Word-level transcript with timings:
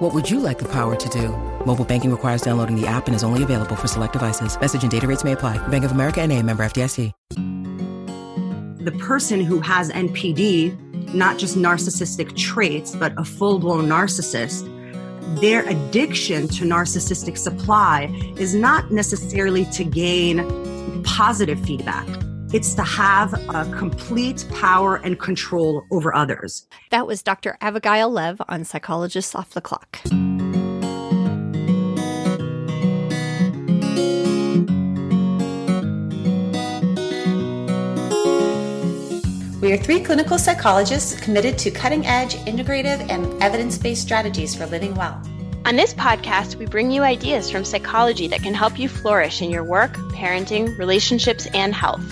What 0.00 0.14
would 0.14 0.30
you 0.30 0.40
like 0.40 0.58
the 0.58 0.68
power 0.68 0.96
to 0.96 1.08
do? 1.10 1.28
Mobile 1.66 1.84
banking 1.84 2.10
requires 2.10 2.40
downloading 2.40 2.74
the 2.74 2.86
app 2.86 3.06
and 3.06 3.14
is 3.14 3.22
only 3.22 3.42
available 3.42 3.76
for 3.76 3.86
select 3.86 4.14
devices. 4.14 4.58
Message 4.58 4.80
and 4.80 4.90
data 4.90 5.06
rates 5.06 5.24
may 5.24 5.32
apply. 5.32 5.58
Bank 5.68 5.84
of 5.84 5.92
America 5.92 6.22
and 6.22 6.32
a 6.32 6.42
member 6.42 6.62
FDIC. 6.64 7.12
The 8.82 8.92
person 8.92 9.42
who 9.42 9.60
has 9.60 9.90
NPD, 9.90 11.12
not 11.12 11.36
just 11.36 11.58
narcissistic 11.58 12.34
traits, 12.34 12.96
but 12.96 13.12
a 13.18 13.24
full-blown 13.26 13.88
narcissist, 13.88 14.64
their 15.38 15.68
addiction 15.68 16.48
to 16.48 16.64
narcissistic 16.64 17.36
supply 17.36 18.04
is 18.38 18.54
not 18.54 18.90
necessarily 18.90 19.66
to 19.66 19.84
gain 19.84 21.02
positive 21.02 21.60
feedback. 21.60 22.08
It's 22.52 22.74
to 22.74 22.82
have 22.82 23.32
a 23.54 23.64
complete 23.78 24.44
power 24.52 24.96
and 24.96 25.16
control 25.20 25.86
over 25.92 26.12
others. 26.12 26.66
That 26.90 27.06
was 27.06 27.22
Dr. 27.22 27.56
Abigail 27.60 28.10
Lev 28.10 28.42
on 28.48 28.64
Psychologists 28.64 29.36
Off 29.36 29.50
the 29.50 29.60
Clock. 29.60 30.00
We 39.60 39.72
are 39.72 39.76
three 39.76 40.00
clinical 40.00 40.36
psychologists 40.36 41.20
committed 41.20 41.56
to 41.58 41.70
cutting 41.70 42.04
edge, 42.04 42.34
integrative, 42.46 43.08
and 43.08 43.40
evidence 43.40 43.78
based 43.78 44.02
strategies 44.02 44.56
for 44.56 44.66
living 44.66 44.96
well. 44.96 45.22
On 45.66 45.76
this 45.76 45.94
podcast, 45.94 46.56
we 46.56 46.66
bring 46.66 46.90
you 46.90 47.02
ideas 47.04 47.48
from 47.48 47.64
psychology 47.64 48.26
that 48.26 48.42
can 48.42 48.54
help 48.54 48.76
you 48.76 48.88
flourish 48.88 49.40
in 49.40 49.50
your 49.50 49.62
work, 49.62 49.92
parenting, 50.12 50.76
relationships, 50.78 51.46
and 51.54 51.72
health. 51.72 52.02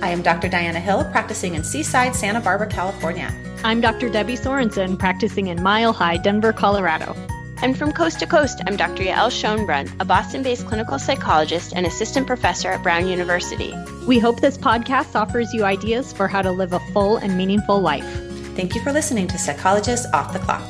I 0.00 0.10
am 0.10 0.22
Dr. 0.22 0.48
Diana 0.48 0.78
Hill, 0.78 1.04
practicing 1.10 1.56
in 1.56 1.64
Seaside, 1.64 2.14
Santa 2.14 2.40
Barbara, 2.40 2.68
California. 2.68 3.34
I'm 3.64 3.80
Dr. 3.80 4.08
Debbie 4.08 4.36
Sorensen, 4.36 4.96
practicing 4.96 5.48
in 5.48 5.60
Mile 5.60 5.92
High, 5.92 6.18
Denver, 6.18 6.52
Colorado. 6.52 7.16
And 7.62 7.76
from 7.76 7.90
coast 7.90 8.20
to 8.20 8.26
coast, 8.26 8.62
I'm 8.68 8.76
Dr. 8.76 9.02
Yael 9.02 9.28
Schonbrun, 9.28 9.92
a 9.98 10.04
Boston 10.04 10.44
based 10.44 10.68
clinical 10.68 11.00
psychologist 11.00 11.72
and 11.74 11.84
assistant 11.84 12.28
professor 12.28 12.68
at 12.68 12.84
Brown 12.84 13.08
University. 13.08 13.74
We 14.06 14.20
hope 14.20 14.40
this 14.40 14.56
podcast 14.56 15.16
offers 15.16 15.52
you 15.52 15.64
ideas 15.64 16.12
for 16.12 16.28
how 16.28 16.42
to 16.42 16.52
live 16.52 16.72
a 16.72 16.80
full 16.92 17.16
and 17.16 17.36
meaningful 17.36 17.80
life. 17.80 18.06
Thank 18.54 18.76
you 18.76 18.82
for 18.84 18.92
listening 18.92 19.26
to 19.26 19.38
Psychologists 19.38 20.06
Off 20.14 20.32
the 20.32 20.38
Clock. 20.38 20.62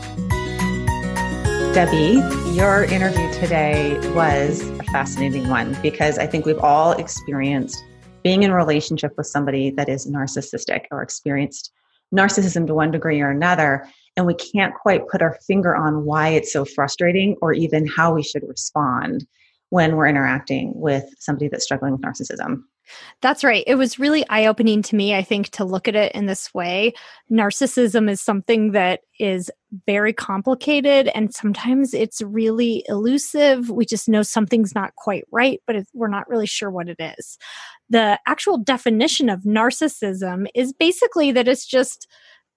Debbie, 1.74 2.22
your 2.56 2.84
interview 2.84 3.30
today 3.34 3.98
was 4.14 4.62
a 4.62 4.84
fascinating 4.84 5.50
one 5.50 5.76
because 5.82 6.18
I 6.18 6.26
think 6.26 6.46
we've 6.46 6.58
all 6.58 6.92
experienced 6.92 7.84
being 8.28 8.42
in 8.42 8.50
a 8.50 8.54
relationship 8.54 9.14
with 9.16 9.26
somebody 9.26 9.70
that 9.70 9.88
is 9.88 10.06
narcissistic 10.06 10.84
or 10.90 11.00
experienced 11.00 11.72
narcissism 12.14 12.66
to 12.66 12.74
one 12.74 12.90
degree 12.90 13.22
or 13.22 13.30
another 13.30 13.88
and 14.18 14.26
we 14.26 14.34
can't 14.34 14.74
quite 14.74 15.08
put 15.08 15.22
our 15.22 15.38
finger 15.46 15.74
on 15.74 16.04
why 16.04 16.28
it's 16.28 16.52
so 16.52 16.66
frustrating 16.66 17.36
or 17.40 17.54
even 17.54 17.86
how 17.86 18.12
we 18.12 18.22
should 18.22 18.42
respond 18.46 19.26
when 19.70 19.96
we're 19.96 20.06
interacting 20.06 20.72
with 20.74 21.06
somebody 21.18 21.48
that's 21.48 21.64
struggling 21.64 21.92
with 21.92 22.02
narcissism. 22.02 22.64
That's 23.20 23.44
right. 23.44 23.64
It 23.66 23.76
was 23.76 23.98
really 23.98 24.24
eye 24.28 24.46
opening 24.46 24.82
to 24.82 24.96
me, 24.96 25.14
I 25.14 25.22
think, 25.22 25.50
to 25.50 25.64
look 25.64 25.88
at 25.88 25.96
it 25.96 26.12
in 26.12 26.26
this 26.26 26.52
way. 26.54 26.94
Narcissism 27.30 28.10
is 28.10 28.20
something 28.20 28.72
that 28.72 29.00
is 29.18 29.50
very 29.86 30.12
complicated 30.12 31.08
and 31.14 31.34
sometimes 31.34 31.92
it's 31.92 32.22
really 32.22 32.84
elusive. 32.88 33.68
We 33.68 33.84
just 33.84 34.08
know 34.08 34.22
something's 34.22 34.74
not 34.74 34.94
quite 34.96 35.24
right, 35.30 35.60
but 35.66 35.76
we're 35.92 36.08
not 36.08 36.28
really 36.28 36.46
sure 36.46 36.70
what 36.70 36.88
it 36.88 36.98
is. 37.18 37.38
The 37.90 38.18
actual 38.26 38.58
definition 38.58 39.28
of 39.28 39.42
narcissism 39.42 40.46
is 40.54 40.72
basically 40.72 41.32
that 41.32 41.48
it's 41.48 41.66
just 41.66 42.06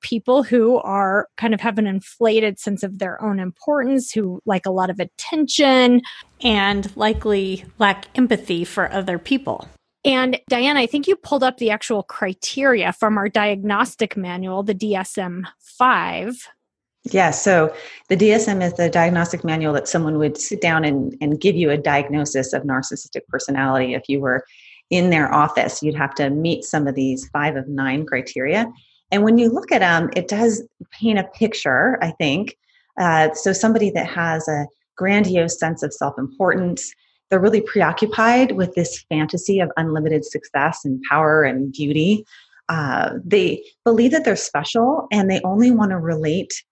people 0.02 0.42
who 0.44 0.78
are 0.78 1.28
kind 1.38 1.54
of 1.54 1.62
have 1.62 1.78
an 1.78 1.88
inflated 1.88 2.60
sense 2.60 2.84
of 2.84 3.00
their 3.00 3.22
own 3.24 3.40
importance, 3.40 4.12
who 4.12 4.42
like 4.46 4.66
a 4.66 4.72
lot 4.72 4.90
of 4.90 5.00
attention 5.00 6.02
and 6.42 6.96
likely 6.98 7.64
lack 7.78 8.08
empathy 8.18 8.66
for 8.66 8.92
other 8.92 9.20
people. 9.20 9.68
And 10.04 10.40
Diane, 10.50 10.78
I 10.78 10.88
think 10.88 11.08
you 11.08 11.16
pulled 11.16 11.44
up 11.44 11.58
the 11.58 11.70
actual 11.70 12.04
criteria 12.04 12.92
from 12.92 13.18
our 13.18 13.30
diagnostic 13.30 14.18
manual, 14.18 14.64
the 14.64 14.74
DSM 14.74 15.46
5. 15.60 16.48
Yeah, 17.06 17.32
so 17.32 17.74
the 18.10 18.18
DSM 18.18 18.64
is 18.64 18.74
the 18.74 18.90
diagnostic 18.90 19.44
manual 19.44 19.74
that 19.74 19.88
someone 19.88 20.18
would 20.20 20.38
sit 20.38 20.62
down 20.62 20.84
and, 20.86 21.16
and 21.20 21.40
give 21.40 21.56
you 21.56 21.72
a 21.72 21.78
diagnosis 21.78 22.54
of 22.54 22.64
narcissistic 22.64 23.26
personality. 23.28 23.94
If 23.94 24.04
you 24.08 24.20
were 24.20 24.44
in 24.92 25.10
their 25.10 25.34
office, 25.34 25.82
you'd 25.82 25.96
have 25.96 26.14
to 26.16 26.30
meet 26.30 26.64
some 26.64 26.88
of 26.88 26.96
these 26.96 27.28
five 27.30 27.56
of 27.56 27.68
nine 27.68 28.06
criteria. 28.06 28.72
And 29.12 29.24
when 29.24 29.38
you 29.38 29.50
look 29.50 29.72
at 29.72 29.80
them, 29.80 30.10
it 30.16 30.28
does 30.28 30.64
paint 30.92 31.18
a 31.20 31.24
picture, 31.24 31.98
I 32.04 32.12
think. 32.12 32.56
Uh, 33.00 33.34
so, 33.34 33.52
somebody 33.52 33.90
that 33.92 34.08
has 34.08 34.48
a 34.48 34.68
grandiose 34.96 35.60
sense 35.60 35.82
of 35.82 35.94
self 35.94 36.18
importance, 36.20 36.94
they're 37.32 37.40
really 37.40 37.62
preoccupied 37.62 38.52
with 38.52 38.76
this 38.76 39.04
fantasy 39.10 39.62
of 39.62 39.72
unlimited 39.78 40.26
success 40.26 40.84
and 40.84 41.02
power 41.10 41.44
and 41.44 41.72
beauty. 41.72 42.26
Uh, 42.68 43.14
they 43.24 43.64
believe 43.86 44.12
that 44.12 44.26
they're 44.26 44.36
special 44.36 45.08
and 45.12 45.32
they 45.32 45.40
only 45.44 45.72
want 45.72 45.92
to 45.92 45.98
relate 45.98 46.64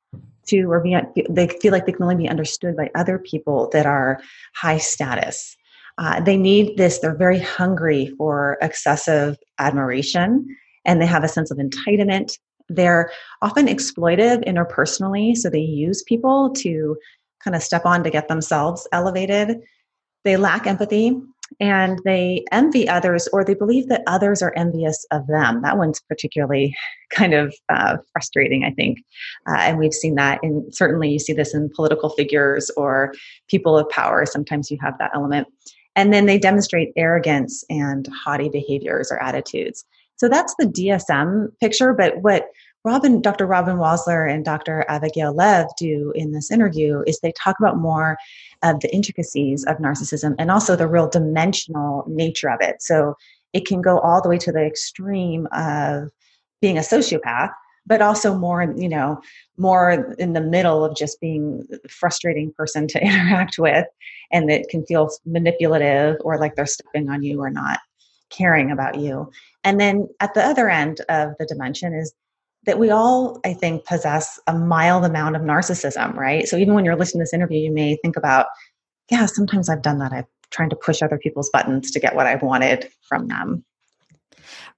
to 0.48 0.70
or 0.70 0.82
be, 0.82 0.98
they 1.30 1.48
feel 1.48 1.72
like 1.72 1.86
they 1.86 1.94
can 1.94 2.04
only 2.04 2.16
be 2.16 2.28
understood 2.28 2.76
by 2.76 2.92
other 2.94 3.18
people 3.18 3.70
that 3.72 3.86
are 3.86 4.20
high 4.54 4.78
status. 4.78 5.56
Uh, 5.98 6.20
they 6.20 6.38
need 6.38 6.78
this, 6.78 7.00
they're 7.00 7.16
very 7.16 7.40
hungry 7.40 8.14
for 8.18 8.58
excessive 8.62 9.38
admiration 9.60 10.46
and 10.86 11.02
they 11.02 11.06
have 11.06 11.24
a 11.24 11.28
sense 11.28 11.52
of 11.52 11.58
entitlement. 11.58 12.38
They're 12.68 13.12
often 13.42 13.68
exploitive 13.68 14.46
interpersonally, 14.46 15.36
so 15.36 15.50
they 15.50 15.60
use 15.60 16.04
people 16.04 16.52
to 16.58 16.98
kind 17.44 17.56
of 17.56 17.64
step 17.64 17.86
on 17.86 18.04
to 18.04 18.10
get 18.10 18.28
themselves 18.28 18.88
elevated. 18.92 19.62
They 20.24 20.38
lack 20.38 20.68
empathy 20.68 21.16
and 21.60 22.00
they 22.06 22.46
envy 22.52 22.88
others 22.88 23.28
or 23.34 23.44
they 23.44 23.54
believe 23.54 23.88
that 23.88 24.04
others 24.08 24.42
are 24.42 24.54
envious 24.56 25.06
of 25.12 25.26
them. 25.28 25.62
That 25.62 25.78
one's 25.78 26.00
particularly 26.02 26.76
kind 27.12 27.34
of 27.34 27.54
uh, 27.70 27.98
frustrating, 28.12 28.64
I 28.64 28.72
think. 28.72 29.00
Uh, 29.48 29.58
and 29.58 29.78
we've 29.78 29.94
seen 29.94 30.16
that 30.16 30.40
in 30.44 30.72
certainly 30.72 31.10
you 31.10 31.20
see 31.20 31.34
this 31.34 31.54
in 31.54 31.70
political 31.76 32.10
figures 32.10 32.70
or 32.78 33.14
people 33.48 33.78
of 33.78 33.90
power. 33.90 34.26
Sometimes 34.26 34.70
you 34.70 34.78
have 34.82 34.98
that 35.00 35.12
element. 35.14 35.48
And 35.96 36.14
then 36.14 36.28
they 36.28 36.38
demonstrate 36.38 36.94
arrogance 36.96 37.64
and 37.70 38.08
haughty 38.08 38.48
behaviors 38.48 39.12
or 39.12 39.22
attitudes. 39.22 39.84
So 40.18 40.30
that's 40.30 40.54
the 40.60 40.66
DSM 40.66 41.48
picture. 41.60 41.94
But 41.94 42.22
what 42.22 42.48
Robin, 42.86 43.22
Dr. 43.22 43.46
Robin 43.46 43.76
Walser 43.76 44.32
and 44.32 44.46
Dr. 44.46 44.86
Abigail 44.88 45.34
Lev 45.34 45.68
do 45.78 46.14
in 46.16 46.32
this 46.32 46.50
interview 46.50 47.04
is 47.06 47.20
they 47.20 47.34
talk 47.34 47.58
about 47.60 47.78
more 47.78 48.18
of 48.64 48.80
the 48.80 48.94
intricacies 48.94 49.66
of 49.66 49.78
narcissism 49.78 50.34
and 50.40 50.50
also 50.50 50.76
the 50.76 50.88
real 50.88 51.10
dimensional 51.10 52.06
nature 52.08 52.50
of 52.50 52.60
it. 52.62 52.82
So 52.82 53.16
it 53.52 53.66
can 53.66 53.82
go 53.82 54.00
all 54.00 54.22
the 54.22 54.30
way 54.30 54.38
to 54.38 54.52
the 54.52 54.66
extreme 54.66 55.48
of 55.52 56.10
being 56.62 56.78
a 56.78 56.82
sociopath, 56.82 57.52
but 57.86 58.02
also 58.02 58.38
more, 58.38 58.74
you 58.78 58.88
know, 58.88 59.20
more 59.58 60.16
in 60.18 60.34
the 60.34 60.42
middle 60.42 60.86
of 60.86 60.96
just 60.96 61.20
being 61.20 61.68
a 61.84 61.90
frustrating 61.90 62.54
person 62.54 62.88
to 62.88 63.02
interact 63.04 63.58
with 63.58 63.88
and 64.32 64.50
that 64.50 64.70
can 64.70 64.86
feel 64.86 65.10
manipulative 65.26 66.16
or 66.22 66.38
like 66.38 66.56
they're 66.56 66.66
stepping 66.66 67.10
on 67.10 67.24
you 67.24 67.42
or 67.42 67.50
not 67.50 67.80
caring 68.30 68.72
about 68.72 69.00
you. 69.00 69.30
And 69.64 69.82
then 69.82 70.08
at 70.22 70.34
the 70.34 70.46
other 70.46 70.70
end 70.70 71.02
of 71.10 71.32
the 71.40 71.46
dimension 71.46 71.94
is 71.94 72.14
that 72.70 72.78
we 72.78 72.92
all, 72.92 73.42
I 73.44 73.54
think, 73.54 73.84
possess 73.84 74.40
a 74.46 74.54
mild 74.54 75.04
amount 75.04 75.36
of 75.36 75.42
narcissism, 75.42 76.14
right? 76.14 76.48
So 76.48 76.56
even 76.56 76.76
when 76.76 76.86
you're 76.86 76.96
listening 76.96 77.22
to 77.22 77.24
this 77.24 77.34
interview, 77.34 77.58
you 77.58 77.74
may 77.74 77.98
think 78.04 78.16
about, 78.16 78.46
yeah, 79.10 79.26
sometimes 79.26 79.70
I've 79.70 79.82
done 79.82 79.98
that. 79.98 80.14
I've 80.14 80.28
trying 80.52 80.70
to 80.70 80.76
push 80.76 81.02
other 81.02 81.18
people's 81.18 81.50
buttons 81.50 81.92
to 81.92 82.00
get 82.00 82.16
what 82.16 82.28
I 82.28 82.36
wanted 82.36 82.90
from 83.02 83.28
them. 83.28 83.64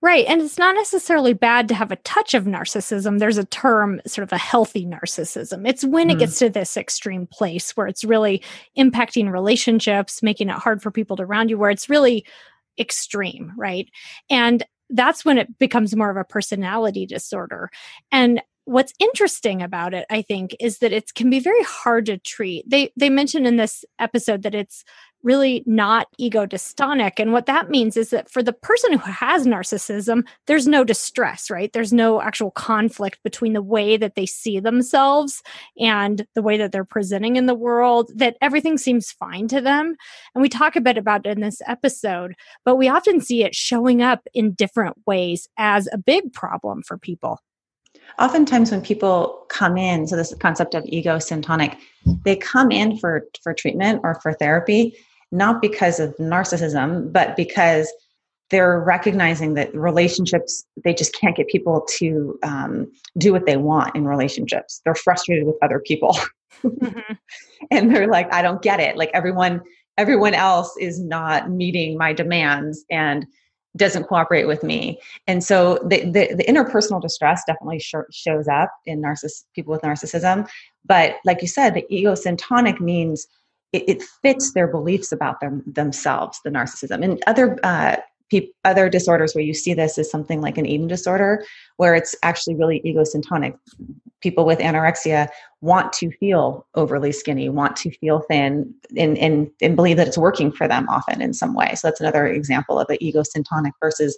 Right. 0.02 0.26
And 0.28 0.42
it's 0.42 0.58
not 0.58 0.76
necessarily 0.76 1.34
bad 1.34 1.68
to 1.68 1.76
have 1.76 1.92
a 1.92 1.98
touch 1.98 2.34
of 2.34 2.46
narcissism. 2.46 3.20
There's 3.20 3.38
a 3.38 3.46
term, 3.46 4.02
sort 4.08 4.24
of 4.24 4.34
a 4.34 4.38
healthy 4.38 4.86
narcissism. 4.86 5.68
It's 5.68 5.86
when 5.86 6.10
mm. 6.10 6.14
it 6.14 6.20
gets 6.20 6.40
to 6.40 6.50
this 6.50 6.76
extreme 6.76 7.28
place 7.28 7.78
where 7.78 7.88
it's 7.88 8.04
really 8.04 8.42
impacting 8.78 9.32
relationships, 9.32 10.24
making 10.24 10.50
it 10.50 10.56
hard 10.56 10.82
for 10.82 10.92
people 10.92 11.18
to 11.18 11.24
around 11.24 11.50
you, 11.50 11.58
where 11.58 11.70
it's 11.70 11.90
really 11.90 12.26
extreme, 12.80 13.54
right? 13.56 13.88
And 14.30 14.64
that's 14.92 15.26
when 15.26 15.38
it 15.38 15.58
becomes 15.58 15.96
more 15.96 16.10
of 16.10 16.18
a 16.18 16.24
personality 16.24 17.06
disorder. 17.06 17.70
And 18.12 18.42
what's 18.66 18.94
interesting 19.00 19.62
about 19.62 19.94
it 19.94 20.06
i 20.10 20.22
think 20.22 20.56
is 20.60 20.80
that 20.80 20.92
it 20.92 21.13
can 21.13 21.30
be 21.30 21.40
very 21.40 21.63
hard 21.63 22.06
to 22.06 22.18
treat. 22.18 22.69
They 22.69 22.92
they 22.96 23.10
mentioned 23.10 23.48
in 23.48 23.58
this 23.58 23.84
episode 24.00 24.44
that 24.44 24.56
it's 24.56 24.84
really 25.24 25.63
not 25.68 26.08
ego 26.18 26.48
dystonic 26.48 27.19
and 27.19 27.31
what 27.31 27.46
that 27.46 27.69
means 27.69 27.96
is 27.96 28.10
that 28.10 28.31
for 28.31 28.42
the 28.42 28.54
person 28.54 28.92
who 28.94 29.12
has 29.12 29.46
narcissism 29.46 30.24
there's 30.48 30.68
no 30.68 30.84
distress 30.84 31.50
right? 31.52 31.72
There's 31.74 31.94
no 31.94 32.22
actual 32.22 32.52
conflict 32.52 33.19
between 33.24 33.54
the 33.54 33.62
way 33.62 33.98
that 33.98 34.16
they 34.16 34.25
see 34.25 34.60
themselves 34.60 35.44
and 35.80 36.25
the 36.34 36.42
way 36.42 36.57
that 36.57 36.72
they're 36.72 36.84
presenting 36.84 37.36
in 37.36 37.46
the 37.46 37.54
world 37.56 38.12
that 38.16 38.38
everything 38.42 38.78
seems 38.78 39.12
fine 39.12 39.48
to 39.50 39.62
them. 39.62 39.96
And 40.34 40.42
we 40.42 40.50
talk 40.50 40.75
a 40.75 40.81
bit 40.81 40.98
about 40.98 41.25
in 41.25 41.42
this 41.42 41.62
episode 41.68 42.34
but 42.66 42.78
we 42.78 42.90
often 42.90 43.22
see 43.22 43.44
it 43.44 43.54
showing 43.56 44.02
up 44.02 44.22
in 44.34 44.54
different 44.54 44.98
ways 45.06 45.48
as 45.57 45.88
a 45.92 45.98
big 45.98 46.34
problem 46.34 46.81
for 46.84 46.98
people 46.98 47.40
oftentimes 48.19 48.71
when 48.71 48.81
people 48.81 49.45
come 49.50 49.77
in 49.77 50.07
so 50.07 50.15
this 50.15 50.33
concept 50.36 50.74
of 50.74 50.83
ego 50.86 51.18
syntonic 51.18 51.77
they 52.24 52.36
come 52.36 52.71
in 52.71 52.98
for 52.98 53.25
for 53.44 53.53
treatment 53.53 54.00
or 54.03 54.19
for 54.21 54.33
therapy 54.33 54.95
not 55.31 55.62
because 55.62 56.00
of 56.00 56.15
narcissism 56.18 57.12
but 57.12 57.36
because 57.36 57.92
they're 58.51 58.81
recognizing 58.81 59.56
that 59.56 59.74
relationships 59.74 60.63
they 60.83 60.94
just 60.94 61.15
can't 61.15 61.36
get 61.36 61.48
people 61.48 61.88
to 61.89 62.38
um, 62.44 62.92
do 63.18 63.31
what 63.31 63.45
they 63.45 63.57
want 63.57 63.95
in 63.95 64.06
relationships. 64.06 64.81
They're 64.83 64.94
frustrated 64.94 65.47
with 65.47 65.56
other 65.63 65.80
people. 65.80 66.18
Mm-hmm. 66.63 67.13
and 67.71 67.89
they're 67.89 68.07
like 68.07 68.31
i 68.31 68.44
don't 68.44 68.62
get 68.62 68.80
it. 68.80 68.95
Like 68.95 69.09
everyone 69.15 69.62
everyone 69.97 70.36
else 70.36 70.75
is 70.80 71.00
not 71.00 71.50
meeting 71.50 71.97
my 71.97 72.13
demands. 72.13 72.86
And 72.92 73.25
doesn't 73.77 74.03
cooperate 74.03 74.45
with 74.45 74.63
me. 74.63 75.00
And 75.27 75.44
so 75.44 75.79
the, 75.85 76.01
the, 76.01 76.35
the 76.35 76.45
interpersonal 76.47 77.01
distress 77.01 77.44
definitely 77.47 77.79
sh- 77.79 77.95
shows 78.12 78.47
up 78.47 78.71
in 78.85 79.01
narciss 79.01 79.44
people 79.56 79.71
with 79.71 79.81
narcissism. 79.81 80.50
But 80.85 81.15
like 81.25 81.41
you 81.41 81.47
said 81.47 81.73
the 81.73 81.85
ego 81.89 82.13
syntonic 82.13 82.79
means 82.79 83.27
it, 83.71 83.88
it 83.88 84.03
fits 84.21 84.53
their 84.53 84.68
beliefs 84.68 85.12
about 85.12 85.39
them 85.39 85.63
themselves 85.65 86.39
the 86.44 86.50
narcissism. 86.50 87.03
And 87.03 87.23
other 87.27 87.57
uh, 87.63 87.97
other 88.63 88.89
disorders 88.89 89.33
where 89.33 89.44
you 89.44 89.54
see 89.54 89.74
this 89.74 89.98
is 89.98 90.10
something 90.10 90.42
like 90.42 90.57
an 90.57 90.66
eating 90.66 90.88
disorder 90.88 91.44
where 91.78 91.95
it's 91.95 92.16
actually 92.24 92.56
really 92.56 92.81
ego 92.83 93.01
syntonic 93.01 93.57
people 94.22 94.45
with 94.45 94.60
anorexia 94.60 95.28
want 95.62 95.92
to 95.94 96.12
feel 96.12 96.66
overly 96.75 97.12
skinny 97.12 97.50
want 97.50 97.75
to 97.75 97.92
feel 97.92 98.22
thin 98.30 98.74
and, 98.98 99.18
and, 99.18 99.50
and 99.62 99.75
believe 99.75 99.98
that 99.98 100.07
it's 100.07 100.18
working 100.18 100.51
for 100.51 100.68
them 100.68 100.88
often 100.89 101.22
in 101.22 101.33
some 101.33 101.54
way. 101.54 101.74
So 101.75 101.88
that's 101.88 102.00
another 102.00 102.25
example 102.28 102.80
of 102.80 102.88
the 102.88 103.04
ego 103.04 103.24
syntonic 103.24 103.72
versus 103.81 104.18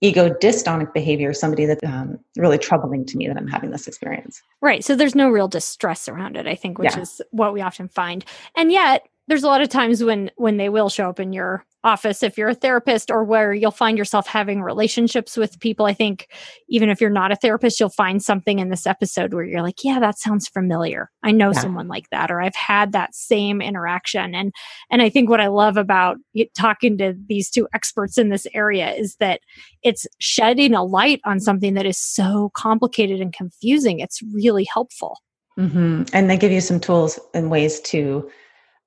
ego 0.00 0.28
dystonic 0.28 0.92
behavior 0.94 1.32
somebody 1.32 1.66
that's 1.66 1.82
um, 1.84 2.18
really 2.36 2.58
troubling 2.58 3.04
to 3.04 3.16
me 3.16 3.26
that 3.26 3.36
i'm 3.36 3.48
having 3.48 3.70
this 3.70 3.88
experience. 3.88 4.40
Right. 4.60 4.84
So 4.84 4.94
there's 4.94 5.16
no 5.16 5.28
real 5.28 5.48
distress 5.48 6.08
around 6.08 6.36
it 6.36 6.46
i 6.46 6.54
think 6.54 6.78
which 6.78 6.94
yeah. 6.94 7.00
is 7.00 7.20
what 7.30 7.52
we 7.52 7.60
often 7.60 7.88
find. 7.88 8.24
And 8.56 8.70
yet 8.70 9.06
there's 9.28 9.44
a 9.44 9.46
lot 9.46 9.60
of 9.60 9.68
times 9.68 10.02
when 10.02 10.30
when 10.36 10.56
they 10.56 10.68
will 10.68 10.88
show 10.88 11.08
up 11.08 11.20
in 11.20 11.32
your 11.32 11.64
office 11.84 12.24
if 12.24 12.36
you're 12.36 12.48
a 12.48 12.54
therapist 12.54 13.08
or 13.08 13.22
where 13.22 13.54
you'll 13.54 13.70
find 13.70 13.96
yourself 13.96 14.26
having 14.26 14.62
relationships 14.62 15.36
with 15.36 15.60
people. 15.60 15.86
I 15.86 15.94
think 15.94 16.26
even 16.68 16.88
if 16.88 17.00
you're 17.00 17.08
not 17.08 17.30
a 17.30 17.36
therapist 17.36 17.78
you'll 17.78 17.90
find 17.90 18.20
something 18.22 18.58
in 18.58 18.68
this 18.70 18.86
episode 18.86 19.32
where 19.32 19.44
you're 19.44 19.62
like 19.62 19.84
yeah 19.84 20.00
that 20.00 20.18
sounds 20.18 20.48
familiar. 20.48 21.10
I 21.22 21.30
know 21.30 21.52
yeah. 21.52 21.60
someone 21.60 21.86
like 21.88 22.08
that 22.10 22.30
or 22.30 22.40
i've 22.40 22.56
had 22.56 22.92
that 22.92 23.14
same 23.14 23.60
interaction. 23.60 24.34
And 24.34 24.52
and 24.90 25.02
i 25.02 25.08
think 25.08 25.30
what 25.30 25.40
i 25.40 25.46
love 25.46 25.76
about 25.76 26.16
talking 26.56 26.98
to 26.98 27.14
these 27.28 27.50
two 27.50 27.68
experts 27.74 28.18
in 28.18 28.30
this 28.30 28.46
area 28.54 28.92
is 28.92 29.16
that 29.16 29.40
it's 29.82 30.06
shedding 30.18 30.74
a 30.74 30.82
light 30.82 31.20
on 31.24 31.38
something 31.38 31.74
that 31.74 31.86
is 31.86 31.98
so 31.98 32.50
complicated 32.54 33.20
and 33.20 33.32
confusing. 33.32 34.00
It's 34.00 34.22
really 34.32 34.66
helpful. 34.72 35.18
Mm-hmm. 35.58 36.04
and 36.12 36.30
they 36.30 36.36
give 36.36 36.52
you 36.52 36.60
some 36.60 36.78
tools 36.78 37.18
and 37.34 37.50
ways 37.50 37.80
to 37.80 38.30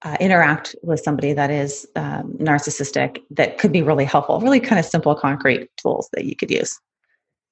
uh, 0.03 0.17
interact 0.19 0.75
with 0.83 0.99
somebody 0.99 1.33
that 1.33 1.51
is 1.51 1.87
um, 1.95 2.33
narcissistic 2.39 3.21
that 3.29 3.57
could 3.57 3.71
be 3.71 3.81
really 3.81 4.05
helpful 4.05 4.39
really 4.41 4.59
kind 4.59 4.79
of 4.79 4.85
simple 4.85 5.15
concrete 5.15 5.69
tools 5.77 6.09
that 6.13 6.25
you 6.25 6.35
could 6.35 6.51
use 6.51 6.79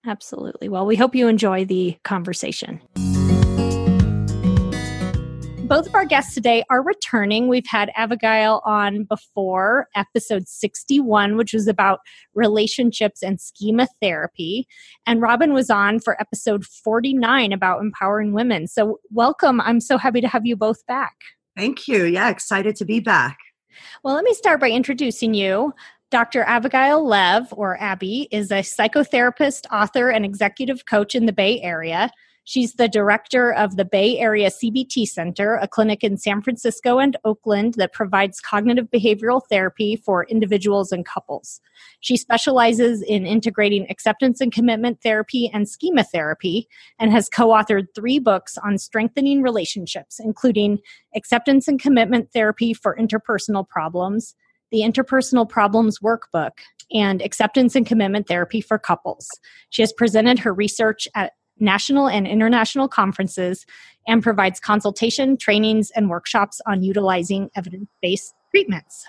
absolutely 0.06 0.70
well 0.70 0.86
we 0.86 0.96
hope 0.96 1.16
you 1.16 1.28
enjoy 1.28 1.66
the 1.66 1.98
conversation 2.04 2.82
both 5.70 5.86
of 5.86 5.94
our 5.94 6.04
guests 6.04 6.34
today 6.34 6.64
are 6.72 6.82
returning. 6.82 7.48
We've 7.48 7.68
had 7.68 7.92
Abigail 7.96 8.64
on 8.66 9.04
before, 9.04 9.88
episode 9.96 10.48
61, 10.48 11.38
which 11.38 11.54
was 11.54 11.68
about 11.68 12.00
relationships 12.34 13.22
and 13.22 13.40
schema 13.40 13.88
therapy. 14.02 14.68
And 15.06 15.22
Robin 15.22 15.54
was 15.54 15.70
on 15.70 16.00
for 16.00 16.20
episode 16.20 16.66
49 16.66 17.54
about 17.54 17.82
empowering 17.82 18.34
women. 18.34 18.66
So, 18.66 19.00
welcome. 19.12 19.62
I'm 19.62 19.80
so 19.80 20.00
happy 20.00 20.22
to 20.22 20.28
have 20.28 20.44
you 20.44 20.56
both 20.56 20.84
back. 20.88 21.14
Thank 21.60 21.90
you. 21.90 22.06
Yeah, 22.06 22.30
excited 22.30 22.78
to 22.78 22.86
be 22.86 23.02
back. 23.02 23.38
Well, 24.02 24.16
let 24.16 24.24
me 24.24 24.34
start 24.34 24.62
by 24.62 24.70
introducing 24.70 25.34
you. 25.34 25.74
Dr. 26.10 26.44
Abigail 26.44 27.06
Lev, 27.06 27.50
or 27.52 27.78
Abby, 27.82 28.30
is 28.32 28.50
a 28.50 28.62
psychotherapist, 28.62 29.66
author, 29.70 30.10
and 30.10 30.24
executive 30.24 30.86
coach 30.86 31.16
in 31.16 31.26
the 31.26 31.34
Bay 31.34 31.62
Area. 31.62 32.12
She's 32.50 32.74
the 32.74 32.88
director 32.88 33.54
of 33.54 33.76
the 33.76 33.86
Bay 33.86 34.18
Area 34.18 34.50
CBT 34.50 35.06
Center, 35.06 35.58
a 35.58 35.68
clinic 35.68 36.04
in 36.04 36.18
San 36.18 36.42
Francisco 36.42 36.98
and 36.98 37.16
Oakland 37.24 37.76
that 37.76 37.94
provides 37.94 38.40
cognitive 38.40 38.88
behavioral 38.90 39.44
therapy 39.52 39.96
for 39.96 40.26
individuals 40.26 40.92
and 40.92 41.06
couples. 41.06 41.62
She 42.00 42.18
specializes 42.18 43.04
in 43.04 43.28
integrating 43.28 43.86
acceptance 43.92 44.42
and 44.42 44.52
commitment 44.52 45.00
therapy 45.04 45.52
and 45.54 45.70
schema 45.70 46.04
therapy 46.04 46.68
and 46.98 47.12
has 47.12 47.30
co 47.30 47.50
authored 47.50 47.90
three 47.94 48.18
books 48.18 48.58
on 48.58 48.80
strengthening 48.80 49.44
relationships, 49.44 50.20
including 50.20 50.80
Acceptance 51.16 51.68
and 51.68 51.80
Commitment 51.80 52.32
Therapy 52.34 52.74
for 52.74 52.98
Interpersonal 53.00 53.70
Problems, 53.70 54.34
the 54.72 54.80
Interpersonal 54.80 55.48
Problems 55.48 56.00
Workbook, 56.00 56.54
and 56.92 57.22
Acceptance 57.22 57.76
and 57.76 57.86
Commitment 57.86 58.28
Therapy 58.28 58.60
for 58.60 58.80
Couples. 58.80 59.28
She 59.70 59.84
has 59.84 59.94
presented 59.94 60.40
her 60.40 60.52
research 60.52 61.08
at 61.14 61.34
national 61.60 62.08
and 62.08 62.28
international 62.28 62.88
conferences 62.88 63.66
and 64.08 64.24
provides 64.24 64.60
consultation, 64.60 65.38
trainings, 65.38 65.92
and 65.92 66.10
workshops 66.10 66.62
on 66.66 66.84
utilizing 66.84 67.50
evidence 67.56 67.90
based 68.02 68.34
treatments. 68.52 69.06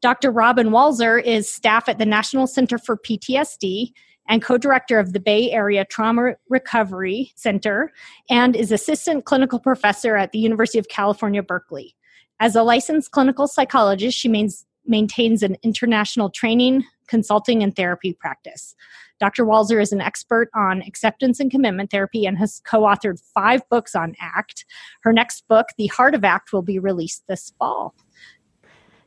Dr. 0.00 0.30
Robin 0.30 0.68
Walser 0.68 1.22
is 1.22 1.50
staff 1.50 1.88
at 1.88 1.98
the 1.98 2.06
National 2.06 2.46
Center 2.46 2.78
for 2.78 2.96
PTSD 2.96 3.92
and 4.28 4.42
co 4.42 4.56
director 4.56 4.98
of 4.98 5.12
the 5.12 5.20
Bay 5.20 5.50
Area 5.50 5.84
Trauma 5.84 6.34
Recovery 6.48 7.32
Center 7.36 7.92
and 8.30 8.56
is 8.56 8.72
assistant 8.72 9.24
clinical 9.24 9.58
professor 9.58 10.16
at 10.16 10.32
the 10.32 10.38
University 10.38 10.78
of 10.78 10.88
California, 10.88 11.42
Berkeley. 11.42 11.94
As 12.40 12.56
a 12.56 12.62
licensed 12.62 13.10
clinical 13.10 13.46
psychologist, 13.46 14.18
she 14.18 14.28
maintains 14.86 15.42
an 15.42 15.56
international 15.62 16.30
training, 16.30 16.84
consulting, 17.06 17.62
and 17.62 17.76
therapy 17.76 18.12
practice. 18.12 18.74
Dr. 19.20 19.44
Walser 19.44 19.80
is 19.80 19.92
an 19.92 20.00
expert 20.00 20.50
on 20.54 20.82
acceptance 20.82 21.40
and 21.40 21.50
commitment 21.50 21.90
therapy 21.90 22.26
and 22.26 22.38
has 22.38 22.60
co 22.64 22.82
authored 22.82 23.22
five 23.34 23.62
books 23.68 23.94
on 23.94 24.14
ACT. 24.20 24.64
Her 25.02 25.12
next 25.12 25.46
book, 25.48 25.66
The 25.78 25.86
Heart 25.88 26.14
of 26.14 26.24
ACT, 26.24 26.52
will 26.52 26.62
be 26.62 26.78
released 26.78 27.24
this 27.28 27.52
fall. 27.58 27.94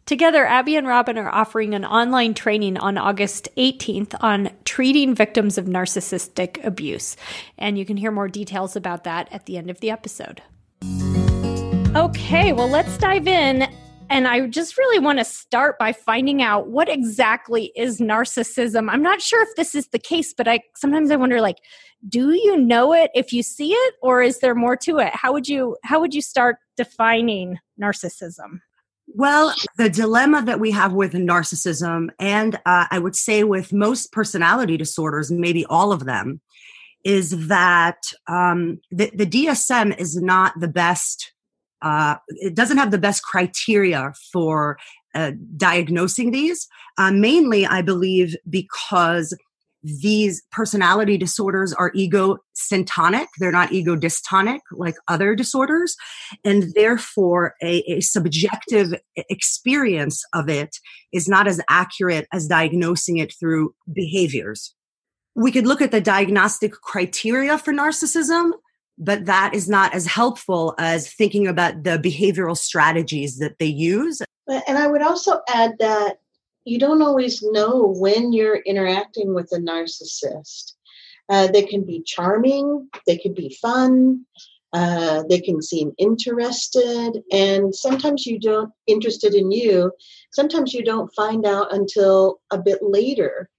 Together, 0.06 0.46
Abby 0.46 0.78
and 0.78 0.88
Robin 0.88 1.18
are 1.18 1.30
offering 1.30 1.74
an 1.74 1.84
online 1.84 2.34
training 2.34 2.78
on 2.78 2.98
August 2.98 3.50
18th 3.58 4.16
on 4.22 4.50
treating 4.64 5.14
victims 5.14 5.58
of 5.58 5.66
narcissistic 5.66 6.64
abuse. 6.64 7.18
And 7.58 7.78
you 7.78 7.84
can 7.84 7.98
hear 7.98 8.12
more 8.12 8.30
details 8.30 8.78
about 8.78 9.04
that 9.04 9.28
at 9.34 9.48
the 9.48 9.58
end 9.58 9.70
of 9.70 9.82
the 9.82 9.92
episode. 9.92 10.42
Okay, 11.94 12.54
well, 12.54 12.70
let's 12.70 12.98
dive 12.98 13.28
in 13.28 13.68
and 14.10 14.28
I 14.28 14.48
just 14.48 14.78
really 14.78 15.00
want 15.00 15.20
to 15.20 15.26
start 15.26 15.78
by 15.80 15.94
finding 15.94 16.42
out 16.42 16.70
what 16.70 16.90
exactly 16.90 17.72
is 17.76 18.00
narcissism. 18.00 18.90
I'm 18.90 19.02
not 19.02 19.22
sure 19.22 19.42
if 19.42 19.50
this 19.56 19.76
is 19.76 19.88
the 19.88 20.00
case, 20.00 20.34
but 20.34 20.48
I 20.48 20.62
sometimes 20.76 21.12
I 21.12 21.16
wonder 21.16 21.42
like 21.42 21.58
do 22.08 22.32
you 22.32 22.58
know 22.58 22.94
it 22.94 23.12
if 23.16 23.34
you 23.34 23.44
see 23.44 23.72
it 23.72 23.96
or 24.02 24.22
is 24.22 24.40
there 24.40 24.56
more 24.56 24.78
to 24.78 25.00
it? 25.00 25.14
How 25.14 25.34
would 25.34 25.48
you 25.48 25.78
how 25.84 26.00
would 26.00 26.14
you 26.14 26.22
start 26.22 26.58
defining 26.76 27.58
narcissism? 27.82 28.60
Well, 29.08 29.54
the 29.78 29.90
dilemma 29.90 30.44
that 30.44 30.60
we 30.60 30.72
have 30.72 30.94
with 30.94 31.14
narcissism, 31.14 32.10
and 32.20 32.56
uh, 32.66 32.88
I 32.92 33.00
would 33.00 33.16
say 33.16 33.46
with 33.46 33.72
most 33.72 34.12
personality 34.12 34.76
disorders, 34.76 35.32
maybe 35.32 35.66
all 35.66 35.94
of 35.94 36.06
them, 36.06 36.42
is 37.06 37.48
that 37.48 38.00
um, 38.28 38.82
the, 38.92 39.10
the 39.16 39.26
DSM 39.26 39.98
is 39.98 40.22
not 40.22 40.60
the 40.60 40.68
best 40.68 41.32
uh, 41.82 42.16
it 42.30 42.56
doesn't 42.56 42.78
have 42.78 42.92
the 42.92 42.98
best 42.98 43.24
criteria 43.24 44.14
for 44.32 44.78
uh, 45.16 45.32
diagnosing 45.56 46.32
these. 46.32 46.68
Uh, 46.98 47.12
mainly, 47.12 47.66
I 47.66 47.82
believe, 47.82 48.36
because 48.50 49.36
these 49.84 50.42
personality 50.52 51.18
disorders 51.18 51.72
are 51.72 51.92
ego 51.94 52.38
syntonic, 52.56 53.28
they're 53.40 53.52
not 53.52 53.72
ego 53.72 53.96
dystonic 53.96 54.60
like 54.72 54.96
other 55.08 55.36
disorders, 55.36 55.96
and 56.44 56.74
therefore 56.74 57.54
a, 57.62 57.84
a 57.88 58.02
subjective 58.02 58.96
experience 59.16 60.26
of 60.34 60.50
it 60.50 60.76
is 61.14 61.30
not 61.30 61.48
as 61.48 61.62
accurate 61.70 62.28
as 62.34 62.48
diagnosing 62.48 63.18
it 63.18 63.34
through 63.40 63.74
behaviors. 63.94 64.74
we 65.38 65.52
could 65.52 65.68
look 65.68 65.82
at 65.82 65.92
the 65.92 66.02
diagnostic 66.02 66.72
criteria 66.72 67.58
for 67.60 67.72
narcissism, 67.72 68.54
but 68.98 69.26
that 69.26 69.54
is 69.54 69.70
not 69.70 69.94
as 69.94 70.06
helpful 70.06 70.74
as 70.78 71.12
thinking 71.12 71.48
about 71.48 71.84
the 71.84 72.00
behavioral 72.00 72.58
strategies 72.58 73.38
that 73.38 73.60
they 73.60 73.66
use. 73.66 74.22
And 74.48 74.78
I 74.78 74.88
would 74.88 75.02
also 75.02 75.42
add 75.50 75.76
that 75.80 76.18
you 76.66 76.80
don't 76.80 77.02
always 77.02 77.44
know 77.44 77.94
when 77.98 78.34
you're 78.34 78.58
interacting 78.58 79.34
with 79.34 79.52
a 79.52 79.58
narcissist. 79.58 80.74
Uh, 81.30 81.48
they 81.48 81.64
can 81.64 81.86
be 81.86 82.02
charming, 82.06 82.90
they 83.06 83.18
can 83.18 83.34
be 83.34 83.58
fun, 83.62 84.26
uh, 84.74 85.24
they 85.30 85.40
can 85.40 85.62
seem 85.62 85.92
interested, 85.98 87.22
and 87.32 87.76
sometimes 87.76 88.26
you 88.26 88.40
don't 88.40 88.72
interested 88.86 89.34
in 89.34 89.52
you. 89.52 89.92
Sometimes 90.32 90.74
you 90.74 90.84
don't 90.84 91.14
find 91.16 91.46
out 91.46 91.74
until 91.74 92.40
a 92.52 92.58
bit 92.58 92.80
later 92.82 93.50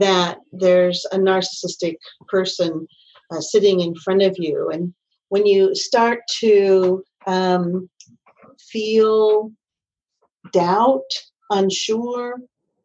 that 0.00 0.38
there's 0.52 1.04
a 1.12 1.18
narcissistic 1.18 1.96
person 2.28 2.86
uh, 3.32 3.40
sitting 3.40 3.80
in 3.80 3.94
front 3.94 4.22
of 4.22 4.36
you, 4.38 4.70
and 4.70 4.94
when 5.28 5.46
you 5.46 5.74
start 5.74 6.20
to 6.40 7.02
um, 7.26 7.88
feel 8.58 9.50
doubt, 10.52 11.10
unsure, 11.50 12.36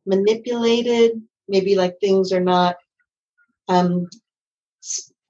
manipulated, 0.05 1.21
maybe 1.47 1.75
like 1.75 1.99
things 1.99 2.31
are 2.31 2.43
not 2.43 2.77
um, 3.67 4.07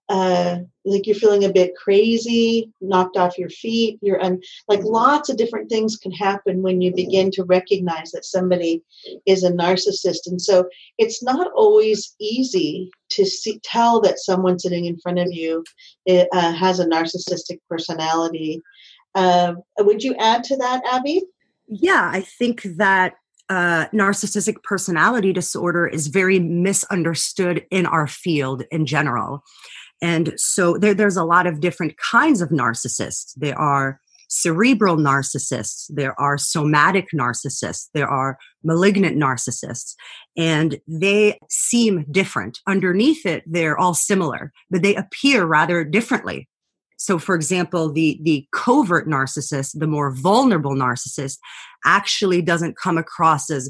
uh, 0.09 0.59
like 0.85 1.05
you're 1.05 1.15
feeling 1.15 1.43
a 1.43 1.51
bit 1.51 1.75
crazy, 1.75 2.71
knocked 2.79 3.17
off 3.17 3.37
your 3.37 3.49
feet. 3.49 3.99
You're 4.01 4.23
un- 4.23 4.41
like 4.67 4.79
lots 4.83 5.29
of 5.29 5.37
different 5.37 5.69
things 5.69 5.97
can 5.97 6.11
happen 6.11 6.61
when 6.61 6.79
you 6.81 6.93
begin 6.95 7.29
to 7.31 7.43
recognize 7.43 8.11
that 8.11 8.23
somebody 8.23 8.83
is 9.25 9.43
a 9.43 9.51
narcissist. 9.51 10.27
And 10.27 10.41
so 10.41 10.69
it's 10.97 11.21
not 11.21 11.51
always 11.53 12.15
easy 12.19 12.89
to 13.09 13.25
see, 13.25 13.59
tell 13.63 14.01
that 14.01 14.19
someone 14.19 14.59
sitting 14.59 14.85
in 14.85 14.97
front 14.99 15.19
of 15.19 15.27
you 15.31 15.63
eh, 16.07 16.25
uh, 16.33 16.53
has 16.53 16.79
a 16.79 16.85
narcissistic 16.85 17.59
personality. 17.69 18.61
Uh, 19.15 19.53
would 19.79 20.03
you 20.03 20.15
add 20.15 20.43
to 20.45 20.57
that, 20.57 20.81
Abby? 20.91 21.23
Yeah, 21.67 22.09
I 22.13 22.21
think 22.21 22.63
that 22.77 23.15
uh, 23.49 23.87
narcissistic 23.93 24.61
personality 24.63 25.31
disorder 25.31 25.87
is 25.87 26.07
very 26.07 26.39
misunderstood 26.39 27.65
in 27.71 27.85
our 27.85 28.07
field 28.07 28.63
in 28.71 28.85
general. 28.85 29.43
And 30.01 30.33
so 30.37 30.77
there, 30.77 30.93
there's 30.93 31.17
a 31.17 31.23
lot 31.23 31.47
of 31.47 31.59
different 31.59 31.97
kinds 31.97 32.41
of 32.41 32.49
narcissists. 32.49 33.33
There 33.35 33.57
are 33.57 33.99
cerebral 34.27 34.97
narcissists, 34.97 35.85
there 35.89 36.19
are 36.19 36.37
somatic 36.37 37.07
narcissists, 37.13 37.87
there 37.93 38.07
are 38.07 38.37
malignant 38.63 39.17
narcissists, 39.17 39.95
and 40.35 40.79
they 40.87 41.39
seem 41.49 42.05
different. 42.11 42.59
Underneath 42.67 43.25
it, 43.25 43.43
they're 43.45 43.77
all 43.77 43.93
similar, 43.93 44.51
but 44.69 44.81
they 44.81 44.95
appear 44.95 45.45
rather 45.45 45.83
differently. 45.83 46.47
So, 46.97 47.19
for 47.19 47.35
example, 47.35 47.91
the, 47.91 48.19
the 48.23 48.47
covert 48.51 49.07
narcissist, 49.07 49.79
the 49.79 49.87
more 49.87 50.11
vulnerable 50.11 50.75
narcissist, 50.75 51.37
actually 51.85 52.41
doesn't 52.41 52.77
come 52.77 52.97
across 52.97 53.51
as 53.51 53.69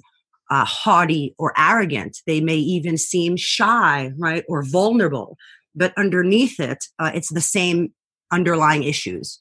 uh, 0.49 0.63
haughty 0.63 1.35
or 1.37 1.53
arrogant. 1.57 2.19
They 2.25 2.39
may 2.39 2.55
even 2.55 2.97
seem 2.97 3.35
shy, 3.35 4.11
right, 4.17 4.45
or 4.47 4.63
vulnerable 4.63 5.37
but 5.77 5.93
underneath 5.95 6.59
it, 6.59 6.85
uh, 6.97 7.11
it's 7.13 7.31
the 7.31 7.39
same 7.39 7.93
underlying 8.33 8.83
issues. 8.83 9.39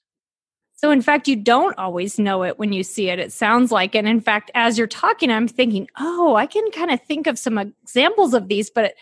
So, 0.86 0.92
in 0.92 1.02
fact, 1.02 1.26
you 1.26 1.34
don't 1.34 1.76
always 1.78 2.16
know 2.16 2.44
it 2.44 2.60
when 2.60 2.72
you 2.72 2.84
see 2.84 3.08
it. 3.08 3.18
It 3.18 3.32
sounds 3.32 3.72
like, 3.72 3.96
and 3.96 4.06
in 4.06 4.20
fact, 4.20 4.52
as 4.54 4.78
you're 4.78 4.86
talking, 4.86 5.32
I'm 5.32 5.48
thinking, 5.48 5.88
oh, 5.98 6.36
I 6.36 6.46
can 6.46 6.70
kind 6.70 6.92
of 6.92 7.02
think 7.02 7.26
of 7.26 7.40
some 7.40 7.58
examples 7.58 8.34
of 8.34 8.46
these, 8.46 8.70
but 8.70 8.94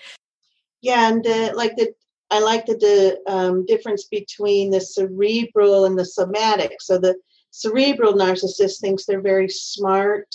yeah, 0.80 1.10
and 1.10 1.26
uh, 1.26 1.52
like 1.54 1.76
the 1.76 1.92
I 2.30 2.40
like 2.40 2.64
the, 2.64 2.72
the 2.72 3.30
um, 3.30 3.66
difference 3.66 4.04
between 4.04 4.70
the 4.70 4.80
cerebral 4.80 5.84
and 5.84 5.98
the 5.98 6.06
somatic. 6.06 6.80
So 6.80 6.96
the 6.96 7.16
cerebral 7.50 8.14
narcissist 8.14 8.80
thinks 8.80 9.04
they're 9.04 9.20
very 9.20 9.50
smart, 9.50 10.34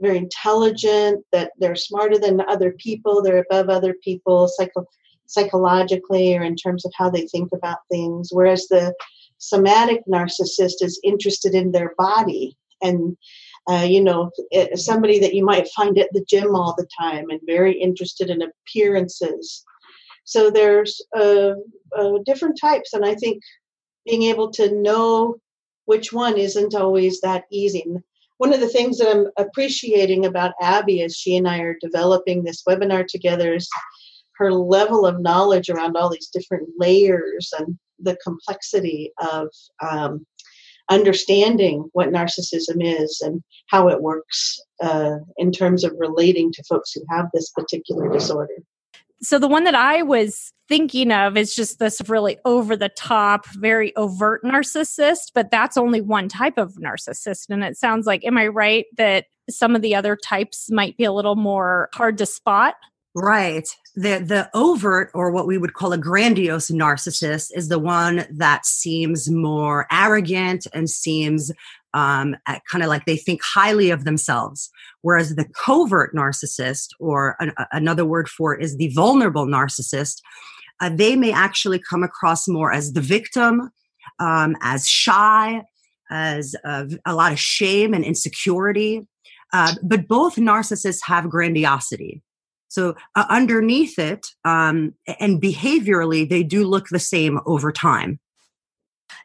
very 0.00 0.16
intelligent, 0.16 1.26
that 1.30 1.52
they're 1.58 1.76
smarter 1.76 2.18
than 2.18 2.40
other 2.48 2.72
people, 2.78 3.20
they're 3.22 3.44
above 3.50 3.68
other 3.68 3.96
people, 4.02 4.48
psycho 4.48 4.86
psychologically 5.26 6.34
or 6.34 6.42
in 6.42 6.56
terms 6.56 6.86
of 6.86 6.92
how 6.96 7.10
they 7.10 7.26
think 7.26 7.50
about 7.52 7.80
things, 7.90 8.30
whereas 8.32 8.66
the 8.68 8.94
somatic 9.40 10.02
narcissist 10.06 10.82
is 10.82 11.00
interested 11.02 11.54
in 11.54 11.72
their 11.72 11.94
body 11.98 12.56
and 12.82 13.16
uh, 13.68 13.86
you 13.88 14.00
know 14.00 14.30
somebody 14.74 15.18
that 15.18 15.34
you 15.34 15.44
might 15.44 15.68
find 15.68 15.98
at 15.98 16.08
the 16.12 16.24
gym 16.28 16.54
all 16.54 16.74
the 16.76 16.88
time 16.98 17.28
and 17.30 17.40
very 17.46 17.72
interested 17.72 18.30
in 18.30 18.42
appearances. 18.42 19.64
So 20.24 20.50
there's 20.50 21.00
uh, 21.16 21.54
uh, 21.96 22.18
different 22.24 22.58
types 22.60 22.92
and 22.92 23.04
i 23.04 23.14
think 23.14 23.42
being 24.06 24.22
able 24.24 24.50
to 24.52 24.74
know 24.74 25.36
which 25.84 26.12
one 26.12 26.38
isn't 26.38 26.74
always 26.74 27.20
that 27.20 27.44
easy. 27.50 27.84
One 28.38 28.54
of 28.54 28.60
the 28.60 28.68
things 28.68 28.98
that 28.98 29.10
i'm 29.10 29.26
appreciating 29.36 30.24
about 30.24 30.54
abby 30.62 31.02
as 31.02 31.16
she 31.16 31.36
and 31.36 31.48
i 31.48 31.58
are 31.58 31.76
developing 31.80 32.42
this 32.42 32.62
webinar 32.68 33.06
together 33.06 33.54
is 33.54 33.68
her 34.40 34.52
level 34.52 35.06
of 35.06 35.20
knowledge 35.20 35.68
around 35.68 35.96
all 35.96 36.10
these 36.10 36.28
different 36.32 36.68
layers 36.78 37.50
and 37.58 37.78
the 37.98 38.16
complexity 38.24 39.12
of 39.20 39.48
um, 39.86 40.26
understanding 40.90 41.88
what 41.92 42.08
narcissism 42.08 42.82
is 42.82 43.20
and 43.24 43.42
how 43.68 43.88
it 43.88 44.02
works 44.02 44.58
uh, 44.82 45.16
in 45.36 45.52
terms 45.52 45.84
of 45.84 45.92
relating 45.98 46.50
to 46.52 46.64
folks 46.64 46.92
who 46.92 47.02
have 47.10 47.26
this 47.32 47.50
particular 47.50 48.10
disorder. 48.10 48.54
So, 49.22 49.38
the 49.38 49.48
one 49.48 49.64
that 49.64 49.74
I 49.74 50.02
was 50.02 50.50
thinking 50.66 51.12
of 51.12 51.36
is 51.36 51.54
just 51.54 51.78
this 51.78 52.00
really 52.08 52.38
over 52.46 52.74
the 52.74 52.88
top, 52.88 53.46
very 53.48 53.94
overt 53.96 54.42
narcissist, 54.42 55.32
but 55.34 55.50
that's 55.50 55.76
only 55.76 56.00
one 56.00 56.26
type 56.28 56.56
of 56.56 56.74
narcissist. 56.76 57.50
And 57.50 57.62
it 57.62 57.76
sounds 57.76 58.06
like, 58.06 58.24
am 58.24 58.38
I 58.38 58.46
right 58.46 58.86
that 58.96 59.26
some 59.50 59.76
of 59.76 59.82
the 59.82 59.94
other 59.94 60.16
types 60.16 60.70
might 60.70 60.96
be 60.96 61.04
a 61.04 61.12
little 61.12 61.36
more 61.36 61.90
hard 61.92 62.16
to 62.18 62.24
spot? 62.24 62.76
Right. 63.14 63.68
The 63.96 64.18
the 64.18 64.48
overt 64.54 65.10
or 65.14 65.32
what 65.32 65.48
we 65.48 65.58
would 65.58 65.74
call 65.74 65.92
a 65.92 65.98
grandiose 65.98 66.70
narcissist 66.70 67.50
is 67.54 67.68
the 67.68 67.78
one 67.78 68.24
that 68.30 68.64
seems 68.64 69.28
more 69.28 69.88
arrogant 69.90 70.68
and 70.72 70.88
seems 70.88 71.50
um, 71.92 72.36
kind 72.70 72.84
of 72.84 72.88
like 72.88 73.06
they 73.06 73.16
think 73.16 73.42
highly 73.42 73.90
of 73.90 74.04
themselves. 74.04 74.70
Whereas 75.02 75.34
the 75.34 75.44
covert 75.44 76.14
narcissist, 76.14 76.90
or 77.00 77.34
an, 77.40 77.52
another 77.72 78.04
word 78.04 78.28
for 78.28 78.54
it 78.54 78.62
is 78.62 78.76
the 78.76 78.92
vulnerable 78.94 79.46
narcissist, 79.46 80.22
uh, 80.80 80.90
they 80.90 81.16
may 81.16 81.32
actually 81.32 81.80
come 81.80 82.04
across 82.04 82.46
more 82.46 82.72
as 82.72 82.92
the 82.92 83.00
victim, 83.00 83.70
um, 84.20 84.56
as 84.62 84.88
shy, 84.88 85.64
as 86.12 86.54
uh, 86.64 86.84
a 87.06 87.14
lot 87.14 87.32
of 87.32 87.40
shame 87.40 87.92
and 87.92 88.04
insecurity. 88.04 89.08
Uh, 89.52 89.74
but 89.82 90.06
both 90.06 90.36
narcissists 90.36 91.00
have 91.04 91.28
grandiosity. 91.28 92.22
So 92.70 92.94
uh, 93.16 93.26
underneath 93.28 93.98
it, 93.98 94.28
um, 94.44 94.94
and 95.18 95.42
behaviorally, 95.42 96.28
they 96.28 96.44
do 96.44 96.64
look 96.64 96.88
the 96.88 97.00
same 97.00 97.40
over 97.44 97.72
time. 97.72 98.20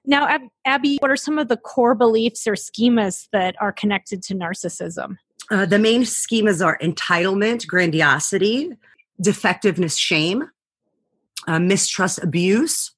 Now, 0.04 0.28
Ab- 0.28 0.50
Abby, 0.66 0.98
what 1.00 1.12
are 1.12 1.16
some 1.16 1.38
of 1.38 1.48
the 1.48 1.58
core 1.58 1.94
beliefs 1.94 2.48
or 2.48 2.54
schemas 2.54 3.28
that 3.34 3.56
are 3.62 3.72
connected 3.72 4.24
to 4.24 4.34
narcissism? 4.34 5.18
Uh, 5.52 5.68
the 5.68 5.78
main 5.78 6.02
schemas 6.02 6.66
are 6.66 6.80
entitlement, 6.80 7.68
grandiosity, 7.68 8.72
defectiveness, 9.22 9.96
shame, 9.96 10.50
uh, 11.48 11.60
mistrust, 11.60 12.24
abuse. 12.24 12.94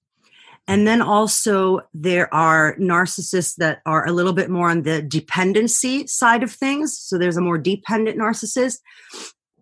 And 0.69 0.87
then 0.87 1.01
also, 1.01 1.81
there 1.93 2.33
are 2.33 2.75
narcissists 2.77 3.55
that 3.55 3.81
are 3.85 4.07
a 4.07 4.13
little 4.13 4.33
bit 4.33 4.49
more 4.49 4.69
on 4.69 4.83
the 4.83 5.01
dependency 5.01 6.07
side 6.07 6.41
of 6.41 6.51
things. 6.51 6.97
So, 6.97 7.17
there's 7.17 7.37
a 7.37 7.41
more 7.41 7.57
dependent 7.57 8.17
narcissist 8.17 8.79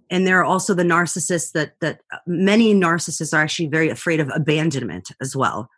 and 0.10 0.26
there 0.26 0.40
are 0.40 0.46
also 0.46 0.74
the 0.74 0.84
narcissists 0.84 1.52
that 1.54 1.74
that 1.82 2.02
uh, 2.14 2.18
many 2.28 2.74
narcissists 2.74 3.34
are 3.34 3.42
actually 3.42 3.68
very 3.68 3.90
afraid 3.90 4.20
of 4.20 4.30
abandonment 4.34 5.10
as 5.22 5.36
well. 5.36 5.70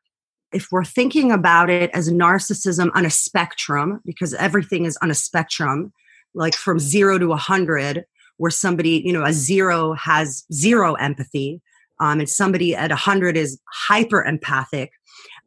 If 0.53 0.67
we're 0.72 0.86
thinking 0.86 1.31
about 1.31 1.69
it 1.69 1.91
as 1.93 2.10
narcissism 2.10 2.89
on 2.96 3.05
a 3.05 3.10
spectrum 3.10 4.01
because 4.05 4.34
everything 4.36 4.86
is 4.86 4.98
on 5.01 5.12
a 5.12 5.15
spectrum 5.15 5.93
like 6.34 6.55
from 6.55 6.79
0 6.79 7.19
to 7.19 7.25
a 7.25 7.29
100 7.29 8.05
where 8.38 8.51
somebody 8.51 9.01
you 9.05 9.13
know 9.13 9.24
a 9.24 9.34
0 9.34 9.93
has 9.93 10.46
zero 10.53 10.93
empathy 10.96 11.62
um, 12.00 12.19
and 12.19 12.29
somebody 12.29 12.75
at 12.75 12.91
a 12.91 12.93
100 12.93 13.36
is 13.36 13.60
hyper 13.72 14.24
empathic 14.24 14.91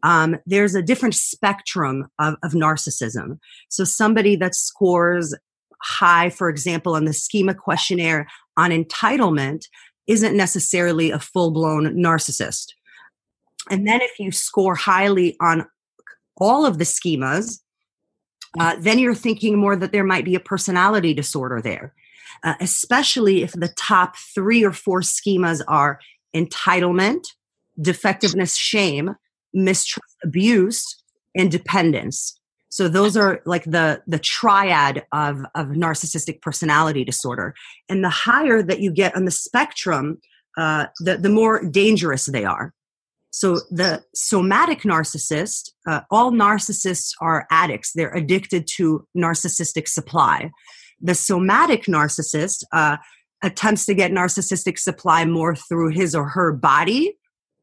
um, 0.02 0.36
there's 0.46 0.74
a 0.74 0.82
different 0.82 1.14
spectrum 1.14 2.06
of, 2.18 2.36
of 2.42 2.52
narcissism. 2.52 3.38
So 3.68 3.84
somebody 3.84 4.36
that 4.36 4.54
scores 4.54 5.34
high, 5.82 6.30
for 6.30 6.48
example, 6.48 6.94
on 6.94 7.04
the 7.04 7.12
schema 7.12 7.54
questionnaire 7.54 8.26
on 8.60 8.70
entitlement 8.70 9.64
isn't 10.06 10.36
necessarily 10.36 11.10
a 11.10 11.18
full 11.18 11.50
blown 11.50 11.94
narcissist. 11.96 12.66
And 13.70 13.86
then 13.86 14.00
if 14.02 14.18
you 14.18 14.32
score 14.32 14.74
highly 14.74 15.36
on 15.40 15.66
all 16.36 16.66
of 16.66 16.78
the 16.78 16.84
schemas, 16.84 17.60
uh, 18.58 18.76
then 18.80 18.98
you're 18.98 19.14
thinking 19.14 19.56
more 19.56 19.76
that 19.76 19.92
there 19.92 20.04
might 20.04 20.24
be 20.24 20.34
a 20.34 20.40
personality 20.40 21.14
disorder 21.14 21.62
there, 21.62 21.94
uh, 22.42 22.54
especially 22.60 23.42
if 23.42 23.52
the 23.52 23.72
top 23.78 24.16
three 24.34 24.64
or 24.64 24.72
four 24.72 25.00
schemas 25.00 25.62
are 25.68 26.00
entitlement, 26.34 27.28
defectiveness, 27.80 28.56
shame, 28.56 29.14
mistrust, 29.54 30.16
abuse, 30.24 31.02
and 31.34 31.50
dependence. 31.50 32.39
So 32.70 32.88
those 32.88 33.16
are 33.16 33.42
like 33.44 33.64
the 33.64 34.02
the 34.06 34.18
triad 34.18 35.04
of 35.12 35.44
of 35.54 35.68
narcissistic 35.68 36.40
personality 36.40 37.04
disorder. 37.04 37.54
And 37.88 38.02
the 38.02 38.10
higher 38.10 38.62
that 38.62 38.80
you 38.80 38.92
get 38.92 39.14
on 39.16 39.24
the 39.24 39.30
spectrum, 39.30 40.18
uh, 40.56 40.86
the 41.00 41.18
the 41.18 41.28
more 41.28 41.64
dangerous 41.64 42.26
they 42.26 42.44
are. 42.44 42.72
So 43.32 43.60
the 43.70 44.02
somatic 44.14 44.82
narcissist, 44.82 45.70
uh, 45.86 46.00
all 46.10 46.32
narcissists 46.32 47.12
are 47.20 47.46
addicts. 47.50 47.92
They're 47.92 48.14
addicted 48.14 48.66
to 48.76 49.06
narcissistic 49.16 49.88
supply. 49.88 50.50
The 51.00 51.14
somatic 51.14 51.84
narcissist 51.84 52.64
uh, 52.72 52.96
attempts 53.42 53.86
to 53.86 53.94
get 53.94 54.10
narcissistic 54.10 54.78
supply 54.78 55.24
more 55.24 55.54
through 55.54 55.90
his 55.90 56.14
or 56.14 56.28
her 56.28 56.52
body 56.52 57.16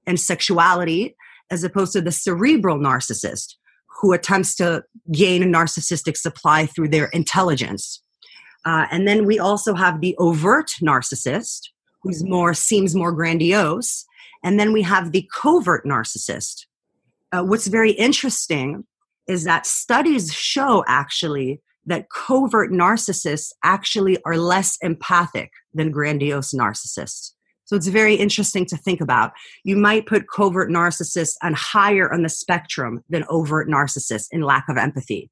and 0.06 0.20
sexuality, 0.20 1.16
as 1.52 1.64
opposed 1.64 1.94
to 1.94 2.02
the 2.02 2.12
cerebral 2.12 2.78
narcissist, 2.78 3.56
who 4.00 4.14
attempts 4.14 4.56
to 4.56 4.84
gain 5.12 5.44
a 5.44 5.46
narcissistic 5.46 6.18
supply 6.18 6.66
through 6.66 6.90
their 6.90 7.08
intelligence. 7.08 8.02
Uh, 8.66 8.86
and 8.92 9.08
then 9.08 9.26
we 9.26 9.40
also 9.40 9.74
have 9.74 10.02
the 10.02 10.16
overt 10.18 10.70
narcissist, 10.82 11.70
who's 12.04 12.24
more 12.24 12.54
seems 12.54 12.96
more 12.96 13.12
grandiose, 13.12 14.06
and 14.44 14.60
then 14.60 14.72
we 14.72 14.82
have 14.82 15.12
the 15.12 15.28
covert 15.34 15.86
narcissist. 15.86 16.66
Uh, 17.32 17.44
what's 17.44 17.68
very 17.68 17.92
interesting 17.92 18.86
is 19.28 19.44
that 19.44 19.66
studies 19.66 20.34
show 20.34 20.84
actually 20.88 21.62
that 21.86 22.10
covert 22.10 22.72
narcissists 22.72 23.52
actually 23.64 24.18
are 24.26 24.38
less 24.38 24.78
empathic 24.82 25.52
than 25.74 25.92
grandiose 25.92 26.54
narcissists. 26.54 27.32
So 27.68 27.76
it's 27.76 27.88
very 27.88 28.16
interesting 28.16 28.66
to 28.68 28.78
think 28.78 29.02
about. 29.02 29.34
You 29.64 29.76
might 29.76 30.06
put 30.06 30.30
covert 30.34 30.72
narcissists 30.72 31.36
on 31.44 31.54
higher 31.54 32.12
on 32.12 32.24
the 32.24 32.30
spectrum 32.30 33.04
than 33.10 33.26
overt 33.30 33.68
narcissists 33.68 34.28
in 34.32 34.42
lack 34.42 34.70
of 34.70 34.78
empathy. 34.78 35.30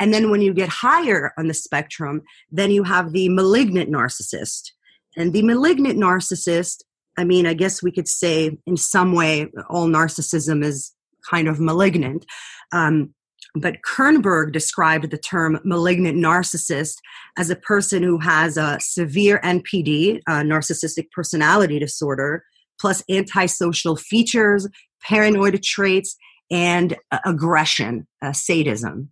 And 0.00 0.12
then 0.12 0.30
when 0.30 0.42
you 0.42 0.52
get 0.52 0.68
higher 0.68 1.32
on 1.38 1.46
the 1.46 1.54
spectrum, 1.54 2.22
then 2.50 2.72
you 2.72 2.82
have 2.82 3.12
the 3.12 3.28
malignant 3.28 3.90
narcissist. 3.90 4.72
And 5.16 5.32
the 5.32 5.42
malignant 5.42 5.98
narcissist, 5.98 6.82
I 7.16 7.22
mean, 7.22 7.46
I 7.46 7.54
guess 7.54 7.80
we 7.80 7.92
could 7.92 8.08
say 8.08 8.58
in 8.66 8.76
some 8.76 9.12
way 9.12 9.46
all 9.68 9.86
narcissism 9.86 10.64
is 10.64 10.92
kind 11.30 11.46
of 11.46 11.60
malignant. 11.60 12.26
Um, 12.72 13.14
but 13.54 13.82
Kernberg 13.82 14.52
described 14.52 15.10
the 15.10 15.18
term 15.18 15.60
malignant 15.64 16.16
narcissist 16.16 16.96
as 17.36 17.50
a 17.50 17.56
person 17.56 18.02
who 18.02 18.18
has 18.18 18.56
a 18.56 18.78
severe 18.80 19.40
NPD, 19.42 20.20
a 20.26 20.32
narcissistic 20.42 21.10
personality 21.10 21.78
disorder, 21.78 22.44
plus 22.80 23.02
antisocial 23.10 23.96
features, 23.96 24.68
paranoid 25.02 25.62
traits, 25.62 26.16
and 26.50 26.96
uh, 27.10 27.18
aggression, 27.24 28.06
uh, 28.22 28.32
sadism. 28.32 29.10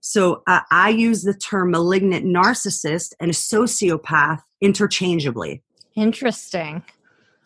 So 0.00 0.42
uh, 0.46 0.60
I 0.70 0.90
use 0.90 1.22
the 1.22 1.34
term 1.34 1.70
malignant 1.72 2.24
narcissist 2.24 3.12
and 3.20 3.32
sociopath 3.32 4.40
interchangeably. 4.60 5.62
Interesting. 5.96 6.84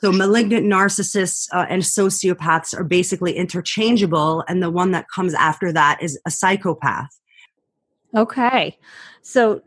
So 0.02 0.10
malignant 0.10 0.66
narcissists 0.66 1.46
uh, 1.52 1.66
and 1.68 1.82
sociopaths 1.82 2.76
are 2.76 2.82
basically 2.82 3.36
interchangeable, 3.36 4.42
and 4.48 4.60
the 4.60 4.68
one 4.68 4.90
that 4.90 5.06
comes 5.08 5.32
after 5.32 5.70
that 5.70 6.02
is 6.02 6.18
a 6.26 6.30
psychopath. 6.30 7.20
Okay. 8.12 8.76
So 9.22 9.62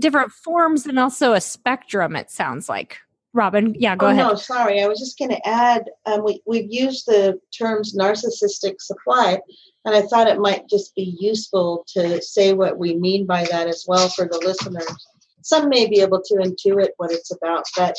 different 0.00 0.32
forms 0.32 0.86
and 0.86 0.98
also 0.98 1.34
a 1.34 1.40
spectrum, 1.42 2.16
it 2.16 2.30
sounds 2.30 2.70
like. 2.70 2.96
Robin, 3.34 3.74
yeah, 3.78 3.94
go 3.94 4.06
oh, 4.06 4.08
ahead. 4.08 4.26
No, 4.26 4.34
sorry. 4.36 4.82
I 4.82 4.88
was 4.88 5.00
just 5.00 5.18
going 5.18 5.32
to 5.32 5.46
add 5.46 5.84
um, 6.06 6.24
we, 6.24 6.40
we've 6.46 6.72
used 6.72 7.04
the 7.04 7.38
terms 7.56 7.94
narcissistic 7.94 8.80
supply, 8.80 9.38
and 9.84 9.94
I 9.94 10.00
thought 10.00 10.28
it 10.28 10.40
might 10.40 10.66
just 10.66 10.94
be 10.94 11.14
useful 11.20 11.84
to 11.88 12.22
say 12.22 12.54
what 12.54 12.78
we 12.78 12.96
mean 12.96 13.26
by 13.26 13.44
that 13.50 13.68
as 13.68 13.84
well 13.86 14.08
for 14.08 14.24
the 14.24 14.38
listeners 14.38 15.06
some 15.42 15.68
may 15.68 15.88
be 15.88 16.00
able 16.00 16.22
to 16.22 16.34
intuit 16.34 16.90
what 16.96 17.12
it's 17.12 17.30
about, 17.30 17.64
but 17.76 17.96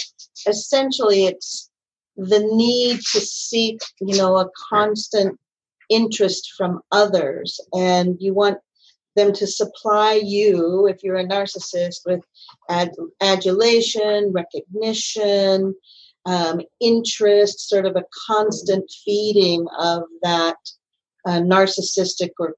essentially 0.47 1.25
it's 1.25 1.69
the 2.17 2.39
need 2.53 2.97
to 2.97 3.19
seek, 3.19 3.79
you 4.01 4.17
know, 4.17 4.37
a 4.37 4.49
constant 4.69 5.39
interest 5.89 6.51
from 6.57 6.81
others. 6.91 7.59
And 7.73 8.17
you 8.19 8.33
want 8.33 8.57
them 9.15 9.33
to 9.33 9.47
supply 9.47 10.19
you, 10.23 10.87
if 10.87 11.03
you're 11.03 11.17
a 11.17 11.27
narcissist, 11.27 12.01
with 12.05 12.21
ad- 12.69 12.91
adulation, 13.21 14.31
recognition, 14.31 15.75
um, 16.25 16.61
interest, 16.79 17.69
sort 17.69 17.85
of 17.85 17.95
a 17.95 18.05
constant 18.27 18.89
feeding 19.03 19.65
of 19.79 20.03
that 20.21 20.57
uh, 21.25 21.39
narcissistic 21.39 22.31
or 22.39 22.55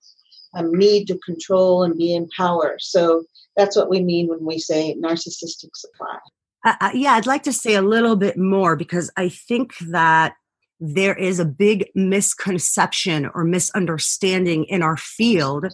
um, 0.54 0.74
need 0.74 1.08
to 1.08 1.18
control 1.20 1.84
and 1.84 1.98
be 1.98 2.14
in 2.14 2.28
power. 2.36 2.76
So 2.80 3.24
that's 3.56 3.76
what 3.76 3.90
we 3.90 4.02
mean 4.02 4.28
when 4.28 4.46
we 4.46 4.60
say 4.60 4.96
narcissistic 4.96 5.70
supply. 5.76 6.18
Uh, 6.64 6.92
yeah, 6.94 7.14
I'd 7.14 7.26
like 7.26 7.44
to 7.44 7.54
say 7.54 7.74
a 7.76 7.82
little 7.82 8.16
bit 8.16 8.38
more 8.38 8.76
because 8.76 9.12
I 9.18 9.30
think 9.30 9.78
that 9.90 10.36
there 10.80 11.16
is 11.16 11.40
a 11.40 11.46
big 11.46 11.90
misconception 11.96 13.30
or 13.34 13.44
misunderstanding 13.44 14.66
in 14.66 14.82
our 14.82 14.98
field 14.98 15.68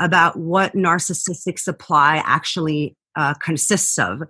about 0.00 0.36
what 0.36 0.74
narcissistic 0.74 1.58
supply 1.58 2.22
actually 2.24 2.96
uh, 3.16 3.34
consists 3.34 3.98
of. 3.98 4.22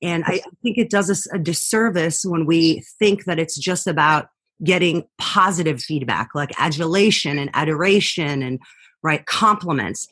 And 0.00 0.24
I 0.26 0.40
think 0.62 0.78
it 0.78 0.90
does 0.90 1.10
us 1.10 1.26
a 1.32 1.38
disservice 1.38 2.24
when 2.24 2.46
we 2.46 2.82
think 2.98 3.24
that 3.24 3.38
it's 3.38 3.58
just 3.58 3.86
about 3.86 4.28
getting 4.64 5.04
positive 5.18 5.80
feedback 5.80 6.30
like 6.34 6.52
adulation 6.58 7.38
and 7.38 7.50
adoration 7.54 8.42
and 8.42 8.60
right 9.02 9.26
compliments. 9.26 10.08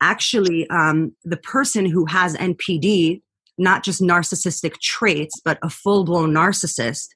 Actually 0.00 0.68
um, 0.70 1.14
the 1.24 1.36
person 1.36 1.86
who 1.86 2.04
has 2.06 2.36
npd 2.36 3.22
not 3.58 3.84
just 3.84 4.00
narcissistic 4.00 4.78
traits 4.80 5.40
but 5.44 5.58
a 5.62 5.70
full-blown 5.70 6.32
narcissist 6.32 7.08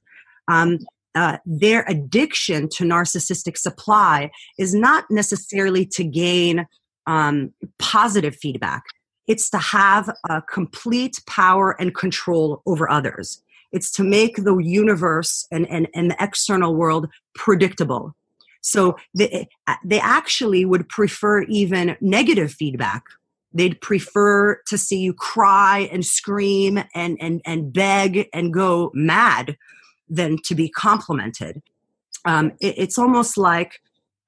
um, 0.49 0.79
uh, 1.17 1.39
their 1.47 1.85
addiction 1.89 2.69
to 2.69 2.85
narcissistic 2.85 3.57
supply 3.57 4.31
is 4.59 4.75
not 4.75 5.05
necessarily 5.11 5.87
to 5.87 6.05
gain 6.05 6.67
um, 7.07 7.53
positive 7.79 8.37
feedback. 8.37 8.83
It's 9.27 9.49
to 9.51 9.59
have 9.59 10.11
a 10.29 10.43
complete 10.43 11.17
power 11.27 11.75
and 11.81 11.95
control 11.95 12.63
over 12.67 12.91
others. 12.91 13.43
It's 13.73 13.91
to 13.93 14.05
make 14.05 14.37
the 14.37 14.59
universe 14.59 15.47
and, 15.51 15.69
and, 15.71 15.89
and 15.95 16.11
the 16.11 16.17
external 16.21 16.75
world 16.75 17.09
predictable 17.35 18.15
so 18.67 18.97
they, 19.15 19.49
they 19.85 20.01
actually 20.01 20.65
would 20.65 20.89
prefer 20.89 21.43
even 21.43 21.97
negative 22.01 22.51
feedback. 22.53 23.05
They'd 23.55 23.81
prefer 23.81 24.61
to 24.67 24.77
see 24.77 24.99
you 24.99 25.15
cry 25.15 25.89
and 25.93 26.05
scream 26.05 26.83
and, 26.93 27.17
and, 27.21 27.41
and 27.47 27.73
beg 27.73 28.29
and 28.33 28.53
go 28.53 28.91
mad 28.93 29.57
than 30.09 30.39
to 30.47 30.57
be 30.57 30.69
complimented. 30.69 31.63
Um, 32.25 32.53
it, 32.61 32.75
it's 32.77 32.99
almost 32.99 33.39
like 33.39 33.81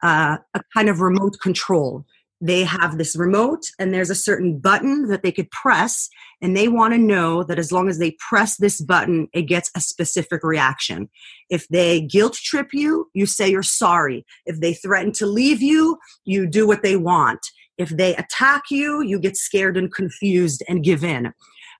uh, 0.05 0.38
a 0.55 0.61
kind 0.72 0.88
of 0.88 1.01
remote 1.01 1.38
control 1.42 2.07
they 2.40 2.64
have 2.64 2.98
this 2.98 3.16
remote 3.16 3.62
and 3.79 3.92
there's 3.92 4.11
a 4.11 4.14
certain 4.14 4.59
button 4.59 5.09
that 5.09 5.22
they 5.22 5.33
could 5.33 5.51
press 5.51 6.09
and 6.40 6.57
they 6.57 6.68
want 6.68 6.94
to 6.94 6.98
know 6.98 7.42
that 7.42 7.59
as 7.59 7.72
long 7.72 7.88
as 7.88 7.98
they 7.98 8.12
press 8.12 8.57
this 8.57 8.81
button 8.81 9.29
it 9.33 9.42
gets 9.42 9.70
a 9.74 9.81
specific 9.81 10.44
reaction. 10.44 11.09
If 11.51 11.66
they 11.68 12.01
guilt 12.01 12.35
trip 12.35 12.68
you 12.72 13.11
you 13.12 13.27
say 13.27 13.51
you're 13.51 13.62
sorry. 13.62 14.24
If 14.46 14.61
they 14.61 14.74
threaten 14.74 15.12
to 15.14 15.27
leave 15.27 15.61
you 15.62 15.98
you 16.24 16.46
do 16.46 16.66
what 16.66 16.83
they 16.83 16.96
want. 16.96 17.40
If 17.77 17.90
they 17.90 18.14
attack 18.16 18.64
you 18.70 19.03
you 19.03 19.18
get 19.18 19.37
scared 19.37 19.77
and 19.77 19.92
confused 19.92 20.62
and 20.68 20.85
give 20.85 21.03
in. 21.03 21.33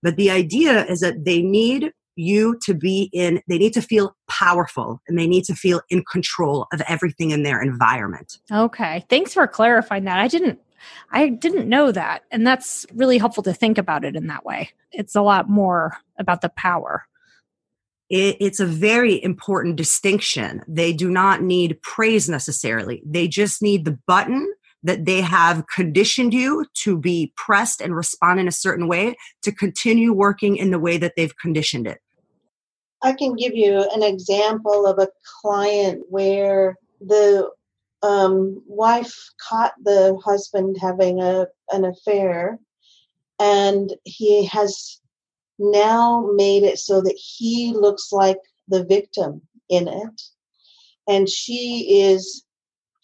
But 0.03 0.16
the 0.16 0.31
idea 0.31 0.87
is 0.87 1.01
that 1.01 1.25
they 1.25 1.42
need 1.42 1.92
you 2.18 2.59
to 2.62 2.74
be 2.74 3.09
in 3.12 3.40
they 3.48 3.59
need 3.59 3.72
to 3.72 3.83
feel 3.83 4.16
powerful 4.28 5.00
and 5.09 5.18
they 5.18 5.26
need 5.26 5.44
to 5.44 5.54
feel 5.54 5.81
in 5.88 6.04
control 6.04 6.66
of 6.72 6.83
everything 6.88 7.31
in 7.31 7.42
their 7.42 7.62
environment. 7.62 8.38
Okay 8.52 9.04
thanks 9.09 9.35
for 9.35 9.46
clarifying 9.46 10.04
that. 10.04 10.18
I 10.18 10.28
didn't 10.28 10.61
i 11.11 11.28
didn't 11.28 11.68
know 11.68 11.90
that 11.90 12.22
and 12.31 12.46
that's 12.46 12.87
really 12.94 13.18
helpful 13.18 13.42
to 13.42 13.52
think 13.52 13.78
about 13.78 14.04
it 14.04 14.16
in 14.16 14.26
that 14.26 14.44
way. 14.44 14.70
It's 14.92 15.14
a 15.14 15.22
lot 15.22 15.48
more 15.48 15.98
about 16.18 16.40
the 16.40 16.48
power. 16.50 17.04
It, 18.11 18.37
it's 18.40 18.61
a 18.61 18.66
very 18.66 19.22
important 19.22 19.76
distinction. 19.76 20.62
They 20.66 20.92
do 20.92 21.11
not 21.11 21.42
need 21.42 21.81
praise 21.83 22.28
necessarily. 22.28 23.02
They 23.04 23.28
just 23.28 23.61
need 23.61 23.85
the 23.85 23.98
button 24.07 24.50
that 24.83 25.04
they 25.04 25.20
have 25.20 25.66
conditioned 25.74 26.33
you 26.33 26.64
to 26.72 26.96
be 26.96 27.33
pressed 27.37 27.81
and 27.81 27.96
respond 27.96 28.40
in 28.40 28.48
a 28.48 28.52
certain 28.52 28.88
way 28.88 29.16
to 29.42 29.52
continue 29.52 30.12
working 30.12 30.57
in 30.57 30.70
the 30.70 30.78
way 30.78 30.96
that 30.96 31.14
they've 31.16 31.37
conditioned 31.37 31.87
it 31.87 31.98
I 33.02 33.12
can 33.12 33.37
give 33.37 33.54
you 33.54 33.88
an 33.94 34.02
example 34.02 34.87
of 34.87 34.98
a 34.98 35.08
client 35.40 36.04
where 36.08 36.76
the 37.00 37.50
um, 38.02 38.62
wife 38.66 39.14
caught 39.40 39.74
the 39.82 40.18
husband 40.24 40.76
having 40.80 41.20
a, 41.20 41.46
an 41.70 41.84
affair, 41.84 42.58
and 43.38 43.92
he 44.04 44.46
has 44.46 45.00
now 45.58 46.28
made 46.34 46.62
it 46.62 46.78
so 46.78 47.00
that 47.00 47.16
he 47.16 47.72
looks 47.72 48.12
like 48.12 48.38
the 48.68 48.84
victim 48.84 49.42
in 49.68 49.88
it. 49.88 50.22
And 51.08 51.28
she 51.28 52.02
is 52.02 52.44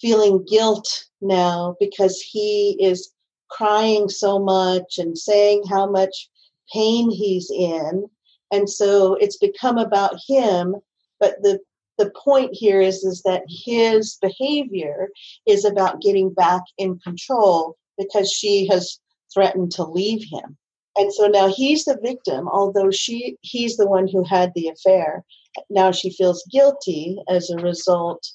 feeling 0.01 0.45
guilt 0.45 1.07
now 1.21 1.77
because 1.81 2.21
he 2.21 2.77
is 2.81 3.13
crying 3.51 4.09
so 4.09 4.39
much 4.39 4.99
and 4.99 5.17
saying 5.17 5.63
how 5.69 5.91
much 5.91 6.29
pain 6.73 7.11
he's 7.11 7.51
in. 7.51 8.09
And 8.53 8.69
so 8.69 9.15
it's 9.15 9.37
become 9.37 9.79
about 9.79 10.17
him. 10.29 10.77
But 11.21 11.43
the 11.43 11.61
the 11.99 12.11
point 12.11 12.51
here 12.53 12.81
is 12.81 13.05
is 13.05 13.23
that 13.23 13.45
his 13.49 14.19
behavior 14.21 15.09
is 15.47 15.65
about 15.65 16.01
getting 16.01 16.33
back 16.33 16.63
in 16.79 16.99
control 16.99 17.77
because 17.99 18.33
she 18.33 18.67
has 18.67 18.99
threatened 19.33 19.71
to 19.73 19.85
leave 19.85 20.25
him 20.31 20.57
and 20.97 21.13
so 21.13 21.27
now 21.27 21.49
he's 21.49 21.85
the 21.85 21.99
victim 22.03 22.49
although 22.49 22.91
she 22.91 23.37
he's 23.43 23.77
the 23.77 23.89
one 23.89 24.09
who 24.09 24.25
had 24.25 24.53
the 24.55 24.69
affair 24.69 25.25
now 25.71 25.91
she 25.91 26.11
feels 26.11 26.45
guilty 26.51 27.19
as 27.29 27.51
a 27.51 27.57
result 27.57 28.27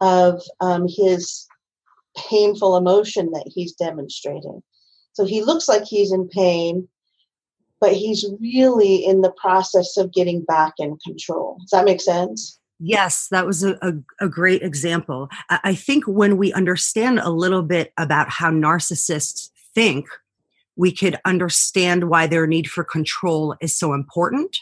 of 0.00 0.42
um, 0.60 0.86
his 0.88 1.46
painful 2.16 2.76
emotion 2.76 3.30
that 3.32 3.50
he's 3.54 3.72
demonstrating 3.72 4.62
so 5.12 5.24
he 5.24 5.42
looks 5.42 5.68
like 5.68 5.84
he's 5.84 6.12
in 6.12 6.28
pain 6.28 6.88
but 7.84 7.92
he's 7.92 8.24
really 8.40 9.04
in 9.04 9.20
the 9.20 9.32
process 9.32 9.98
of 9.98 10.10
getting 10.10 10.42
back 10.42 10.72
in 10.78 10.96
control 11.04 11.58
does 11.60 11.70
that 11.70 11.84
make 11.84 12.00
sense 12.00 12.58
Yes, 12.80 13.28
that 13.30 13.46
was 13.46 13.62
a, 13.62 13.78
a, 13.82 13.92
a, 14.20 14.28
great 14.28 14.62
example. 14.62 15.28
I 15.48 15.76
think 15.76 16.04
when 16.06 16.36
we 16.36 16.52
understand 16.52 17.20
a 17.20 17.30
little 17.30 17.62
bit 17.62 17.92
about 17.96 18.28
how 18.28 18.50
narcissists 18.50 19.50
think, 19.74 20.06
we 20.76 20.90
could 20.90 21.16
understand 21.24 22.10
why 22.10 22.26
their 22.26 22.48
need 22.48 22.68
for 22.68 22.82
control 22.82 23.54
is 23.60 23.78
so 23.78 23.94
important. 23.94 24.58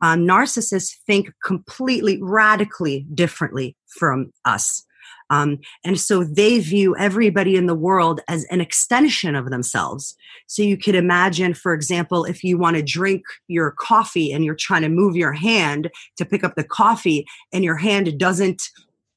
Um, 0.00 0.20
narcissists 0.20 0.94
think 1.04 1.32
completely, 1.44 2.22
radically 2.22 3.06
differently 3.12 3.76
from 3.88 4.32
us. 4.44 4.84
Um, 5.30 5.58
and 5.84 5.98
so 5.98 6.24
they 6.24 6.58
view 6.58 6.96
everybody 6.96 7.56
in 7.56 7.66
the 7.66 7.74
world 7.74 8.20
as 8.28 8.44
an 8.44 8.60
extension 8.60 9.34
of 9.34 9.50
themselves. 9.50 10.16
So 10.46 10.62
you 10.62 10.76
could 10.76 10.94
imagine, 10.94 11.54
for 11.54 11.74
example, 11.74 12.24
if 12.24 12.42
you 12.42 12.58
want 12.58 12.76
to 12.76 12.82
drink 12.82 13.22
your 13.46 13.72
coffee 13.72 14.32
and 14.32 14.44
you're 14.44 14.54
trying 14.54 14.82
to 14.82 14.88
move 14.88 15.16
your 15.16 15.32
hand 15.32 15.90
to 16.16 16.24
pick 16.24 16.44
up 16.44 16.54
the 16.54 16.64
coffee 16.64 17.26
and 17.52 17.64
your 17.64 17.76
hand 17.76 18.18
doesn't 18.18 18.62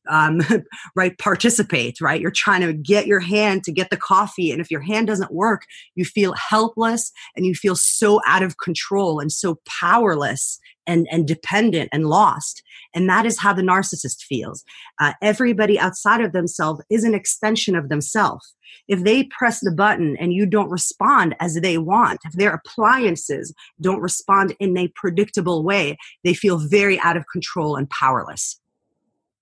um, 0.09 0.41
right 0.95 1.17
participate 1.17 1.99
right 2.01 2.21
you're 2.21 2.31
trying 2.31 2.61
to 2.61 2.73
get 2.73 3.07
your 3.07 3.19
hand 3.19 3.63
to 3.63 3.71
get 3.71 3.89
the 3.89 3.97
coffee 3.97 4.51
and 4.51 4.61
if 4.61 4.71
your 4.71 4.81
hand 4.81 5.07
doesn't 5.07 5.33
work 5.33 5.63
you 5.95 6.05
feel 6.05 6.33
helpless 6.33 7.11
and 7.35 7.45
you 7.45 7.53
feel 7.53 7.75
so 7.75 8.19
out 8.27 8.43
of 8.43 8.57
control 8.57 9.19
and 9.19 9.31
so 9.31 9.59
powerless 9.65 10.59
and, 10.87 11.07
and 11.11 11.27
dependent 11.27 11.89
and 11.91 12.07
lost. 12.07 12.63
And 12.93 13.09
that 13.09 13.25
is 13.25 13.39
how 13.39 13.53
the 13.53 13.61
narcissist 13.61 14.23
feels. 14.23 14.63
Uh, 14.99 15.13
everybody 15.21 15.79
outside 15.79 16.21
of 16.21 16.33
themselves 16.33 16.81
is 16.89 17.03
an 17.03 17.13
extension 17.13 17.75
of 17.75 17.89
themselves. 17.89 18.53
If 18.87 19.03
they 19.03 19.25
press 19.25 19.59
the 19.59 19.71
button 19.71 20.17
and 20.19 20.33
you 20.33 20.45
don't 20.45 20.69
respond 20.69 21.35
as 21.39 21.55
they 21.55 21.77
want, 21.77 22.19
if 22.25 22.33
their 22.33 22.53
appliances 22.53 23.53
don't 23.81 24.01
respond 24.01 24.55
in 24.59 24.77
a 24.77 24.91
predictable 24.95 25.63
way, 25.63 25.97
they 26.23 26.33
feel 26.33 26.57
very 26.57 26.99
out 26.99 27.17
of 27.17 27.25
control 27.31 27.75
and 27.75 27.89
powerless. 27.89 28.60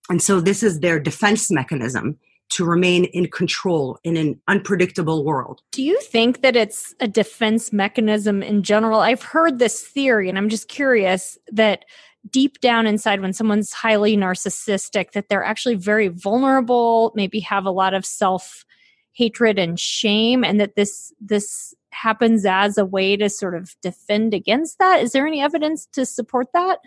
And 0.09 0.21
so 0.21 0.41
this 0.41 0.63
is 0.63 0.79
their 0.79 0.99
defense 0.99 1.51
mechanism 1.51 2.17
to 2.49 2.65
remain 2.65 3.05
in 3.05 3.29
control 3.29 3.99
in 4.03 4.17
an 4.17 4.41
unpredictable 4.47 5.23
world. 5.23 5.61
Do 5.71 5.83
you 5.83 5.99
think 6.01 6.41
that 6.41 6.55
it's 6.55 6.95
a 6.99 7.07
defense 7.07 7.71
mechanism 7.71 8.41
in 8.41 8.63
general? 8.63 9.01
I've 9.01 9.21
heard 9.21 9.59
this 9.59 9.81
theory 9.81 10.29
and 10.29 10.37
I'm 10.37 10.49
just 10.49 10.67
curious 10.67 11.37
that 11.51 11.85
deep 12.29 12.59
down 12.59 12.87
inside 12.87 13.21
when 13.21 13.33
someone's 13.33 13.71
highly 13.71 14.17
narcissistic 14.17 15.11
that 15.11 15.29
they're 15.29 15.43
actually 15.43 15.75
very 15.75 16.07
vulnerable, 16.07 17.11
maybe 17.15 17.39
have 17.41 17.65
a 17.65 17.71
lot 17.71 17.93
of 17.93 18.05
self 18.05 18.65
hatred 19.13 19.59
and 19.59 19.79
shame 19.79 20.43
and 20.43 20.59
that 20.59 20.75
this 20.75 21.13
this 21.19 21.73
happens 21.91 22.45
as 22.45 22.77
a 22.77 22.85
way 22.85 23.17
to 23.17 23.29
sort 23.29 23.55
of 23.55 23.75
defend 23.81 24.33
against 24.33 24.79
that. 24.79 25.01
Is 25.01 25.11
there 25.11 25.27
any 25.27 25.41
evidence 25.41 25.87
to 25.93 26.05
support 26.05 26.47
that? 26.53 26.79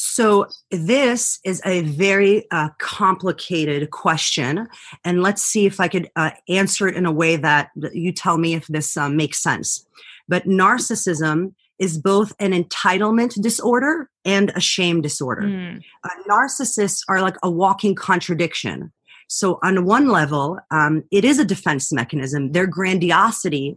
So, 0.00 0.46
this 0.70 1.40
is 1.44 1.60
a 1.64 1.80
very 1.80 2.46
uh, 2.52 2.68
complicated 2.78 3.90
question. 3.90 4.68
And 5.04 5.22
let's 5.22 5.42
see 5.42 5.66
if 5.66 5.80
I 5.80 5.88
could 5.88 6.08
uh, 6.14 6.30
answer 6.48 6.86
it 6.86 6.94
in 6.94 7.04
a 7.04 7.10
way 7.10 7.34
that 7.34 7.70
you 7.92 8.12
tell 8.12 8.38
me 8.38 8.54
if 8.54 8.68
this 8.68 8.96
uh, 8.96 9.08
makes 9.08 9.42
sense. 9.42 9.84
But 10.28 10.44
narcissism 10.44 11.54
is 11.80 11.98
both 11.98 12.32
an 12.38 12.52
entitlement 12.52 13.40
disorder 13.42 14.08
and 14.24 14.52
a 14.54 14.60
shame 14.60 15.00
disorder. 15.00 15.42
Mm. 15.42 15.82
narcissists 16.28 17.02
are 17.08 17.20
like 17.20 17.36
a 17.42 17.50
walking 17.50 17.96
contradiction. 17.96 18.92
So, 19.26 19.58
on 19.64 19.84
one 19.84 20.08
level, 20.08 20.58
um, 20.70 21.02
it 21.10 21.24
is 21.24 21.40
a 21.40 21.44
defense 21.44 21.92
mechanism. 21.92 22.52
Their 22.52 22.68
grandiosity 22.68 23.76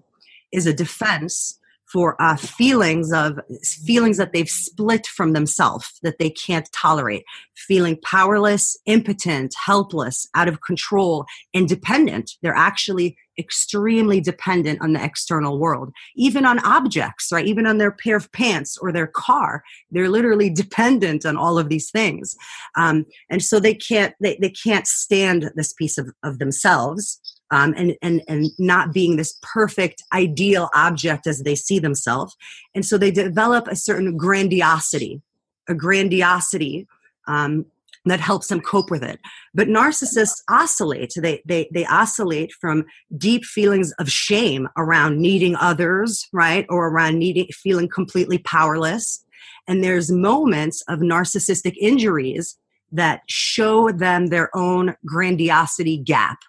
is 0.52 0.68
a 0.68 0.74
defense 0.74 1.58
for 1.92 2.22
uh, 2.22 2.36
feelings 2.36 3.12
of 3.12 3.40
feelings 3.86 4.18
that 4.18 4.34
they've 4.34 4.50
split 4.50 5.06
from 5.08 5.34
themselves 5.34 6.00
that 6.04 6.20
they 6.20 6.30
can't 6.30 6.70
tolerate. 6.72 7.24
Feeling 7.56 7.98
powerless 8.04 8.78
impotent 8.86 9.54
helpless 9.66 10.28
out 10.36 10.48
of 10.48 10.62
control 10.62 11.26
independent. 11.54 12.32
They're 12.42 12.56
actually 12.56 13.18
extremely 13.40 14.20
dependent 14.20 14.82
on 14.82 14.94
the 14.94 15.04
external 15.04 15.58
world. 15.58 15.92
Even 16.16 16.46
on 16.46 16.60
objects 16.60 17.30
right? 17.32 17.46
Even 17.46 17.66
on 17.66 17.78
their 17.78 17.92
pair 17.92 18.18
of 18.18 18.32
pants 18.32 18.78
or 18.82 18.92
their 18.92 19.08
car 19.08 19.64
they're 19.92 20.10
literally 20.10 20.50
dependent 20.64 21.26
on 21.26 21.38
all 21.38 21.58
of 21.58 21.70
these 21.70 21.90
things. 21.90 22.36
Um, 22.78 23.06
and 23.30 23.42
so 23.42 23.60
they 23.60 23.74
can't 23.74 24.14
they, 24.22 24.38
they 24.42 24.50
can't 24.52 24.88
stand 24.88 25.52
this 25.56 25.74
piece 25.74 25.98
of, 25.98 26.12
of 26.24 26.40
themselves 26.40 27.20
um, 27.52 27.74
and, 27.78 27.96
and, 28.02 28.24
and 28.28 28.48
not 28.58 28.94
being 28.94 29.18
this 29.18 29.38
perfect, 29.42 30.04
ideal 30.14 30.70
object 30.74 31.28
as 31.28 31.44
they 31.44 31.56
see 31.56 31.80
themselves. 31.80 32.36
And 32.74 32.86
so 32.86 32.98
they 32.98 33.12
develop 33.12 33.68
a 33.68 33.76
certain 33.76 34.18
grandiosity, 34.18 35.22
a 35.68 35.76
grandiosity 35.76 36.88
um, 37.28 37.66
that 38.06 38.20
helps 38.20 38.48
them 38.48 38.62
cope 38.62 38.90
with 38.90 39.04
it. 39.04 39.20
But 39.54 39.68
narcissists 39.68 40.42
oscillate. 40.50 41.14
They, 41.16 41.44
they, 41.46 41.70
they 41.72 41.86
oscillate 41.86 42.52
from 42.54 42.86
deep 43.18 43.44
feelings 43.44 43.92
of 44.00 44.10
shame 44.10 44.68
around 44.78 45.20
needing 45.20 45.56
others, 45.58 46.28
right? 46.34 46.66
Or 46.70 46.88
around 46.88 47.20
needing, 47.20 47.48
feeling 47.48 47.90
completely 47.90 48.40
powerless. 48.40 49.24
And 49.68 49.84
there's 49.84 50.12
moments 50.12 50.84
of 50.88 51.00
narcissistic 51.00 51.76
injuries 51.80 52.58
that 52.94 53.22
show 53.28 53.92
them 53.92 54.28
their 54.28 54.50
own 54.56 54.96
grandiosity 55.06 55.98
gap 55.98 56.40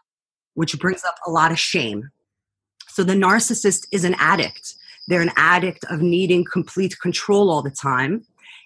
which 0.55 0.79
brings 0.79 1.05
up 1.05 1.17
a 1.27 1.31
lot 1.31 1.53
of 1.53 1.59
shame. 1.59 2.11
So 2.89 3.03
the 3.03 3.15
narcissist 3.15 3.87
is 3.91 4.05
an 4.05 4.15
addict. 4.19 4.75
They're 5.09 5.23
an 5.23 5.33
addict 5.37 5.85
of 5.91 6.01
needing 6.01 6.45
complete 6.45 6.99
control 7.01 7.51
all 7.51 7.63
the 7.63 7.71
time. 7.71 8.25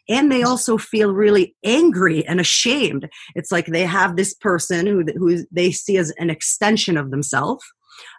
And 0.08 0.30
they 0.30 0.42
also 0.42 0.78
feel 0.78 1.12
really 1.12 1.56
angry 1.64 2.26
and 2.26 2.40
ashamed. 2.40 3.08
It's 3.34 3.50
like 3.50 3.66
they 3.66 3.82
have 3.82 4.16
this 4.16 4.34
person 4.34 4.86
who, 4.86 5.04
who 5.16 5.44
they 5.50 5.72
see 5.72 5.96
as 5.96 6.12
an 6.18 6.30
extension 6.30 6.96
of 6.96 7.10
themselves. 7.10 7.64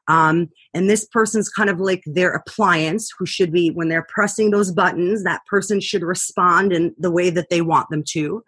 Um, 0.08 0.50
and 0.74 0.90
this 0.90 1.06
person's 1.06 1.50
kind 1.50 1.70
of 1.70 1.80
like 1.80 2.04
their 2.06 2.32
appliance 2.32 3.10
who 3.18 3.26
should 3.26 3.52
be, 3.52 3.70
when 3.70 3.90
they're 3.90 4.08
pressing 4.10 4.52
those 4.52 4.72
buttons, 4.72 5.24
that 5.24 5.46
person 5.46 5.80
should 5.80 6.04
respond 6.04 6.74
in 6.74 6.96
the 6.98 7.12
way 7.12 7.30
that 7.30 7.50
they 7.50 7.62
want 7.62 7.90
them 7.90 8.04
to. 8.10 8.44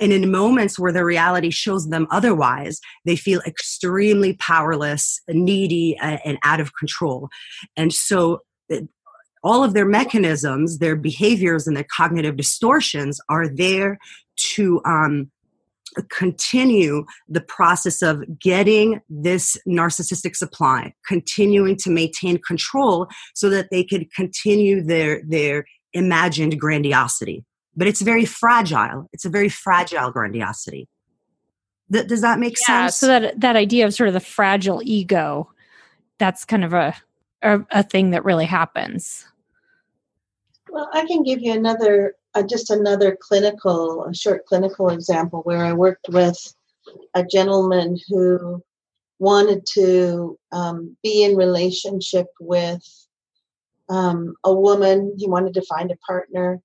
And 0.00 0.12
in 0.12 0.30
moments 0.30 0.78
where 0.78 0.92
the 0.92 1.04
reality 1.04 1.50
shows 1.50 1.88
them 1.88 2.06
otherwise, 2.10 2.80
they 3.04 3.16
feel 3.16 3.40
extremely 3.46 4.34
powerless, 4.34 5.20
needy, 5.28 5.96
and 6.00 6.38
out 6.44 6.60
of 6.60 6.72
control. 6.74 7.28
And 7.76 7.92
so 7.92 8.40
all 9.44 9.64
of 9.64 9.74
their 9.74 9.86
mechanisms, 9.86 10.78
their 10.78 10.96
behaviors, 10.96 11.66
and 11.66 11.76
their 11.76 11.86
cognitive 11.94 12.36
distortions 12.36 13.20
are 13.28 13.48
there 13.48 13.98
to 14.54 14.80
um, 14.84 15.30
continue 16.10 17.04
the 17.28 17.40
process 17.40 18.02
of 18.02 18.22
getting 18.38 19.00
this 19.08 19.56
narcissistic 19.68 20.36
supply, 20.36 20.94
continuing 21.06 21.76
to 21.76 21.90
maintain 21.90 22.38
control 22.46 23.08
so 23.34 23.50
that 23.50 23.68
they 23.70 23.84
could 23.84 24.12
continue 24.14 24.82
their, 24.82 25.22
their 25.26 25.64
imagined 25.92 26.58
grandiosity 26.58 27.44
but 27.76 27.86
it's 27.86 28.02
very 28.02 28.24
fragile. 28.24 29.08
It's 29.12 29.24
a 29.24 29.30
very 29.30 29.48
fragile 29.48 30.10
grandiosity. 30.10 30.88
Th- 31.92 32.06
does 32.06 32.20
that 32.20 32.38
make 32.38 32.56
yeah, 32.68 32.86
sense? 32.86 32.98
So 32.98 33.06
that 33.06 33.40
that 33.40 33.56
idea 33.56 33.86
of 33.86 33.94
sort 33.94 34.08
of 34.08 34.14
the 34.14 34.20
fragile 34.20 34.80
ego, 34.84 35.50
that's 36.18 36.44
kind 36.44 36.64
of 36.64 36.72
a, 36.72 36.94
a, 37.42 37.60
a 37.70 37.82
thing 37.82 38.10
that 38.10 38.24
really 38.24 38.46
happens. 38.46 39.26
Well, 40.70 40.88
I 40.92 41.06
can 41.06 41.22
give 41.22 41.42
you 41.42 41.52
another, 41.52 42.14
uh, 42.34 42.42
just 42.42 42.70
another 42.70 43.16
clinical, 43.20 44.04
a 44.04 44.14
short 44.14 44.46
clinical 44.46 44.88
example 44.88 45.40
where 45.42 45.64
I 45.64 45.74
worked 45.74 46.06
with 46.08 46.54
a 47.14 47.24
gentleman 47.24 47.98
who 48.08 48.62
wanted 49.18 49.66
to 49.74 50.38
um, 50.50 50.96
be 51.02 51.24
in 51.24 51.36
relationship 51.36 52.26
with 52.40 52.82
um, 53.90 54.34
a 54.44 54.54
woman. 54.54 55.14
He 55.18 55.28
wanted 55.28 55.54
to 55.54 55.62
find 55.62 55.90
a 55.90 55.96
partner, 55.96 56.62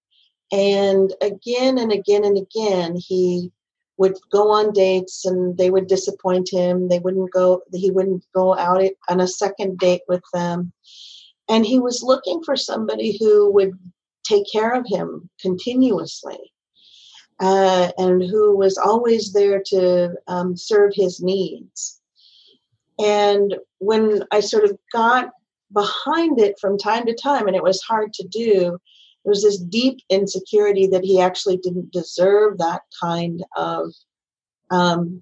And 0.51 1.13
again 1.21 1.77
and 1.77 1.91
again 1.91 2.23
and 2.23 2.37
again, 2.37 2.95
he 2.95 3.51
would 3.97 4.17
go 4.31 4.51
on 4.51 4.71
dates 4.71 5.25
and 5.25 5.57
they 5.57 5.69
would 5.69 5.87
disappoint 5.87 6.49
him. 6.51 6.87
They 6.87 6.99
wouldn't 6.99 7.31
go, 7.31 7.61
he 7.73 7.91
wouldn't 7.91 8.25
go 8.33 8.55
out 8.55 8.83
on 9.09 9.19
a 9.19 9.27
second 9.27 9.79
date 9.79 10.03
with 10.07 10.23
them. 10.33 10.71
And 11.49 11.65
he 11.65 11.79
was 11.79 12.03
looking 12.03 12.43
for 12.43 12.55
somebody 12.55 13.17
who 13.17 13.51
would 13.53 13.77
take 14.23 14.43
care 14.51 14.73
of 14.73 14.85
him 14.87 15.29
continuously 15.41 16.37
uh, 17.39 17.91
and 17.97 18.21
who 18.21 18.55
was 18.55 18.77
always 18.77 19.33
there 19.33 19.61
to 19.67 20.15
um, 20.27 20.55
serve 20.55 20.91
his 20.93 21.21
needs. 21.21 22.01
And 22.99 23.55
when 23.79 24.23
I 24.31 24.39
sort 24.39 24.65
of 24.65 24.77
got 24.91 25.29
behind 25.71 26.39
it 26.39 26.59
from 26.59 26.77
time 26.77 27.05
to 27.05 27.13
time, 27.13 27.47
and 27.47 27.55
it 27.55 27.63
was 27.63 27.81
hard 27.81 28.13
to 28.13 28.27
do, 28.27 28.79
there 29.27 29.31
was 29.31 29.43
this 29.43 29.57
deep 29.57 29.99
insecurity 30.09 30.87
that 30.87 31.03
he 31.03 31.19
actually 31.19 31.57
didn't 31.57 31.91
deserve 31.91 32.59
that 32.59 32.83
kind 33.01 33.43
of 33.57 33.89
um, 34.71 35.21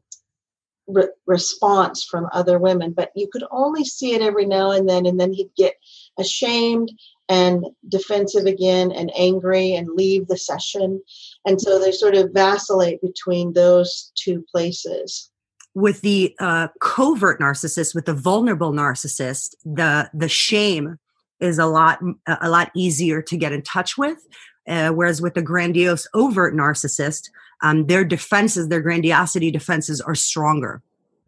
re- 0.88 1.10
response 1.26 2.04
from 2.04 2.30
other 2.32 2.60
women. 2.60 2.94
But 2.96 3.10
you 3.16 3.28
could 3.34 3.44
only 3.50 3.84
see 3.84 4.14
it 4.14 4.22
every 4.22 4.46
now 4.46 4.70
and 4.70 4.88
then, 4.88 5.08
and 5.08 5.20
then 5.20 5.34
he'd 5.34 5.50
get 5.58 5.74
ashamed 6.20 6.92
and 7.30 7.66
defensive 7.90 8.46
again 8.46 8.92
and 8.92 9.12
angry 9.18 9.74
and 9.74 9.90
leave 9.90 10.28
the 10.28 10.38
session. 10.38 11.02
And 11.44 11.60
so 11.60 11.80
they 11.80 11.92
sort 11.92 12.14
of 12.14 12.30
vacillate 12.32 13.02
between 13.02 13.54
those 13.54 14.12
two 14.14 14.46
places 14.52 15.32
with 15.74 16.02
the 16.02 16.36
uh, 16.40 16.68
covert 16.80 17.40
narcissist, 17.40 17.96
with 17.96 18.06
the 18.06 18.14
vulnerable 18.14 18.72
narcissist, 18.72 19.56
the 19.66 20.12
the 20.14 20.30
shame 20.30 21.00
is 21.40 21.60
a 21.60 21.66
lot 21.66 22.00
a 22.28 22.50
lot 22.50 22.72
easier 22.76 23.22
to 23.22 23.38
get 23.38 23.52
in 23.52 23.62
touch 23.62 23.98
with. 23.98 24.26
Uh, 24.68 24.90
whereas 24.90 25.22
with 25.22 25.36
the 25.36 25.42
grandiose 25.42 26.08
overt 26.16 26.56
narcissist, 26.56 27.30
um, 27.62 27.86
their 27.86 28.04
defenses, 28.04 28.68
their 28.68 28.82
grandiosity 28.82 29.52
defenses, 29.52 30.02
are 30.02 30.16
stronger. 30.16 30.82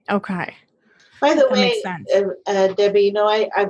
Okay. 0.10 0.56
By 1.22 1.34
the 1.34 1.42
that 1.42 1.52
way, 1.52 1.84
uh, 2.16 2.24
uh, 2.48 2.74
Debbie, 2.74 3.02
you 3.02 3.14
know, 3.14 3.28
I, 3.28 3.50
I've, 3.56 3.70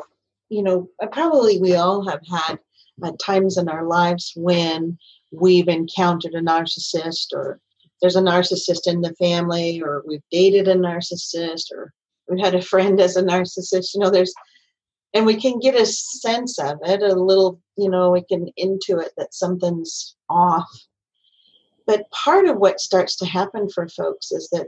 you 0.50 0.63
know, 0.63 0.89
probably 1.12 1.60
we 1.60 1.76
all 1.76 2.08
have 2.08 2.21
had 2.30 2.60
uh, 3.04 3.12
times 3.21 3.58
in 3.58 3.67
our 3.67 3.86
lives 3.86 4.34
when 4.36 4.97
we've 5.32 5.67
encountered 5.67 6.34
a 6.34 6.41
narcissist 6.41 7.34
or 7.34 7.60
there's 8.02 8.15
a 8.15 8.21
narcissist 8.21 8.82
in 8.86 9.02
the 9.02 9.13
family 9.15 9.82
or 9.82 10.04
we've 10.08 10.23
dated 10.32 10.67
a 10.67 10.76
narcissist 10.76 11.71
or 11.73 11.91
we've 12.28 12.43
had 12.43 12.56
a 12.56 12.62
friend 12.62 13.00
as 13.02 13.15
a 13.17 13.23
narcissist 13.23 13.93
you 13.93 14.00
know 14.00 14.10
there's 14.10 14.34
and 15.17 15.25
we 15.25 15.36
can 15.36 15.58
get 15.58 15.73
a 15.73 15.86
sense 15.86 16.60
of 16.60 16.77
it 16.84 17.01
a 17.01 17.15
little 17.15 17.60
you 17.75 17.89
know 17.89 18.12
we 18.12 18.21
can 18.23 18.47
intuit 18.60 19.10
that 19.17 19.34
something's 19.34 20.15
off 20.30 20.69
but 21.88 22.10
part 22.12 22.47
of 22.47 22.58
what 22.58 22.80
starts 22.80 23.15
to 23.15 23.25
happen 23.25 23.67
for 23.67 23.88
folks 23.88 24.32
is 24.32 24.47
that 24.51 24.67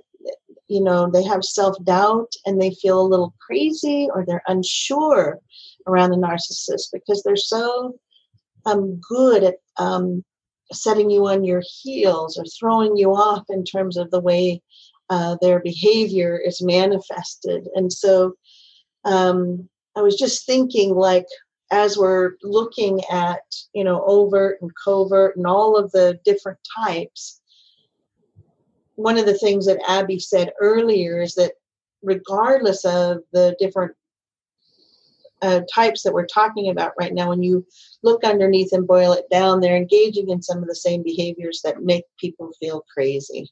you 0.68 0.82
know 0.82 1.10
they 1.10 1.24
have 1.24 1.44
self-doubt 1.44 2.34
and 2.46 2.60
they 2.60 2.72
feel 2.72 3.00
a 3.00 3.12
little 3.12 3.36
crazy 3.40 4.10
or 4.14 4.26
they're 4.26 4.44
unsure 4.48 5.40
around 5.88 6.10
the 6.10 6.18
narcissist 6.18 6.88
because 6.92 7.22
they're 7.22 7.36
so 7.36 7.96
um, 8.66 9.00
good 9.08 9.44
at 9.44 9.56
um, 9.78 10.24
setting 10.72 11.10
you 11.10 11.28
on 11.28 11.44
your 11.44 11.62
heels 11.82 12.38
or 12.38 12.46
throwing 12.46 12.98
you 12.98 13.12
off 13.12 13.44
in 13.50 13.64
terms 13.64 13.98
of 13.98 14.12
the 14.12 14.20
way 14.20 14.62
uh, 15.10 15.38
their 15.42 15.60
behavior 15.60 16.38
is 16.38 16.62
manifested. 16.62 17.68
And 17.74 17.92
so 17.92 18.34
um, 19.06 19.68
I 20.00 20.02
was 20.02 20.16
just 20.16 20.46
thinking, 20.46 20.96
like, 20.96 21.26
as 21.72 21.98
we're 21.98 22.32
looking 22.42 23.02
at, 23.12 23.42
you 23.74 23.84
know, 23.84 24.02
overt 24.06 24.60
and 24.62 24.72
covert 24.82 25.36
and 25.36 25.46
all 25.46 25.76
of 25.76 25.92
the 25.92 26.18
different 26.24 26.58
types, 26.80 27.42
one 28.96 29.18
of 29.18 29.26
the 29.26 29.38
things 29.38 29.66
that 29.66 29.82
Abby 29.86 30.18
said 30.18 30.54
earlier 30.62 31.22
is 31.22 31.36
that 31.36 31.52
regardless 32.02 32.86
of 32.86 33.18
the 33.34 33.58
different 33.60 33.92
uh, 35.42 35.62
types 35.74 36.04
that 36.04 36.14
we're 36.14 36.26
talking 36.26 36.70
about 36.70 36.94
right 36.98 37.14
now, 37.14 37.30
when 37.30 37.44
you 37.44 37.66
look 38.02 38.24
underneath 38.24 38.72
and 38.72 38.88
boil 38.88 39.12
it 39.12 39.30
down, 39.30 39.60
they're 39.60 39.76
engaging 39.76 40.30
in 40.30 40.42
some 40.42 40.60
of 40.60 40.68
the 40.70 40.76
same 40.76 41.04
behaviors 41.04 41.60
that 41.66 41.84
make 41.84 42.06
people 42.18 42.52
feel 42.58 42.86
crazy. 42.94 43.52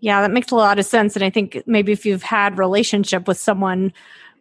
Yeah, 0.00 0.22
that 0.22 0.32
makes 0.32 0.50
a 0.52 0.56
lot 0.56 0.78
of 0.78 0.86
sense. 0.86 1.16
And 1.16 1.24
I 1.24 1.28
think 1.28 1.62
maybe 1.66 1.92
if 1.92 2.06
you've 2.06 2.22
had 2.22 2.58
relationship 2.58 3.28
with 3.28 3.38
someone 3.38 3.92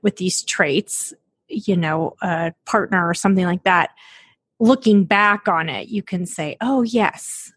with 0.01 0.15
these 0.15 0.43
traits, 0.43 1.13
you 1.51 1.77
know, 1.77 2.15
a 2.21 2.53
partner 2.65 3.07
or 3.07 3.13
something 3.13 3.45
like 3.45 3.63
that, 3.63 3.91
looking 4.59 5.05
back 5.05 5.47
on 5.47 5.69
it, 5.69 5.89
you 5.89 6.03
can 6.03 6.25
say, 6.25 6.57
oh, 6.61 6.81
yes, 6.81 7.51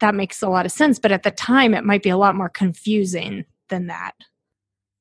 that 0.00 0.14
makes 0.14 0.42
a 0.42 0.48
lot 0.48 0.66
of 0.66 0.72
sense. 0.72 0.98
But 0.98 1.12
at 1.12 1.22
the 1.22 1.30
time, 1.30 1.74
it 1.74 1.84
might 1.84 2.02
be 2.02 2.10
a 2.10 2.16
lot 2.16 2.34
more 2.34 2.48
confusing 2.48 3.44
than 3.68 3.86
that. 3.86 4.12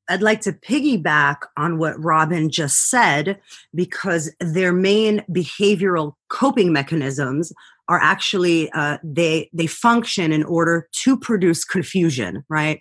I'd 0.10 0.22
like 0.22 0.42
to 0.42 0.54
piggyback 0.54 1.38
on 1.58 1.78
what 1.80 2.02
Robin 2.02 2.50
just 2.50 2.90
said 2.90 3.40
because 3.76 4.34
their 4.40 4.72
main 4.72 5.24
behavioral 5.30 6.14
coping 6.30 6.72
mechanisms 6.72 7.52
are 7.90 8.00
actually 8.00 8.70
uh, 8.72 8.98
they 9.04 9.50
they 9.54 9.68
function 9.68 10.32
in 10.32 10.44
order 10.44 10.88
to 10.92 11.18
produce 11.18 11.64
confusion, 11.64 12.44
right? 12.50 12.80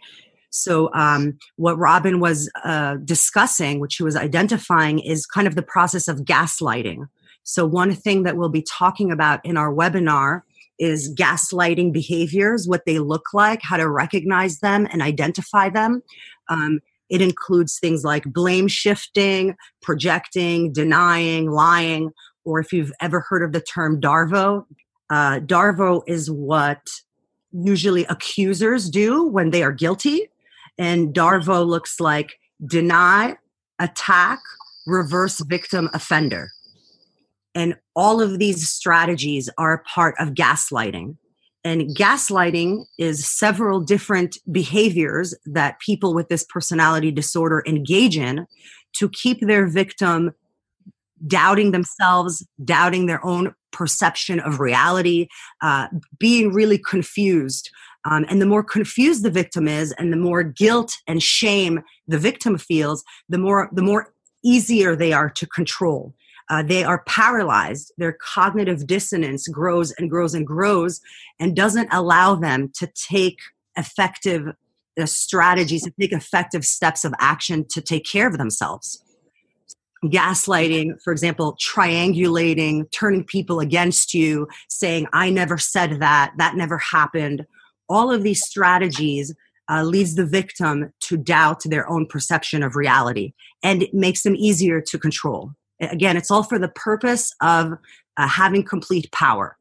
So 0.57 0.91
um, 0.95 1.39
what 1.57 1.79
Robin 1.79 2.21
was 2.21 2.51
uh, 2.65 2.97
discussing, 3.05 3.79
which 3.81 3.95
she 3.95 4.03
was 4.03 4.17
identifying, 4.17 4.99
is 5.01 5.27
kind 5.27 5.47
of 5.47 5.55
the 5.55 5.63
process 5.63 6.09
of 6.09 6.21
gaslighting. 6.21 7.09
So 7.43 7.67
one 7.67 7.95
thing 7.95 8.25
that 8.25 8.37
we'll 8.37 8.49
be 8.49 8.63
talking 8.69 9.13
about 9.13 9.45
in 9.45 9.57
our 9.57 9.73
webinar 9.73 10.43
is 10.79 11.15
gaslighting 11.15 11.93
behaviors, 11.93 12.67
what 12.67 12.85
they 12.87 12.99
look 12.99 13.27
like, 13.33 13.61
how 13.63 13.77
to 13.77 13.89
recognize 13.89 14.59
them 14.61 14.87
and 14.91 15.03
identify 15.03 15.71
them. 15.71 16.03
Um, 16.49 16.81
it 17.09 17.23
includes 17.23 17.79
things 17.79 18.05
like 18.05 18.25
blame 18.25 18.69
shifting, 18.69 19.57
projecting, 19.81 20.73
denying, 20.73 21.51
lying, 21.51 22.11
or 22.45 22.61
if 22.61 22.73
you've 22.73 22.93
ever 23.01 23.21
heard 23.21 23.43
of 23.43 23.53
the 23.53 23.61
term 23.61 24.01
DARVO, 24.01 24.67
uh, 25.11 25.41
DARVO 25.41 26.03
is 26.07 26.31
what 26.31 26.81
usually 27.53 28.05
accusers 28.07 28.91
do 28.91 29.27
when 29.27 29.51
they 29.51 29.63
are 29.63 29.73
guilty. 29.73 30.29
And 30.79 31.15
DARVO 31.15 31.67
looks 31.67 32.01
like 32.01 32.39
deny, 32.65 33.37
attack, 33.79 34.39
reverse 34.87 35.41
victim 35.41 35.91
offender. 35.93 36.51
And 37.55 37.77
all 37.95 38.21
of 38.21 38.39
these 38.39 38.69
strategies 38.69 39.49
are 39.57 39.73
a 39.73 39.83
part 39.83 40.15
of 40.19 40.31
gaslighting. 40.31 41.17
And 41.65 41.97
gaslighting 41.97 42.85
is 42.99 43.27
several 43.27 43.81
different 43.81 44.39
behaviors 44.53 45.35
that 45.47 45.81
people 45.81 46.15
with 46.15 46.29
this 46.29 46.45
personality 46.45 47.11
disorder 47.11 47.65
engage 47.67 48.17
in 48.17 48.47
to 48.99 49.09
keep 49.09 49.41
their 49.41 49.67
victim 49.67 50.33
doubting 51.27 51.73
themselves, 51.73 52.47
doubting 52.65 53.07
their 53.07 53.25
own 53.25 53.55
perception 53.73 54.39
of 54.41 54.61
reality, 54.61 55.29
uh, 55.63 55.89
being 56.19 56.53
really 56.53 56.79
confused. 56.79 57.71
Um, 58.09 58.25
and 58.29 58.41
the 58.41 58.47
more 58.47 58.63
confused 58.63 59.25
the 59.25 59.31
victim 59.31 59.67
is, 59.67 59.93
and 59.99 60.13
the 60.13 60.17
more 60.17 60.43
guilt 60.45 60.93
and 61.09 61.23
shame 61.23 61.81
the 62.07 62.19
victim 62.19 62.57
feels, 62.57 63.03
the 63.29 63.39
more 63.39 63.69
the 63.73 63.83
more 63.83 64.13
easier 64.45 64.95
they 64.95 65.13
are 65.13 65.29
to 65.31 65.47
control. 65.47 66.15
Uh, 66.49 66.63
they 66.63 66.85
are 66.85 67.03
paralyzed. 67.09 67.93
Their 67.99 68.17
cognitive 68.23 68.87
dissonance 68.87 69.49
grows 69.49 69.91
and 69.99 70.09
grows 70.09 70.35
and 70.35 70.47
grows 70.47 71.01
and 71.41 71.57
doesn't 71.57 71.89
allow 71.93 72.37
them 72.37 72.71
to 72.77 72.89
take 72.95 73.39
effective 73.77 74.47
uh, 75.01 75.07
strategies, 75.07 75.83
to 75.83 75.93
take 76.01 76.13
effective 76.13 76.65
steps 76.65 77.05
of 77.05 77.13
action 77.19 77.67
to 77.71 77.81
take 77.81 78.07
care 78.07 78.29
of 78.29 78.39
themselves. 78.39 79.03
Gaslighting, 80.05 81.03
for 81.03 81.13
example, 81.13 81.59
triangulating, 81.61 82.89
turning 82.93 83.25
people 83.25 83.59
against 83.59 84.15
you, 84.15 84.47
saying, 84.69 85.09
I 85.13 85.31
never 85.31 85.59
said 85.59 85.99
that, 86.01 86.35
that 86.39 86.55
never 86.55 86.79
happened. 86.79 87.45
All 87.89 88.13
of 88.13 88.23
these 88.23 88.45
strategies 88.45 89.35
uh, 89.71 89.83
leads 89.83 90.15
the 90.15 90.27
victim 90.27 90.93
to 91.01 91.17
doubt 91.17 91.63
their 91.65 91.89
own 91.89 92.07
perception 92.07 92.63
of 92.63 92.77
reality 92.77 93.33
and 93.63 93.83
it 93.83 93.93
makes 93.93 94.23
them 94.23 94.37
easier 94.37 94.81
to 94.81 94.99
control. 94.99 95.53
Again 95.81 96.17
it's 96.17 96.31
all 96.31 96.43
for 96.43 96.59
the 96.59 96.69
purpose 96.69 97.33
of 97.41 97.73
uh, 98.17 98.29
having 98.29 98.65
complete 98.65 99.11
power. 99.13 99.57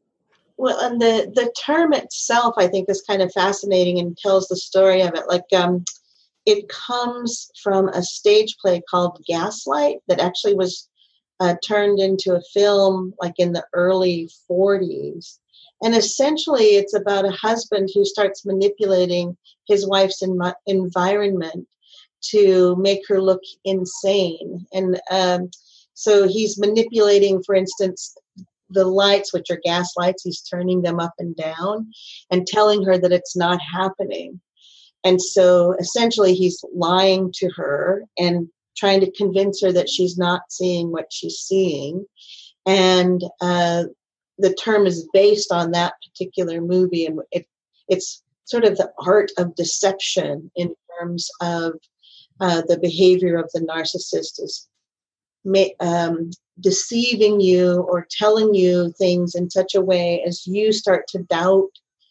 Well 0.56 0.78
and 0.80 1.00
the 1.00 1.30
the 1.34 1.52
term 1.60 1.92
itself 1.92 2.54
i 2.56 2.66
think 2.66 2.88
is 2.88 3.02
kind 3.02 3.20
of 3.20 3.32
fascinating 3.32 3.98
and 3.98 4.16
tells 4.16 4.48
the 4.48 4.56
story 4.56 5.02
of 5.02 5.14
it. 5.14 5.24
Like 5.28 5.42
um 5.54 5.84
it 6.46 6.68
comes 6.68 7.50
from 7.60 7.88
a 7.88 8.02
stage 8.02 8.56
play 8.58 8.80
called 8.88 9.20
gaslight 9.26 9.96
that 10.06 10.20
actually 10.20 10.54
was 10.54 10.88
uh, 11.40 11.56
turned 11.66 11.98
into 11.98 12.34
a 12.34 12.40
film 12.54 13.12
like 13.20 13.34
in 13.38 13.52
the 13.52 13.64
early 13.74 14.30
40s 14.50 15.38
and 15.82 15.94
essentially 15.94 16.76
it's 16.76 16.94
about 16.94 17.24
a 17.24 17.30
husband 17.30 17.88
who 17.94 18.04
starts 18.04 18.46
manipulating 18.46 19.36
his 19.66 19.86
wife's 19.86 20.22
environment 20.66 21.66
to 22.22 22.74
make 22.76 23.00
her 23.08 23.20
look 23.20 23.42
insane 23.64 24.66
and 24.72 25.00
um, 25.10 25.50
so 25.96 26.28
he's 26.28 26.58
manipulating, 26.58 27.42
for 27.42 27.54
instance, 27.54 28.14
the 28.68 28.84
lights, 28.84 29.32
which 29.32 29.50
are 29.50 29.58
gas 29.64 29.94
lights, 29.96 30.22
he's 30.22 30.42
turning 30.42 30.82
them 30.82 31.00
up 31.00 31.14
and 31.18 31.34
down 31.34 31.90
and 32.30 32.46
telling 32.46 32.84
her 32.84 32.98
that 32.98 33.12
it's 33.12 33.34
not 33.34 33.58
happening. 33.62 34.38
And 35.04 35.20
so 35.20 35.74
essentially, 35.80 36.34
he's 36.34 36.62
lying 36.74 37.32
to 37.36 37.48
her 37.56 38.04
and 38.18 38.48
trying 38.76 39.00
to 39.00 39.12
convince 39.12 39.62
her 39.62 39.72
that 39.72 39.88
she's 39.88 40.18
not 40.18 40.42
seeing 40.50 40.92
what 40.92 41.06
she's 41.10 41.38
seeing. 41.38 42.04
And 42.66 43.22
uh, 43.40 43.84
the 44.38 44.54
term 44.54 44.86
is 44.86 45.08
based 45.12 45.52
on 45.52 45.70
that 45.70 45.94
particular 46.06 46.60
movie, 46.60 47.06
and 47.06 47.20
it, 47.32 47.46
it's 47.88 48.22
sort 48.44 48.64
of 48.64 48.76
the 48.76 48.90
art 49.04 49.30
of 49.38 49.54
deception 49.54 50.50
in 50.56 50.74
terms 50.98 51.28
of 51.40 51.74
uh, 52.40 52.62
the 52.68 52.78
behavior 52.78 53.36
of 53.36 53.50
the 53.52 53.60
narcissist 53.60 54.40
is 54.42 54.68
um, 55.80 56.30
deceiving 56.60 57.40
you 57.40 57.80
or 57.82 58.06
telling 58.10 58.54
you 58.54 58.92
things 58.98 59.34
in 59.34 59.48
such 59.48 59.74
a 59.74 59.80
way 59.80 60.22
as 60.26 60.46
you 60.46 60.72
start 60.72 61.06
to 61.08 61.22
doubt 61.24 61.70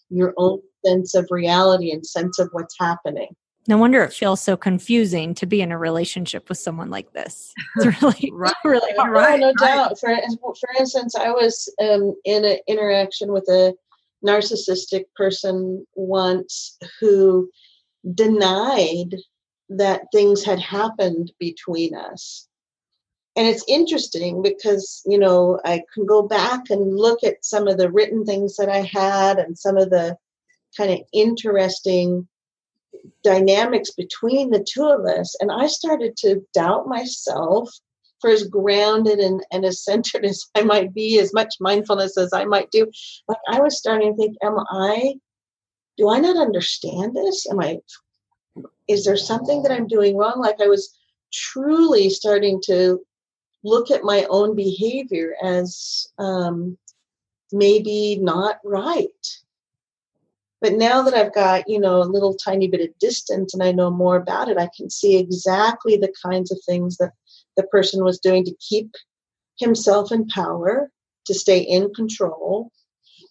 your 0.09 0.33
own 0.37 0.61
sense 0.85 1.15
of 1.15 1.27
reality 1.29 1.91
and 1.91 2.05
sense 2.05 2.39
of 2.39 2.49
what's 2.51 2.75
happening. 2.79 3.35
No 3.67 3.77
wonder 3.77 4.03
it 4.03 4.13
feels 4.13 4.41
so 4.41 4.55
confusing 4.55 5.33
to 5.35 5.45
be 5.45 5.61
in 5.61 5.71
a 5.71 5.77
relationship 5.77 6.49
with 6.49 6.57
someone 6.57 6.89
like 6.89 7.13
this. 7.13 7.53
It's 7.77 8.01
really, 8.01 8.31
right, 8.33 8.53
really 8.63 8.93
hard. 8.95 9.11
Right, 9.11 9.39
no 9.39 9.47
right. 9.47 9.55
doubt. 9.59 9.99
For, 9.99 10.15
for 10.39 10.69
instance, 10.77 11.15
I 11.15 11.31
was 11.31 11.73
um, 11.81 12.15
in 12.25 12.45
an 12.45 12.59
interaction 12.67 13.31
with 13.31 13.47
a 13.49 13.73
narcissistic 14.25 15.05
person 15.15 15.85
once 15.95 16.77
who 16.99 17.49
denied 18.13 19.15
that 19.69 20.03
things 20.13 20.43
had 20.43 20.59
happened 20.59 21.31
between 21.39 21.95
us 21.95 22.47
and 23.35 23.47
it's 23.47 23.63
interesting 23.67 24.41
because 24.41 25.01
you 25.05 25.17
know 25.17 25.59
i 25.65 25.81
can 25.93 26.05
go 26.05 26.21
back 26.21 26.69
and 26.69 26.97
look 26.97 27.23
at 27.23 27.43
some 27.43 27.67
of 27.67 27.77
the 27.77 27.91
written 27.91 28.25
things 28.25 28.55
that 28.57 28.69
i 28.69 28.81
had 28.81 29.39
and 29.39 29.57
some 29.57 29.77
of 29.77 29.89
the 29.89 30.15
kind 30.77 30.91
of 30.91 30.99
interesting 31.13 32.27
dynamics 33.23 33.91
between 33.91 34.49
the 34.49 34.65
two 34.67 34.85
of 34.85 35.05
us 35.05 35.35
and 35.39 35.51
i 35.51 35.67
started 35.67 36.15
to 36.17 36.41
doubt 36.53 36.87
myself 36.87 37.69
for 38.21 38.29
as 38.29 38.43
grounded 38.43 39.19
and, 39.19 39.43
and 39.51 39.65
as 39.65 39.83
centered 39.83 40.25
as 40.31 40.45
i 40.55 40.61
might 40.61 40.93
be 40.93 41.19
as 41.19 41.33
much 41.33 41.55
mindfulness 41.59 42.17
as 42.17 42.31
i 42.33 42.45
might 42.45 42.69
do. 42.71 42.89
Like 43.27 43.37
i 43.49 43.59
was 43.59 43.77
starting 43.77 44.13
to 44.13 44.17
think 44.17 44.37
am 44.43 44.57
i 44.69 45.15
do 45.97 46.09
i 46.09 46.19
not 46.19 46.37
understand 46.37 47.15
this? 47.15 47.47
Am 47.49 47.59
i 47.59 47.79
is 48.87 49.05
there 49.05 49.17
something 49.17 49.63
that 49.63 49.71
i'm 49.71 49.87
doing 49.87 50.17
wrong? 50.17 50.39
Like 50.39 50.61
i 50.61 50.67
was 50.67 50.97
truly 51.33 52.09
starting 52.09 52.61
to 52.65 53.01
look 53.63 53.91
at 53.91 54.03
my 54.03 54.25
own 54.29 54.55
behavior 54.55 55.35
as 55.43 56.07
um, 56.19 56.77
maybe 57.51 58.17
not 58.21 58.59
right. 58.63 59.09
But 60.65 60.77
now 60.77 61.03
that 61.03 61.13
I've 61.13 61.31
got, 61.31 61.65
you 61.67 61.79
know, 61.79 62.01
a 62.01 62.09
little 62.09 62.33
tiny 62.33 62.67
bit 62.67 62.81
of 62.81 62.97
distance 62.97 63.53
and 63.53 63.61
I 63.61 63.71
know 63.71 63.91
more 63.91 64.15
about 64.15 64.49
it, 64.49 64.57
I 64.57 64.67
can 64.75 64.89
see 64.89 65.15
exactly 65.15 65.95
the 65.95 66.11
kinds 66.25 66.51
of 66.51 66.57
things 66.65 66.97
that 66.97 67.11
the 67.55 67.61
person 67.67 68.03
was 68.03 68.17
doing 68.17 68.43
to 68.45 68.55
keep 68.67 68.89
himself 69.59 70.11
in 70.11 70.25
power, 70.25 70.89
to 71.27 71.35
stay 71.35 71.59
in 71.59 71.93
control, 71.93 72.71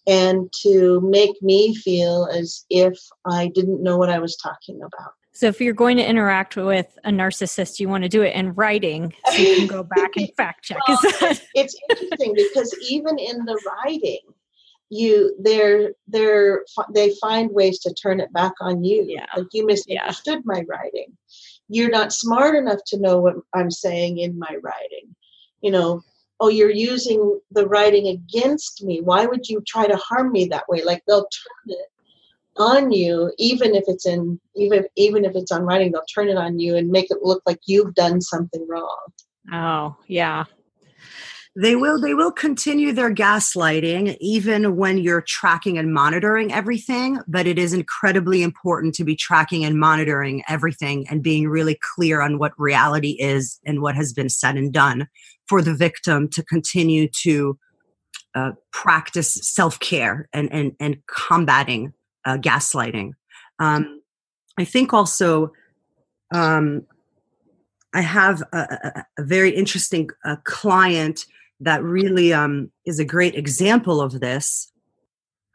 and 0.07 0.49
to 0.61 1.01
make 1.01 1.35
me 1.41 1.75
feel 1.75 2.29
as 2.31 2.63
if 2.69 2.97
I 3.25 3.51
didn't 3.53 3.83
know 3.83 3.97
what 3.97 4.09
I 4.09 4.19
was 4.19 4.37
talking 4.37 4.77
about. 4.81 5.11
So 5.33 5.47
if 5.47 5.59
you're 5.59 5.73
going 5.73 5.97
to 5.97 6.09
interact 6.09 6.55
with 6.55 6.97
a 7.03 7.09
narcissist, 7.09 7.81
you 7.81 7.89
want 7.89 8.03
to 8.03 8.09
do 8.09 8.21
it 8.21 8.33
in 8.33 8.53
writing 8.53 9.13
so 9.29 9.41
you 9.41 9.57
can 9.57 9.67
go 9.67 9.83
back 9.83 10.11
and 10.15 10.29
fact 10.37 10.63
check. 10.63 10.77
Well, 10.87 10.99
it's 11.53 11.77
interesting 11.89 12.33
because 12.33 12.73
even 12.89 13.19
in 13.19 13.43
the 13.43 13.59
writing, 13.83 14.21
you 14.89 15.35
they're 15.41 15.93
they're 16.07 16.63
they 16.93 17.13
find 17.21 17.49
ways 17.51 17.79
to 17.79 17.93
turn 17.93 18.19
it 18.19 18.31
back 18.33 18.53
on 18.61 18.83
you. 18.83 19.05
Yeah. 19.07 19.25
Like 19.35 19.47
you 19.51 19.65
misunderstood 19.65 20.35
yeah. 20.35 20.41
my 20.45 20.63
writing. 20.67 21.17
You're 21.67 21.89
not 21.89 22.13
smart 22.13 22.55
enough 22.55 22.79
to 22.87 22.99
know 22.99 23.19
what 23.19 23.35
I'm 23.53 23.71
saying 23.71 24.19
in 24.19 24.37
my 24.37 24.57
writing. 24.61 25.15
You 25.61 25.71
know, 25.71 26.01
oh, 26.39 26.49
you're 26.49 26.69
using 26.69 27.39
the 27.51 27.67
writing 27.67 28.07
against 28.07 28.83
me. 28.83 29.01
Why 29.01 29.25
would 29.25 29.49
you 29.49 29.63
try 29.67 29.87
to 29.87 29.97
harm 29.97 30.31
me 30.31 30.45
that 30.45 30.69
way? 30.69 30.83
Like 30.83 31.01
they'll 31.07 31.23
turn 31.23 31.75
it 31.75 31.89
on 32.57 32.91
you 32.91 33.31
even 33.37 33.75
if 33.75 33.83
it's 33.87 34.05
in 34.05 34.39
even 34.55 34.85
even 34.95 35.25
if 35.25 35.35
it's 35.35 35.51
on 35.51 35.63
writing 35.63 35.91
they'll 35.91 36.01
turn 36.13 36.29
it 36.29 36.37
on 36.37 36.57
you 36.57 36.77
and 36.77 36.89
make 36.89 37.11
it 37.11 37.17
look 37.21 37.41
like 37.45 37.59
you've 37.65 37.93
done 37.95 38.21
something 38.21 38.65
wrong 38.69 38.97
oh 39.51 39.95
yeah 40.07 40.45
they 41.55 41.75
will 41.75 41.99
they 41.99 42.13
will 42.13 42.31
continue 42.31 42.91
their 42.91 43.13
gaslighting 43.13 44.17
even 44.19 44.75
when 44.75 44.97
you're 44.97 45.21
tracking 45.21 45.77
and 45.77 45.93
monitoring 45.93 46.51
everything 46.51 47.19
but 47.27 47.47
it 47.47 47.57
is 47.57 47.73
incredibly 47.73 48.43
important 48.43 48.93
to 48.93 49.03
be 49.03 49.15
tracking 49.15 49.63
and 49.63 49.79
monitoring 49.79 50.43
everything 50.49 51.07
and 51.09 51.23
being 51.23 51.47
really 51.47 51.79
clear 51.95 52.21
on 52.21 52.37
what 52.37 52.51
reality 52.57 53.11
is 53.11 53.59
and 53.65 53.81
what 53.81 53.95
has 53.95 54.11
been 54.11 54.29
said 54.29 54.57
and 54.57 54.73
done 54.73 55.07
for 55.47 55.61
the 55.61 55.73
victim 55.73 56.27
to 56.27 56.43
continue 56.43 57.07
to 57.07 57.57
uh, 58.35 58.51
practice 58.71 59.33
self-care 59.41 60.27
and, 60.33 60.51
and 60.51 60.73
and 60.81 60.97
combating 61.07 61.93
uh, 62.25 62.37
gaslighting. 62.37 63.11
Um, 63.59 64.01
I 64.57 64.65
think 64.65 64.93
also 64.93 65.53
um, 66.33 66.85
I 67.93 68.01
have 68.01 68.41
a, 68.51 68.57
a, 68.57 69.05
a 69.19 69.23
very 69.23 69.51
interesting 69.51 70.09
uh, 70.25 70.35
client 70.43 71.25
that 71.59 71.83
really 71.83 72.33
um, 72.33 72.71
is 72.85 72.99
a 72.99 73.05
great 73.05 73.35
example 73.35 74.01
of 74.01 74.19
this. 74.19 74.71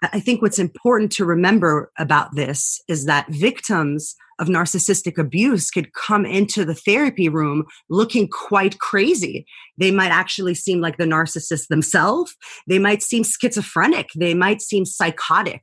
I 0.03 0.21
think 0.21 0.41
what's 0.41 0.59
important 0.59 1.13
to 1.13 1.27
remember 1.27 1.93
about 1.99 2.35
this 2.35 2.81
is 2.89 3.05
that 3.05 3.29
victims 3.29 4.17
of 4.39 4.49
narcissistic 4.49 5.19
abuse 5.19 5.71
could 5.71 5.93
come 5.93 6.25
into 6.25 6.65
the 6.65 6.75
therapy 6.75 7.29
room 7.29 7.65
looking 7.91 8.27
quite 8.27 8.79
crazy. 8.79 9.45
They 9.77 9.91
might 9.91 10.11
actually 10.11 10.55
seem 10.55 10.81
like 10.81 10.97
the 10.97 11.05
narcissist 11.05 11.69
themselves. 11.69 12.35
They 12.67 12.79
might 12.79 13.03
seem 13.03 13.23
schizophrenic. 13.23 14.09
They 14.17 14.33
might 14.33 14.63
seem 14.63 14.87
psychotic. 14.87 15.61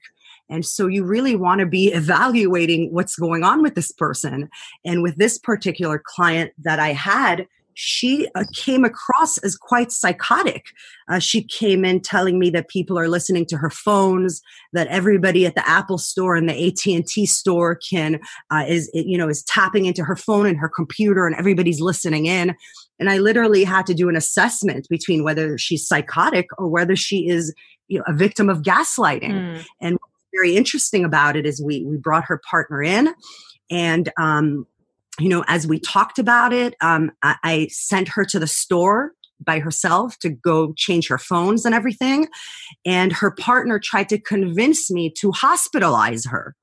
And 0.50 0.63
so 0.63 0.88
you 0.88 1.04
really 1.04 1.36
want 1.36 1.60
to 1.60 1.65
be 1.65 1.91
evaluating 1.91 2.93
what's 2.93 3.15
going 3.15 3.43
on 3.43 3.63
with 3.63 3.76
this 3.76 3.91
person. 3.91 4.50
And 4.86 5.02
with 5.02 5.17
this 5.17 5.39
particular 5.39 6.02
client 6.06 6.52
that 6.60 6.80
I 6.80 6.93
had, 6.93 7.47
she 7.79 8.27
uh, 8.33 8.43
came 8.55 8.83
across 8.83 9.37
as 9.37 9.55
quite 9.55 9.91
psychotic. 9.91 10.65
Uh, 11.07 11.19
she 11.19 11.43
came 11.43 11.85
in 11.85 12.01
telling 12.01 12.39
me 12.39 12.49
that 12.49 12.69
people 12.69 12.97
are 12.97 13.07
listening 13.07 13.45
to 13.45 13.55
her 13.55 13.69
phones, 13.69 14.41
that 14.73 14.87
everybody 14.87 15.45
at 15.45 15.53
the 15.53 15.69
Apple 15.69 15.99
store 15.99 16.35
and 16.35 16.49
the 16.49 16.67
AT 16.67 16.87
and 16.87 17.05
T 17.05 17.27
store 17.27 17.75
can 17.75 18.19
uh, 18.49 18.65
is 18.67 18.89
you 18.95 19.15
know 19.15 19.29
is 19.29 19.43
tapping 19.43 19.85
into 19.85 20.03
her 20.03 20.15
phone 20.15 20.47
and 20.47 20.57
her 20.57 20.67
computer, 20.67 21.27
and 21.27 21.35
everybody's 21.35 21.79
listening 21.79 22.25
in. 22.25 22.55
And 22.99 23.11
I 23.11 23.19
literally 23.19 23.63
had 23.63 23.85
to 23.85 23.93
do 23.93 24.09
an 24.09 24.15
assessment 24.15 24.87
between 24.89 25.23
whether 25.23 25.55
she's 25.59 25.87
psychotic 25.87 26.47
or 26.57 26.67
whether 26.67 26.95
she 26.95 27.29
is 27.29 27.53
you 27.89 27.99
know, 27.99 28.05
a 28.07 28.13
victim 28.13 28.49
of 28.49 28.63
gaslighting. 28.63 29.33
Mm. 29.33 29.65
And 29.81 29.97
very 30.33 30.57
interesting 30.57 31.05
about 31.05 31.35
it 31.35 31.45
is 31.45 31.61
we 31.61 31.85
we 31.85 31.97
brought 31.97 32.25
her 32.25 32.41
partner 32.49 32.81
in, 32.81 33.13
and 33.69 34.11
um, 34.17 34.65
you 35.19 35.30
know, 35.30 35.43
as 35.47 35.67
we 35.67 35.80
talked 35.80 36.19
about 36.19 36.53
it, 36.53 36.75
um, 36.82 37.12
I, 37.23 37.36
I 37.43 37.67
sent 37.71 38.10
her 38.10 38.25
to 38.25 38.39
the 38.39 38.47
store 38.47 39.13
by 39.39 39.60
herself 39.60 40.17
to 40.19 40.30
go 40.30 40.73
change 40.77 41.08
her 41.08 41.17
phones 41.17 41.65
and 41.65 41.75
everything. 41.75 42.27
And 42.86 43.13
her 43.13 43.32
partner 43.32 43.80
tried 43.80 44.10
to 44.10 44.19
convince 44.19 44.89
me 44.91 45.12
to 45.19 45.32
hospitalize 45.32 46.27
her. 46.30 46.56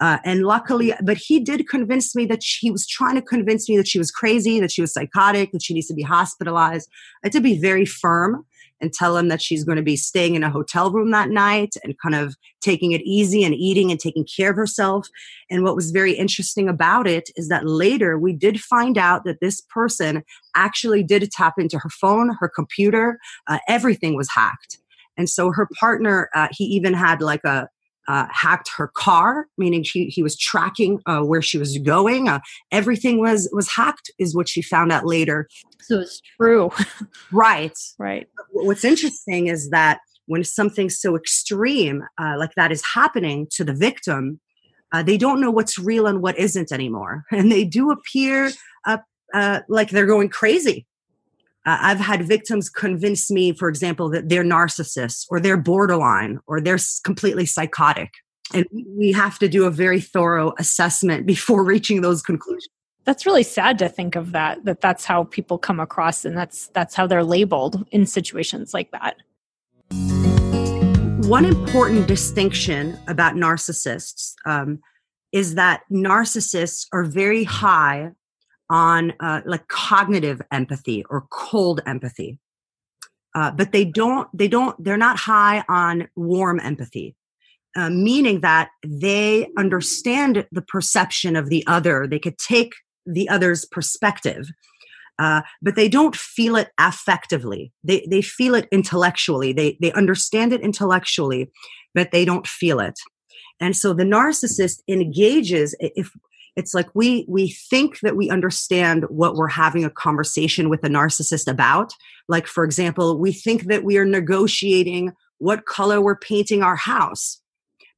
Uh, 0.00 0.18
and 0.24 0.42
luckily, 0.42 0.92
but 1.04 1.16
he 1.16 1.38
did 1.38 1.68
convince 1.68 2.16
me 2.16 2.26
that 2.26 2.42
she 2.42 2.70
was 2.70 2.86
trying 2.86 3.14
to 3.14 3.22
convince 3.22 3.68
me 3.68 3.76
that 3.76 3.86
she 3.86 3.98
was 3.98 4.10
crazy, 4.10 4.58
that 4.58 4.72
she 4.72 4.80
was 4.80 4.92
psychotic, 4.92 5.52
that 5.52 5.62
she 5.62 5.74
needs 5.74 5.86
to 5.86 5.94
be 5.94 6.02
hospitalized. 6.02 6.88
I 7.22 7.26
had 7.26 7.32
to 7.32 7.40
be 7.40 7.58
very 7.58 7.84
firm 7.84 8.44
and 8.82 8.92
tell 8.92 9.16
him 9.16 9.28
that 9.28 9.40
she's 9.40 9.64
going 9.64 9.76
to 9.76 9.82
be 9.82 9.96
staying 9.96 10.34
in 10.34 10.42
a 10.42 10.50
hotel 10.50 10.90
room 10.90 11.12
that 11.12 11.30
night 11.30 11.74
and 11.82 11.94
kind 12.02 12.14
of 12.14 12.36
taking 12.60 12.92
it 12.92 13.00
easy 13.02 13.44
and 13.44 13.54
eating 13.54 13.90
and 13.90 14.00
taking 14.00 14.26
care 14.26 14.50
of 14.50 14.56
herself. 14.56 15.08
And 15.48 15.64
what 15.64 15.76
was 15.76 15.92
very 15.92 16.12
interesting 16.12 16.68
about 16.68 17.06
it 17.06 17.30
is 17.36 17.48
that 17.48 17.66
later 17.66 18.18
we 18.18 18.32
did 18.32 18.60
find 18.60 18.98
out 18.98 19.24
that 19.24 19.40
this 19.40 19.60
person 19.60 20.24
actually 20.54 21.02
did 21.02 21.30
tap 21.30 21.54
into 21.58 21.78
her 21.78 21.90
phone, 21.90 22.36
her 22.40 22.48
computer, 22.48 23.18
uh, 23.46 23.58
everything 23.68 24.16
was 24.16 24.28
hacked. 24.34 24.78
And 25.16 25.28
so 25.28 25.52
her 25.52 25.68
partner, 25.78 26.28
uh, 26.34 26.48
he 26.50 26.64
even 26.64 26.94
had 26.94 27.20
like 27.20 27.44
a 27.44 27.68
uh, 28.08 28.26
hacked 28.30 28.70
her 28.76 28.88
car, 28.88 29.46
meaning 29.56 29.84
he, 29.84 30.06
he 30.06 30.22
was 30.22 30.36
tracking 30.36 31.00
uh, 31.06 31.20
where 31.20 31.42
she 31.42 31.58
was 31.58 31.78
going. 31.78 32.28
Uh, 32.28 32.40
everything 32.70 33.20
was 33.20 33.48
was 33.52 33.70
hacked, 33.70 34.10
is 34.18 34.34
what 34.34 34.48
she 34.48 34.62
found 34.62 34.92
out 34.92 35.06
later. 35.06 35.48
So 35.80 36.00
it's 36.00 36.20
true, 36.36 36.70
right? 37.32 37.76
Right. 37.98 38.28
What's 38.50 38.84
interesting 38.84 39.46
is 39.46 39.70
that 39.70 40.00
when 40.26 40.44
something 40.44 40.90
so 40.90 41.16
extreme 41.16 42.04
uh, 42.18 42.36
like 42.38 42.54
that 42.56 42.72
is 42.72 42.82
happening 42.94 43.46
to 43.52 43.64
the 43.64 43.74
victim, 43.74 44.40
uh, 44.92 45.02
they 45.02 45.16
don't 45.16 45.40
know 45.40 45.50
what's 45.50 45.78
real 45.78 46.06
and 46.06 46.22
what 46.22 46.38
isn't 46.38 46.72
anymore, 46.72 47.24
and 47.30 47.50
they 47.50 47.64
do 47.64 47.90
appear 47.90 48.50
uh, 49.34 49.60
like 49.68 49.90
they're 49.90 50.06
going 50.06 50.28
crazy. 50.28 50.86
Uh, 51.64 51.78
I've 51.80 52.00
had 52.00 52.26
victims 52.26 52.68
convince 52.68 53.30
me, 53.30 53.52
for 53.52 53.68
example, 53.68 54.10
that 54.10 54.28
they're 54.28 54.44
narcissists 54.44 55.26
or 55.30 55.38
they're 55.38 55.56
borderline 55.56 56.40
or 56.46 56.60
they're 56.60 56.78
completely 57.04 57.46
psychotic. 57.46 58.10
And 58.52 58.66
we 58.98 59.12
have 59.12 59.38
to 59.38 59.48
do 59.48 59.64
a 59.64 59.70
very 59.70 60.00
thorough 60.00 60.54
assessment 60.58 61.26
before 61.34 61.64
reaching 61.64 62.00
those 62.00 62.22
conclusions. 62.22 62.68
That's 63.04 63.26
really 63.26 63.42
sad 63.42 63.78
to 63.80 63.88
think 63.88 64.14
of 64.14 64.30
that 64.30 64.64
that 64.64 64.80
that's 64.80 65.04
how 65.04 65.24
people 65.24 65.58
come 65.58 65.80
across 65.80 66.24
and 66.24 66.36
that's 66.36 66.68
that's 66.68 66.94
how 66.94 67.04
they're 67.08 67.24
labeled 67.24 67.84
in 67.90 68.06
situations 68.06 68.72
like 68.72 68.92
that. 68.92 69.16
One 71.28 71.44
important 71.44 72.06
distinction 72.06 72.96
about 73.08 73.34
narcissists 73.34 74.34
um, 74.46 74.78
is 75.32 75.56
that 75.56 75.82
narcissists 75.90 76.86
are 76.92 77.02
very 77.02 77.42
high 77.42 78.12
on 78.72 79.12
uh, 79.20 79.42
like 79.46 79.68
cognitive 79.68 80.42
empathy 80.50 81.04
or 81.08 81.26
cold 81.30 81.80
empathy. 81.86 82.40
Uh, 83.34 83.50
but 83.50 83.72
they 83.72 83.84
don't 83.84 84.28
they 84.36 84.48
don't 84.48 84.82
they're 84.82 84.96
not 84.96 85.18
high 85.18 85.64
on 85.68 86.08
warm 86.16 86.58
empathy 86.60 87.14
uh, 87.76 87.88
meaning 87.88 88.40
that 88.40 88.68
they 88.84 89.48
understand 89.56 90.46
the 90.52 90.60
perception 90.60 91.36
of 91.36 91.48
the 91.48 91.64
other. 91.66 92.06
They 92.06 92.18
could 92.18 92.36
take 92.36 92.74
the 93.06 93.28
other's 93.28 93.64
perspective 93.64 94.48
uh, 95.18 95.42
but 95.60 95.76
they 95.76 95.88
don't 95.88 96.16
feel 96.16 96.56
it 96.56 96.70
affectively. 96.80 97.70
They 97.84 98.06
they 98.10 98.22
feel 98.22 98.54
it 98.54 98.68
intellectually. 98.72 99.52
They 99.52 99.78
they 99.80 99.92
understand 99.92 100.52
it 100.52 100.60
intellectually 100.60 101.50
but 101.94 102.10
they 102.10 102.24
don't 102.24 102.46
feel 102.46 102.80
it. 102.80 102.98
And 103.60 103.76
so 103.76 103.92
the 103.92 104.04
narcissist 104.04 104.80
engages 104.88 105.76
if 105.78 106.10
it's 106.56 106.74
like 106.74 106.88
we 106.94 107.24
we 107.28 107.50
think 107.70 108.00
that 108.00 108.16
we 108.16 108.30
understand 108.30 109.04
what 109.08 109.34
we're 109.34 109.48
having 109.48 109.84
a 109.84 109.90
conversation 109.90 110.68
with 110.68 110.84
a 110.84 110.88
narcissist 110.88 111.50
about. 111.50 111.92
Like 112.28 112.46
for 112.46 112.64
example 112.64 113.18
we 113.18 113.32
think 113.32 113.64
that 113.64 113.84
we 113.84 113.98
are 113.98 114.04
negotiating 114.04 115.12
what 115.38 115.66
color 115.66 116.00
we're 116.00 116.16
painting 116.18 116.62
our 116.62 116.76
house. 116.76 117.40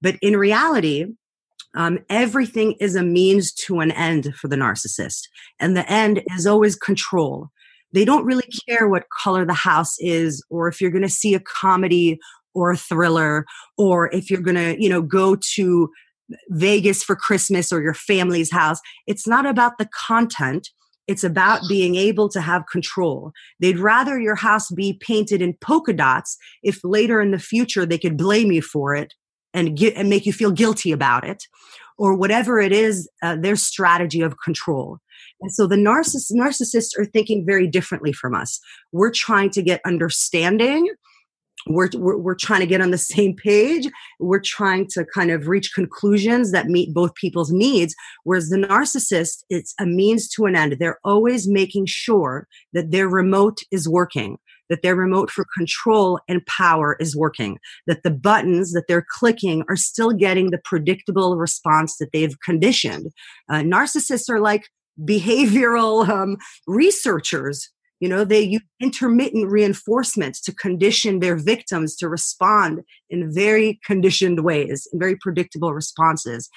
But 0.01 0.17
in 0.23 0.37
reality 0.37 1.07
um, 1.77 1.99
everything 2.09 2.77
is 2.79 2.95
a 2.95 3.03
means 3.03 3.53
to 3.53 3.81
an 3.81 3.91
end 3.91 4.33
for 4.37 4.47
the 4.47 4.57
narcissist 4.57 5.23
and 5.59 5.77
the 5.77 5.91
end 5.91 6.23
is 6.37 6.47
always 6.47 6.77
control. 6.77 7.49
They 7.93 8.05
don't 8.05 8.25
really 8.25 8.49
care 8.69 8.89
what 8.89 9.07
color 9.23 9.45
the 9.45 9.55
house 9.55 9.97
is 9.99 10.45
or 10.51 10.69
if 10.69 10.81
you're 10.81 10.93
going 10.93 11.03
to 11.03 11.09
see 11.09 11.35
a 11.35 11.41
comedy 11.41 12.19
or 12.55 12.71
a 12.71 12.77
thriller 12.77 13.45
or 13.77 14.13
if 14.15 14.31
you're 14.31 14.41
going 14.41 14.57
to 14.57 14.81
you 14.81 14.89
know 14.89 15.03
go 15.03 15.37
to 15.55 15.91
Vegas 16.49 17.03
for 17.03 17.17
Christmas 17.17 17.73
or 17.73 17.83
your 17.83 17.95
family's 17.95 18.51
house. 18.51 18.81
It's 19.07 19.27
not 19.27 19.47
about 19.47 19.79
the 19.79 19.89
content. 19.95 20.69
It's 21.07 21.25
about 21.25 21.63
being 21.69 21.97
able 21.97 22.29
to 22.31 22.41
have 22.41 22.67
control. 22.71 23.33
They'd 23.61 23.79
rather 23.79 24.19
your 24.19 24.37
house 24.37 24.71
be 24.71 24.99
painted 25.01 25.43
in 25.43 25.55
polka 25.61 25.93
dots 25.93 26.37
if 26.63 26.81
later 26.85 27.21
in 27.21 27.31
the 27.31 27.39
future 27.39 27.87
they 27.87 27.99
could 27.99 28.17
blame 28.17 28.53
you 28.53 28.63
for 28.63 28.95
it 28.95 29.13
and 29.53 29.77
get 29.77 29.95
and 29.97 30.11
make 30.11 30.27
you 30.27 30.33
feel 30.33 30.51
guilty 30.51 30.93
about 30.93 31.25
it 31.25 31.45
or 31.97 32.15
whatever 32.15 32.59
it 32.59 32.73
is 32.73 33.09
uh, 33.23 33.37
their 33.37 33.57
strategy 33.57 34.21
of 34.21 34.35
control. 34.43 34.99
And 35.41 35.53
so 35.53 35.67
the 35.67 35.77
narciss- 35.77 36.33
narcissists 36.33 36.99
are 36.99 37.05
thinking 37.05 37.45
very 37.47 37.69
differently 37.69 38.13
from 38.13 38.35
us. 38.35 38.61
We're 38.93 39.13
trying 39.13 39.51
to 39.51 39.63
get 39.63 39.81
understanding 39.87 40.89
we're, 41.67 41.89
we're, 41.95 42.19
we're 42.19 42.35
trying 42.35 42.61
to 42.61 42.67
get 42.67 42.81
on 42.81 42.91
the 42.91 42.99
same 43.15 43.35
page. 43.35 43.89
We're 44.21 44.41
trying 44.41 44.89
to 44.91 45.05
kind 45.05 45.31
of 45.31 45.49
reach 45.49 45.73
conclusions 45.75 46.53
that 46.53 46.67
meet 46.67 46.95
both 46.95 47.15
people's 47.15 47.53
needs 47.53 47.95
whereas 48.25 48.49
the 48.49 48.57
narcissist 48.57 49.45
it's 49.51 49.75
a 49.81 49.87
means 49.87 50.29
to 50.31 50.47
an 50.47 50.57
end. 50.57 50.77
They're 50.79 50.99
always 51.05 51.49
making 51.49 51.87
sure 51.87 52.47
that 52.73 52.91
their 52.91 53.09
remote 53.09 53.59
is 53.71 53.89
working 53.89 54.39
that 54.71 54.83
their 54.83 54.97
remote 54.97 55.31
for 55.31 55.45
control 55.57 56.19
and 56.29 56.45
power 56.47 56.97
is 56.99 57.15
working 57.15 57.59
that 57.87 58.03
the 58.03 58.11
buttons 58.11 58.73
that 58.73 58.85
they're 58.89 59.07
clicking 59.09 59.63
are 59.69 59.77
still 59.77 60.13
getting 60.13 60.51
the 60.51 60.61
predictable 60.65 61.37
response 61.37 61.99
that 61.99 62.13
they've 62.13 62.41
conditioned. 62.41 63.13
Uh, 63.51 63.57
narcissists 63.57 64.29
are 64.31 64.41
like 64.41 64.71
behavioral 65.03 66.09
um, 66.09 66.37
researchers 66.67 67.71
you 68.05 68.11
know, 68.11 68.23
they 68.23 68.43
use 68.43 68.61
intermittent 68.81 69.51
reinforcement 69.51 70.35
to 70.45 70.53
condition 70.53 71.21
their 71.21 71.37
victims 71.37 71.97
to 71.97 72.07
respond 72.07 72.83
in 73.09 73.33
very 73.33 73.81
conditioned 73.87 74.45
ways, 74.45 74.87
in 74.93 74.99
very 74.99 75.17
predictable 75.17 75.73
responses. 75.73 76.51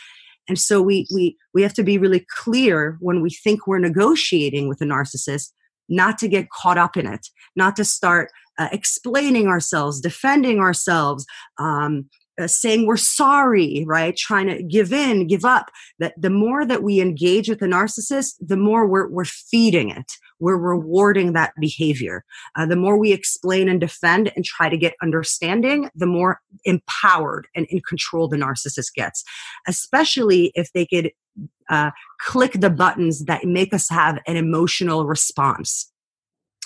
And 0.50 0.60
so 0.60 0.82
we 0.82 1.08
we 1.16 1.38
we 1.54 1.62
have 1.62 1.74
to 1.76 1.84
be 1.84 1.98
really 1.98 2.26
clear 2.44 2.98
when 3.00 3.22
we 3.22 3.30
think 3.30 3.66
we're 3.66 3.80
negotiating 3.80 4.68
with 4.68 4.82
a 4.82 4.84
narcissist, 4.84 5.54
not 5.88 6.18
to 6.18 6.28
get 6.28 6.50
caught 6.50 6.78
up 6.78 6.98
in 6.98 7.08
it, 7.08 7.30
not 7.56 7.78
to 7.78 7.86
start 7.86 8.30
uh, 8.60 8.68
explaining 8.74 9.48
ourselves, 9.48 10.02
defending 10.02 10.60
ourselves, 10.60 11.26
um, 11.60 12.10
uh, 12.42 12.48
saying 12.48 12.86
we're 12.86 12.98
sorry, 12.98 13.86
right? 13.88 14.18
Trying 14.18 14.48
to 14.48 14.62
give 14.64 14.92
in, 14.92 15.28
give 15.28 15.46
up. 15.46 15.72
That 16.00 16.14
the 16.22 16.30
more 16.30 16.66
that 16.66 16.84
we 16.84 17.00
engage 17.00 17.48
with 17.48 17.60
the 17.60 17.68
narcissist, 17.68 18.34
the 18.42 18.58
more 18.58 18.86
we're, 18.86 19.08
we're 19.08 19.24
feeding 19.24 19.92
it. 19.92 20.12
We're 20.40 20.58
rewarding 20.58 21.34
that 21.34 21.54
behavior. 21.60 22.24
Uh, 22.56 22.66
the 22.66 22.76
more 22.76 22.98
we 22.98 23.14
explain 23.14 23.70
and 23.70 23.80
defend 23.80 24.32
and 24.36 24.46
try 24.46 24.70
to 24.70 24.78
get 24.78 24.96
understanding, 25.02 25.90
the 25.96 26.06
more 26.06 26.42
empowered 26.66 27.48
and 27.56 27.66
in 27.70 27.82
control 27.82 28.28
the 28.28 28.38
narcissist 28.38 28.94
gets, 28.96 29.24
especially 29.68 30.52
if 30.56 30.72
they 30.74 30.86
could 30.86 31.12
uh, 31.70 31.92
click 32.20 32.54
the 32.54 32.70
buttons 32.70 33.26
that 33.26 33.46
make 33.46 33.74
us 33.74 33.90
have 33.90 34.20
an 34.28 34.38
emotional 34.38 35.06
response. 35.06 35.92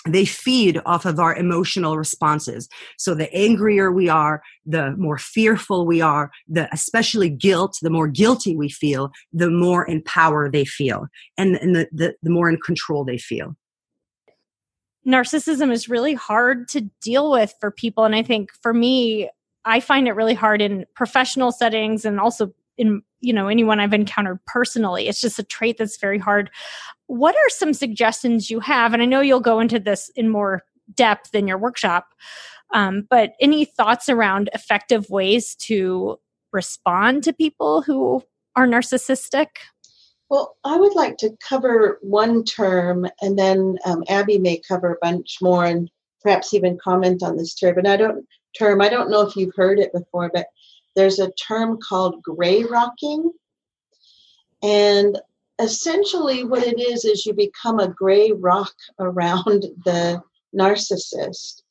They 0.06 0.24
feed 0.24 0.80
off 0.84 1.04
of 1.04 1.20
our 1.20 1.34
emotional 1.34 1.96
responses. 1.96 2.68
So 2.98 3.14
the 3.14 3.32
angrier 3.32 3.92
we 3.92 4.08
are 4.08 4.42
the 4.66 4.96
more 4.96 5.18
fearful 5.18 5.86
we 5.86 6.00
are 6.00 6.30
the 6.48 6.68
especially 6.72 7.28
guilt 7.28 7.78
the 7.82 7.90
more 7.90 8.08
guilty 8.08 8.56
we 8.56 8.68
feel 8.68 9.12
the 9.32 9.50
more 9.50 9.84
in 9.84 10.02
power 10.02 10.50
they 10.50 10.64
feel 10.64 11.06
and, 11.36 11.56
and 11.56 11.74
the, 11.74 11.88
the, 11.92 12.14
the 12.22 12.30
more 12.30 12.48
in 12.48 12.58
control 12.58 13.04
they 13.04 13.18
feel 13.18 13.56
narcissism 15.06 15.72
is 15.72 15.88
really 15.88 16.14
hard 16.14 16.68
to 16.68 16.82
deal 17.00 17.30
with 17.30 17.54
for 17.60 17.70
people. 17.70 18.04
And 18.04 18.14
i 18.14 18.22
think 18.22 18.52
for 18.62 18.72
me 18.72 19.28
i 19.64 19.80
find 19.80 20.08
it 20.08 20.12
really 20.12 20.34
hard 20.34 20.60
in 20.60 20.84
professional 20.94 21.52
settings 21.52 22.04
and 22.04 22.18
also 22.18 22.52
in 22.78 23.02
you 23.20 23.32
know 23.32 23.48
anyone 23.48 23.80
i've 23.80 23.94
encountered 23.94 24.40
personally. 24.46 25.08
It's 25.08 25.20
just 25.20 25.38
a 25.38 25.44
trait 25.44 25.78
that's 25.78 25.98
very 25.98 26.18
hard. 26.18 26.50
What 27.06 27.34
are 27.34 27.48
some 27.48 27.74
suggestions 27.74 28.50
you 28.50 28.60
have? 28.60 28.92
And 28.92 29.02
i 29.02 29.06
know 29.06 29.20
you'll 29.20 29.40
go 29.40 29.60
into 29.60 29.78
this 29.78 30.10
in 30.16 30.28
more 30.28 30.62
depth 30.94 31.34
in 31.34 31.46
your 31.46 31.58
workshop 31.58 32.08
um, 32.72 33.06
but 33.08 33.34
any 33.40 33.64
thoughts 33.64 34.08
around 34.08 34.50
effective 34.54 35.08
ways 35.10 35.54
to 35.56 36.18
respond 36.52 37.22
to 37.24 37.32
people 37.32 37.82
who 37.82 38.22
are 38.56 38.66
narcissistic 38.66 39.48
well 40.32 40.56
i 40.64 40.76
would 40.76 40.94
like 40.96 41.16
to 41.16 41.36
cover 41.46 41.98
one 42.02 42.42
term 42.42 43.06
and 43.20 43.38
then 43.38 43.78
um, 43.84 44.02
abby 44.08 44.38
may 44.38 44.60
cover 44.66 44.94
a 44.94 44.98
bunch 45.06 45.38
more 45.40 45.64
and 45.64 45.88
perhaps 46.22 46.54
even 46.54 46.78
comment 46.82 47.22
on 47.22 47.36
this 47.36 47.54
term 47.54 47.74
but 47.76 47.86
i 47.86 47.96
don't 47.96 48.26
term 48.58 48.80
i 48.80 48.88
don't 48.88 49.10
know 49.10 49.20
if 49.20 49.36
you've 49.36 49.54
heard 49.54 49.78
it 49.78 49.92
before 49.92 50.30
but 50.34 50.46
there's 50.94 51.18
a 51.18 51.32
term 51.32 51.78
called 51.78 52.22
gray 52.22 52.64
rocking. 52.64 53.30
And 54.62 55.18
essentially, 55.60 56.44
what 56.44 56.64
it 56.64 56.80
is, 56.80 57.04
is 57.04 57.26
you 57.26 57.32
become 57.32 57.78
a 57.78 57.88
gray 57.88 58.32
rock 58.32 58.74
around 58.98 59.44
the 59.84 60.22
narcissist. 60.56 61.62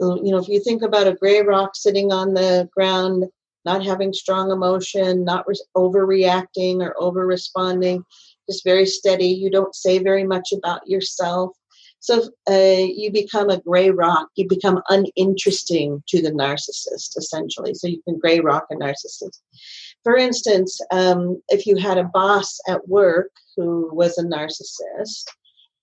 You 0.00 0.32
know, 0.32 0.38
if 0.38 0.48
you 0.48 0.60
think 0.60 0.82
about 0.82 1.06
a 1.06 1.14
gray 1.14 1.42
rock 1.42 1.76
sitting 1.76 2.10
on 2.10 2.32
the 2.32 2.68
ground, 2.74 3.24
not 3.64 3.84
having 3.84 4.12
strong 4.12 4.50
emotion, 4.50 5.24
not 5.24 5.46
re- 5.46 5.54
overreacting 5.76 6.80
or 6.80 6.94
over 6.98 7.26
responding, 7.26 8.04
just 8.48 8.64
very 8.64 8.86
steady. 8.86 9.26
You 9.26 9.50
don't 9.50 9.74
say 9.74 9.98
very 9.98 10.24
much 10.24 10.52
about 10.52 10.86
yourself. 10.86 11.56
So 12.00 12.22
uh, 12.50 12.86
you 12.86 13.10
become 13.12 13.50
a 13.50 13.60
gray 13.60 13.90
rock. 13.90 14.28
You 14.34 14.48
become 14.48 14.80
uninteresting 14.88 16.02
to 16.08 16.22
the 16.22 16.32
narcissist, 16.32 17.16
essentially. 17.18 17.74
So 17.74 17.88
you 17.88 18.00
can 18.02 18.18
gray 18.18 18.40
rock 18.40 18.66
a 18.70 18.74
narcissist. 18.76 19.38
For 20.02 20.16
instance, 20.16 20.80
um, 20.90 21.42
if 21.48 21.66
you 21.66 21.76
had 21.76 21.98
a 21.98 22.10
boss 22.14 22.58
at 22.68 22.88
work 22.88 23.30
who 23.56 23.90
was 23.92 24.16
a 24.16 24.24
narcissist, 24.24 25.24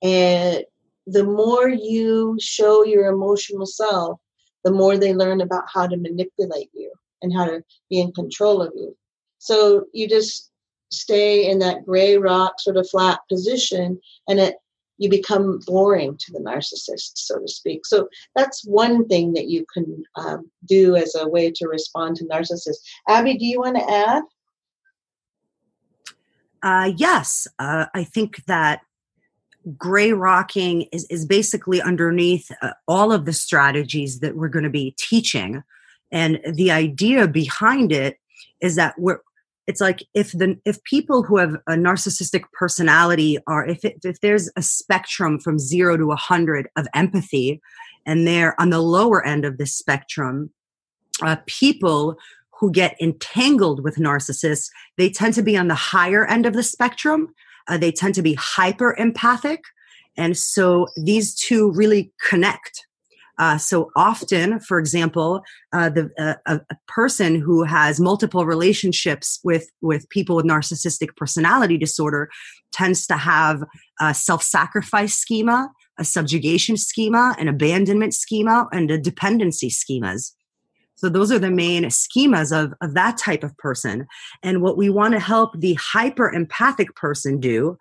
and 0.01 0.63
the 1.05 1.23
more 1.23 1.69
you 1.69 2.36
show 2.41 2.84
your 2.84 3.07
emotional 3.07 3.67
self, 3.67 4.19
the 4.63 4.71
more 4.71 4.97
they 4.97 5.13
learn 5.13 5.41
about 5.41 5.65
how 5.71 5.86
to 5.86 5.97
manipulate 5.97 6.69
you 6.73 6.91
and 7.22 7.34
how 7.36 7.45
to 7.45 7.63
be 7.89 7.99
in 7.99 8.11
control 8.11 8.61
of 8.61 8.74
you. 8.76 8.95
So 9.39 9.86
you 9.93 10.07
just 10.07 10.51
stay 10.91 11.49
in 11.49 11.59
that 11.59 11.86
gray 11.86 12.18
rock 12.18 12.59
sort 12.59 12.78
of 12.78 12.89
flat 12.89 13.20
position 13.30 13.99
and 14.28 14.39
it 14.39 14.55
you 14.97 15.09
become 15.09 15.59
boring 15.65 16.18
to 16.18 16.32
the 16.32 16.39
narcissist, 16.39 17.11
so 17.15 17.39
to 17.39 17.47
speak. 17.47 17.86
So 17.86 18.09
that's 18.36 18.65
one 18.65 19.07
thing 19.07 19.34
that 19.34 19.47
you 19.47 19.65
can 19.72 20.03
um, 20.15 20.49
do 20.65 20.95
as 20.95 21.15
a 21.15 21.28
way 21.28 21.51
to 21.51 21.68
respond 21.68 22.15
to 22.18 22.26
narcissists. 22.26 22.82
Abby, 23.07 23.38
do 23.38 23.45
you 23.45 23.59
want 23.59 23.78
to 23.78 23.89
add? 23.89 24.24
Uh, 26.63 26.91
yes, 26.95 27.47
uh, 27.59 27.86
I 27.93 28.03
think 28.03 28.43
that 28.45 28.82
gray 29.78 30.13
rocking 30.13 30.84
is, 30.91 31.05
is 31.05 31.26
basically 31.26 31.82
underneath 31.82 32.49
uh, 32.61 32.72
all 32.88 33.11
of 33.11 33.26
the 33.26 33.34
strategies 33.34 34.20
that 34.22 34.36
we're 34.36 34.47
going 34.47 34.63
to 34.63 34.70
be 34.70 34.95
teaching. 34.97 35.63
And 36.12 36.39
the 36.53 36.72
idea 36.72 37.28
behind 37.28 37.91
it 37.91 38.18
is 38.62 38.76
that 38.76 38.95
we're, 38.97 39.20
it's 39.68 39.82
like 39.82 40.03
if 40.14 40.32
the 40.32 40.58
if 40.66 40.82
people 40.84 41.24
who 41.24 41.38
have 41.38 41.55
a 41.68 41.74
narcissistic 41.74 42.43
personality 42.53 43.38
are 43.47 43.68
if 43.68 43.84
it, 43.84 43.97
if 44.03 44.22
there's 44.22 44.49
a 44.55 44.62
spectrum 44.62 45.39
from 45.39 45.60
0 45.60 45.97
to 45.97 46.03
a 46.03 46.08
100 46.08 46.70
of 46.78 46.88
empathy 46.95 47.62
and 48.05 48.26
they're 48.26 48.60
on 48.60 48.70
the 48.70 48.80
lower 48.80 49.26
end 49.26 49.43
of 49.43 49.58
this 49.58 49.74
spectrum 49.74 50.49
uh, 51.22 51.36
people 51.47 52.18
who 52.60 52.72
get 52.72 52.95
entangled 53.01 53.84
with 53.84 53.97
narcissists 53.97 54.70
they 54.97 55.10
tend 55.10 55.34
to 55.34 55.43
be 55.43 55.58
on 55.58 55.68
the 55.68 55.76
higher 55.76 56.26
end 56.26 56.45
of 56.45 56.53
the 56.53 56.64
spectrum. 56.64 57.34
Uh, 57.68 57.78
they 57.78 57.91
tend 57.91 58.16
to 58.16 58.22
be 58.22 58.34
hyper 58.36 58.95
empathic. 58.97 59.64
And 60.16 60.38
so 60.38 60.88
these 60.95 61.36
two 61.36 61.72
really 61.74 62.12
connect 62.28 62.86
uh, 63.39 63.57
so 63.57 63.91
often, 63.95 64.59
for 64.59 64.79
example, 64.79 65.41
uh, 65.71 65.89
the 65.89 66.09
uh, 66.17 66.57
a, 66.69 66.75
person 66.88 67.39
who 67.39 67.63
has 67.63 67.99
multiple 67.99 68.45
relationships 68.45 69.39
with 69.43 69.69
with 69.81 70.09
people 70.09 70.35
with 70.35 70.45
narcissistic 70.45 71.15
personality 71.15 71.77
disorder 71.77 72.29
tends 72.71 73.05
to 73.07 73.15
have 73.15 73.63
a 74.01 74.13
self-sacrifice 74.13 75.13
schema, 75.13 75.69
a 75.99 76.03
subjugation 76.03 76.77
schema, 76.77 77.35
an 77.38 77.47
abandonment 77.47 78.13
schema, 78.13 78.67
and 78.71 78.89
a 78.89 78.97
dependency 78.97 79.69
schemas. 79.69 80.31
So 80.95 81.07
those 81.09 81.31
are 81.31 81.39
the 81.39 81.51
main 81.51 81.83
schemas 81.85 82.51
of, 82.51 82.73
of 82.81 82.95
that 82.95 83.17
type 83.17 83.43
of 83.43 83.55
person. 83.57 84.07
And 84.41 84.63
what 84.63 84.77
we 84.77 84.89
want 84.89 85.13
to 85.13 85.19
help 85.19 85.59
the 85.59 85.75
hyper 85.75 86.33
empathic 86.33 86.95
person 86.95 87.39
do 87.39 87.77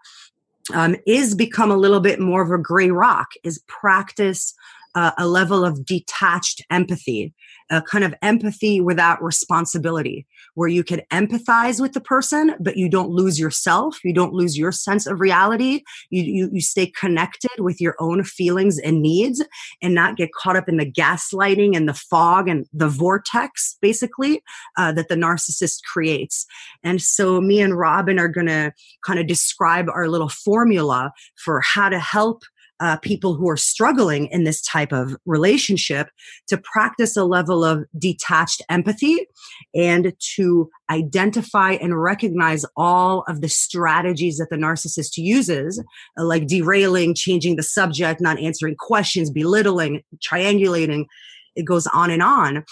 um, 0.74 0.96
is 1.06 1.34
become 1.34 1.70
a 1.70 1.76
little 1.76 2.00
bit 2.00 2.20
more 2.20 2.42
of 2.42 2.50
a 2.50 2.58
gray 2.58 2.90
rock, 2.90 3.28
is 3.42 3.62
practice 3.68 4.54
uh, 4.96 5.12
a 5.18 5.26
level 5.26 5.62
of 5.62 5.84
detached 5.84 6.64
empathy, 6.70 7.34
a 7.70 7.82
kind 7.82 8.02
of 8.02 8.14
empathy 8.22 8.80
without 8.80 9.22
responsibility, 9.22 10.26
where 10.54 10.70
you 10.70 10.82
can 10.82 11.02
empathize 11.12 11.80
with 11.82 11.92
the 11.92 12.00
person, 12.00 12.54
but 12.58 12.78
you 12.78 12.88
don't 12.88 13.10
lose 13.10 13.38
yourself. 13.38 13.98
You 14.02 14.14
don't 14.14 14.32
lose 14.32 14.56
your 14.56 14.72
sense 14.72 15.06
of 15.06 15.20
reality. 15.20 15.82
You, 16.08 16.22
you, 16.22 16.50
you 16.50 16.60
stay 16.62 16.86
connected 16.86 17.58
with 17.58 17.78
your 17.78 17.94
own 18.00 18.24
feelings 18.24 18.78
and 18.78 19.02
needs 19.02 19.44
and 19.82 19.94
not 19.94 20.16
get 20.16 20.32
caught 20.32 20.56
up 20.56 20.66
in 20.66 20.78
the 20.78 20.90
gaslighting 20.90 21.76
and 21.76 21.86
the 21.86 21.94
fog 21.94 22.48
and 22.48 22.64
the 22.72 22.88
vortex, 22.88 23.76
basically, 23.82 24.40
uh, 24.78 24.92
that 24.92 25.08
the 25.08 25.14
narcissist 25.14 25.80
creates. 25.92 26.46
And 26.82 27.02
so, 27.02 27.38
me 27.42 27.60
and 27.60 27.78
Robyn 27.78 28.18
are 28.18 28.28
going 28.28 28.46
to 28.46 28.72
kind 29.04 29.18
of 29.18 29.26
describe 29.26 29.90
our 29.90 30.08
little 30.08 30.30
formula 30.30 31.12
for 31.36 31.60
how 31.60 31.90
to 31.90 31.98
help 31.98 32.44
uh, 32.80 32.96
people 32.98 33.34
who 33.34 33.48
are 33.48 33.56
struggling 33.56 34.26
in 34.26 34.44
this 34.44 34.60
type 34.62 34.92
of 34.92 35.16
relationship 35.26 36.08
to 36.48 36.58
practice 36.58 37.16
a 37.16 37.24
level 37.24 37.64
of 37.64 37.84
detached 37.98 38.62
empathy 38.68 39.26
and 39.74 40.12
to 40.36 40.68
identify 40.90 41.72
and 41.72 42.00
recognize 42.00 42.64
all 42.76 43.24
of 43.28 43.40
the 43.40 43.48
strategies 43.48 44.38
that 44.38 44.50
the 44.50 44.56
narcissist 44.56 45.16
uses, 45.16 45.82
uh, 46.18 46.24
like 46.24 46.46
derailing, 46.46 47.14
changing 47.14 47.56
the 47.56 47.62
subject, 47.62 48.20
not 48.20 48.38
answering 48.38 48.76
questions, 48.76 49.30
belittling, 49.30 50.02
triangulating. 50.18 51.06
It 51.54 51.64
goes 51.64 51.86
on 51.86 52.10
and 52.10 52.22
on 52.22 52.64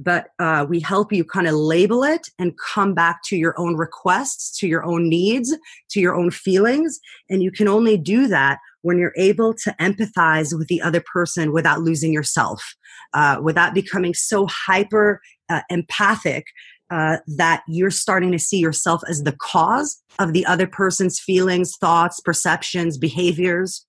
but 0.00 0.28
uh, 0.38 0.64
we 0.68 0.80
help 0.80 1.12
you 1.12 1.24
kind 1.24 1.46
of 1.46 1.54
label 1.54 2.02
it 2.02 2.28
and 2.38 2.56
come 2.58 2.94
back 2.94 3.20
to 3.24 3.36
your 3.36 3.54
own 3.58 3.76
requests, 3.76 4.56
to 4.58 4.66
your 4.66 4.82
own 4.82 5.08
needs, 5.08 5.54
to 5.90 6.00
your 6.00 6.14
own 6.14 6.30
feelings. 6.30 6.98
And 7.28 7.42
you 7.42 7.52
can 7.52 7.68
only 7.68 7.98
do 7.98 8.26
that 8.28 8.58
when 8.82 8.98
you're 8.98 9.14
able 9.16 9.54
to 9.54 9.74
empathize 9.80 10.56
with 10.56 10.68
the 10.68 10.80
other 10.80 11.02
person 11.12 11.52
without 11.52 11.80
losing 11.80 12.12
yourself, 12.12 12.74
uh, 13.14 13.38
without 13.42 13.74
becoming 13.74 14.14
so 14.14 14.46
hyper 14.46 15.20
uh, 15.48 15.60
empathic 15.70 16.46
uh, 16.90 17.18
that 17.36 17.62
you're 17.68 17.90
starting 17.90 18.32
to 18.32 18.38
see 18.38 18.58
yourself 18.58 19.02
as 19.08 19.22
the 19.22 19.36
cause 19.40 20.02
of 20.18 20.32
the 20.32 20.44
other 20.46 20.66
person's 20.66 21.20
feelings, 21.20 21.76
thoughts, 21.76 22.20
perceptions, 22.20 22.98
behaviors. 22.98 23.86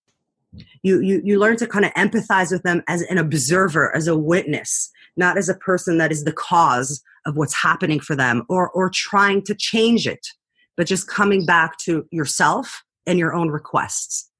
You, 0.83 1.01
you, 1.01 1.21
you 1.23 1.39
learn 1.39 1.55
to 1.57 1.67
kind 1.67 1.85
of 1.85 1.93
empathize 1.93 2.51
with 2.51 2.63
them 2.63 2.83
as 2.87 3.01
an 3.03 3.17
observer, 3.17 3.95
as 3.95 4.07
a 4.07 4.17
witness, 4.17 4.91
not 5.15 5.37
as 5.37 5.49
a 5.49 5.55
person 5.55 5.97
that 5.97 6.11
is 6.11 6.25
the 6.25 6.33
cause 6.33 7.01
of 7.25 7.37
what's 7.37 7.55
happening 7.55 7.99
for 7.99 8.15
them 8.15 8.43
or, 8.49 8.69
or 8.71 8.91
trying 8.93 9.43
to 9.43 9.55
change 9.55 10.07
it, 10.07 10.27
but 10.75 10.87
just 10.87 11.07
coming 11.07 11.45
back 11.45 11.77
to 11.77 12.05
yourself 12.11 12.83
and 13.07 13.17
your 13.17 13.33
own 13.33 13.49
requests 13.49 14.30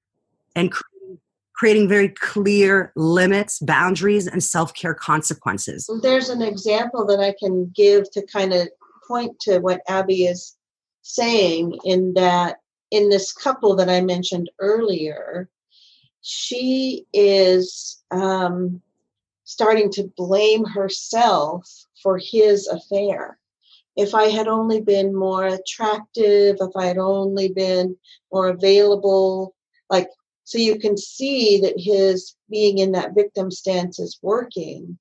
and 0.56 0.74
creating 1.62 1.88
very 1.88 2.10
clear 2.10 2.92
limits, 2.96 3.60
boundaries, 3.60 4.28
and 4.28 4.44
self 4.44 4.74
care 4.74 4.96
consequences. 4.96 5.90
There's 6.02 6.30
an 6.30 6.42
example 6.42 7.06
that 7.06 7.20
I 7.20 7.36
can 7.38 7.72
give 7.76 8.10
to 8.12 8.26
kind 8.26 8.54
of 8.54 8.68
point 9.08 9.40
to 9.42 9.60
what 9.60 9.82
Abby 9.88 10.26
is 10.26 10.56
saying 11.04 11.78
in 11.84 12.14
that 12.14 12.58
in 12.90 13.10
this 13.10 13.32
couple 13.32 13.76
that 13.76 13.90
I 13.90 14.02
mentioned 14.02 14.50
earlier, 14.60 15.50
she 16.22 17.06
is 17.14 18.02
um, 18.12 18.82
starting 19.44 19.92
to 19.92 20.12
blame 20.18 20.66
herself 20.66 21.70
for 22.02 22.18
his 22.18 22.68
affair. 22.68 23.38
If 23.96 24.16
I 24.16 24.26
had 24.26 24.48
only 24.48 24.82
been 24.82 25.16
more 25.16 25.46
attractive, 25.46 26.58
if 26.60 26.76
I 26.76 26.86
had 26.86 26.98
only 26.98 27.50
been 27.50 27.98
more 28.32 28.48
available, 28.48 29.56
like 29.90 30.08
so 30.52 30.58
you 30.58 30.78
can 30.78 30.98
see 30.98 31.62
that 31.62 31.76
his 31.78 32.36
being 32.50 32.80
in 32.80 32.92
that 32.92 33.16
victim 33.16 33.50
stance 33.50 34.00
is 34.00 34.20
working. 34.22 35.00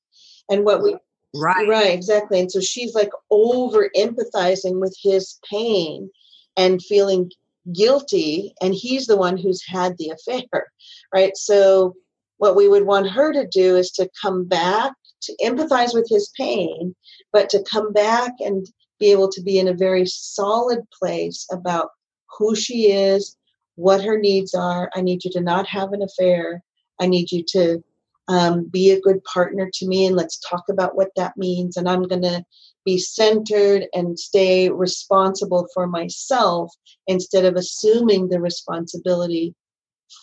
And 0.49 0.65
what 0.65 0.81
we 0.81 0.97
Right. 1.35 1.69
Right, 1.69 1.93
exactly. 1.93 2.41
And 2.41 2.51
so 2.51 2.61
she's 2.61 2.95
like 2.95 3.11
over 3.31 3.91
empathizing 3.97 4.81
with 4.81 4.97
his 5.01 5.39
pain 5.49 6.11
and 6.57 6.83
feeling 6.83 7.31
guilty 7.73 8.55
and 8.61 8.75
he's 8.75 9.07
the 9.07 9.17
one 9.17 9.37
who's 9.37 9.65
had 9.67 9.97
the 9.99 10.11
affair. 10.11 10.45
Right? 11.13 11.37
So 11.37 11.97
what 12.39 12.55
we 12.55 12.69
would 12.69 12.87
want 12.87 13.11
her 13.11 13.33
to 13.33 13.47
do 13.49 13.77
is 13.77 13.91
to 13.93 14.09
come 14.23 14.45
back 14.45 14.93
to 15.23 15.37
empathize 15.45 15.93
with 15.93 16.07
his 16.09 16.31
pain, 16.37 16.95
but 17.33 17.51
to 17.51 17.65
come 17.69 17.93
back 17.93 18.33
and 18.39 18.65
be 19.01 19.11
able 19.11 19.29
to 19.31 19.43
be 19.43 19.59
in 19.59 19.67
a 19.67 19.75
very 19.75 20.07
solid 20.07 20.81
place 20.97 21.45
about 21.51 21.91
who 22.39 22.55
she 22.55 22.93
is, 22.93 23.37
what 23.77 24.05
her 24.05 24.19
needs 24.19 24.55
are. 24.55 24.91
I 24.95 25.01
need 25.01 25.25
you 25.25 25.31
to 25.33 25.41
not 25.41 25.67
have 25.67 25.93
an 25.93 26.03
affair. 26.03 26.63
I 27.01 27.07
need 27.07 27.33
you 27.33 27.43
to 27.49 27.83
um, 28.29 28.65
be 28.65 28.91
a 28.91 29.01
good 29.01 29.23
partner 29.25 29.71
to 29.73 29.87
me, 29.87 30.07
and 30.07 30.15
let's 30.15 30.39
talk 30.39 30.65
about 30.69 30.97
what 30.97 31.11
that 31.17 31.37
means. 31.37 31.77
And 31.77 31.89
I'm 31.89 32.05
going 32.05 32.23
to 32.23 32.45
be 32.85 32.99
centered 32.99 33.87
and 33.93 34.19
stay 34.19 34.71
responsible 34.71 35.69
for 35.75 35.87
myself 35.87 36.73
instead 37.07 37.45
of 37.45 37.57
assuming 37.57 38.29
the 38.29 38.41
responsibility 38.41 39.55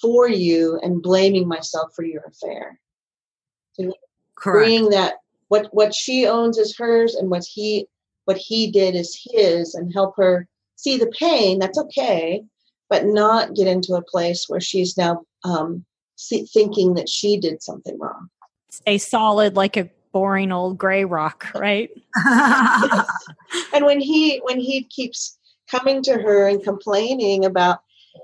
for 0.01 0.29
you 0.29 0.79
and 0.81 1.01
blaming 1.01 1.47
myself 1.47 1.91
for 1.95 2.03
your 2.03 2.23
affair. 2.23 2.79
So 3.73 3.93
bring 4.41 4.89
that 4.89 5.15
what 5.49 5.67
what 5.71 5.93
she 5.93 6.27
owns 6.27 6.57
is 6.57 6.77
hers, 6.77 7.15
and 7.15 7.29
what 7.29 7.43
he 7.43 7.87
what 8.25 8.37
he 8.37 8.71
did 8.71 8.95
is 8.95 9.19
his, 9.31 9.75
and 9.75 9.91
help 9.93 10.15
her 10.17 10.47
see 10.75 10.97
the 10.97 11.11
pain. 11.17 11.59
That's 11.59 11.79
okay 11.79 12.43
but 12.89 13.05
not 13.05 13.55
get 13.55 13.67
into 13.67 13.93
a 13.93 14.01
place 14.01 14.45
where 14.47 14.61
she's 14.61 14.97
now 14.97 15.23
um, 15.43 15.85
thinking 16.53 16.93
that 16.95 17.09
she 17.09 17.37
did 17.37 17.61
something 17.61 17.97
wrong. 17.99 18.29
Stay 18.69 18.97
solid 18.97 19.55
like 19.55 19.77
a 19.77 19.89
boring 20.11 20.51
old 20.51 20.77
gray 20.77 21.05
rock, 21.05 21.47
right? 21.55 21.89
and 23.73 23.85
when 23.85 23.99
he 23.99 24.39
when 24.39 24.59
he 24.59 24.83
keeps 24.83 25.37
coming 25.69 26.01
to 26.03 26.13
her 26.13 26.47
and 26.47 26.63
complaining 26.63 27.45
about 27.45 27.79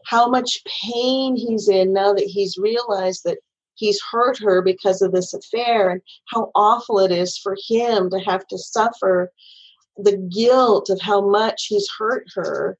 how 0.05 0.27
much 0.27 0.63
pain 0.65 1.35
he's 1.35 1.69
in 1.69 1.93
now 1.93 2.13
that 2.13 2.25
he's 2.25 2.57
realized 2.57 3.23
that 3.25 3.37
he's 3.75 4.01
hurt 4.11 4.37
her 4.39 4.61
because 4.61 5.01
of 5.01 5.11
this 5.11 5.33
affair 5.33 5.89
and 5.89 6.01
how 6.29 6.51
awful 6.55 6.99
it 6.99 7.11
is 7.11 7.37
for 7.37 7.55
him 7.67 8.09
to 8.09 8.19
have 8.19 8.45
to 8.47 8.57
suffer 8.57 9.31
the 9.97 10.17
guilt 10.33 10.89
of 10.89 10.99
how 11.01 11.21
much 11.21 11.65
he's 11.67 11.87
hurt 11.97 12.25
her 12.33 12.77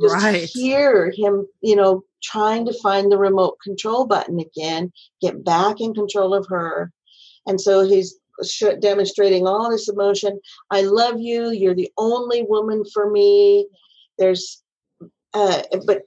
just 0.00 0.14
right. 0.14 0.48
hear 0.52 1.12
him, 1.16 1.46
you 1.60 1.76
know, 1.76 2.02
trying 2.22 2.66
to 2.66 2.72
find 2.82 3.10
the 3.10 3.18
remote 3.18 3.58
control 3.62 4.06
button 4.06 4.40
again, 4.40 4.92
get 5.20 5.44
back 5.44 5.80
in 5.80 5.94
control 5.94 6.34
of 6.34 6.46
her. 6.48 6.92
And 7.46 7.60
so 7.60 7.86
he's 7.86 8.18
demonstrating 8.80 9.46
all 9.46 9.70
this 9.70 9.88
emotion. 9.88 10.40
I 10.70 10.82
love 10.82 11.20
you. 11.20 11.50
You're 11.50 11.74
the 11.74 11.92
only 11.96 12.42
woman 12.42 12.84
for 12.92 13.10
me. 13.10 13.68
There's, 14.18 14.62
uh, 15.34 15.62
but 15.86 16.02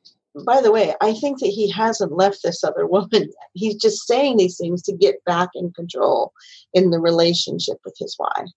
by 0.46 0.62
the 0.62 0.72
way, 0.72 0.94
I 1.02 1.14
think 1.14 1.40
that 1.40 1.48
he 1.48 1.72
hasn't 1.72 2.12
left 2.12 2.40
this 2.44 2.64
other 2.64 2.86
woman 2.86 3.10
yet. 3.12 3.50
He's 3.54 3.76
just 3.76 4.06
saying 4.06 4.38
these 4.38 4.58
things 4.58 4.82
to 4.84 4.94
get 4.94 5.24
back 5.26 5.50
in 5.56 5.72
control 5.72 6.34
in 6.74 6.90
the 6.90 7.00
relationship 7.00 7.78
with 7.86 7.96
his 7.98 8.16
wife. 8.20 8.50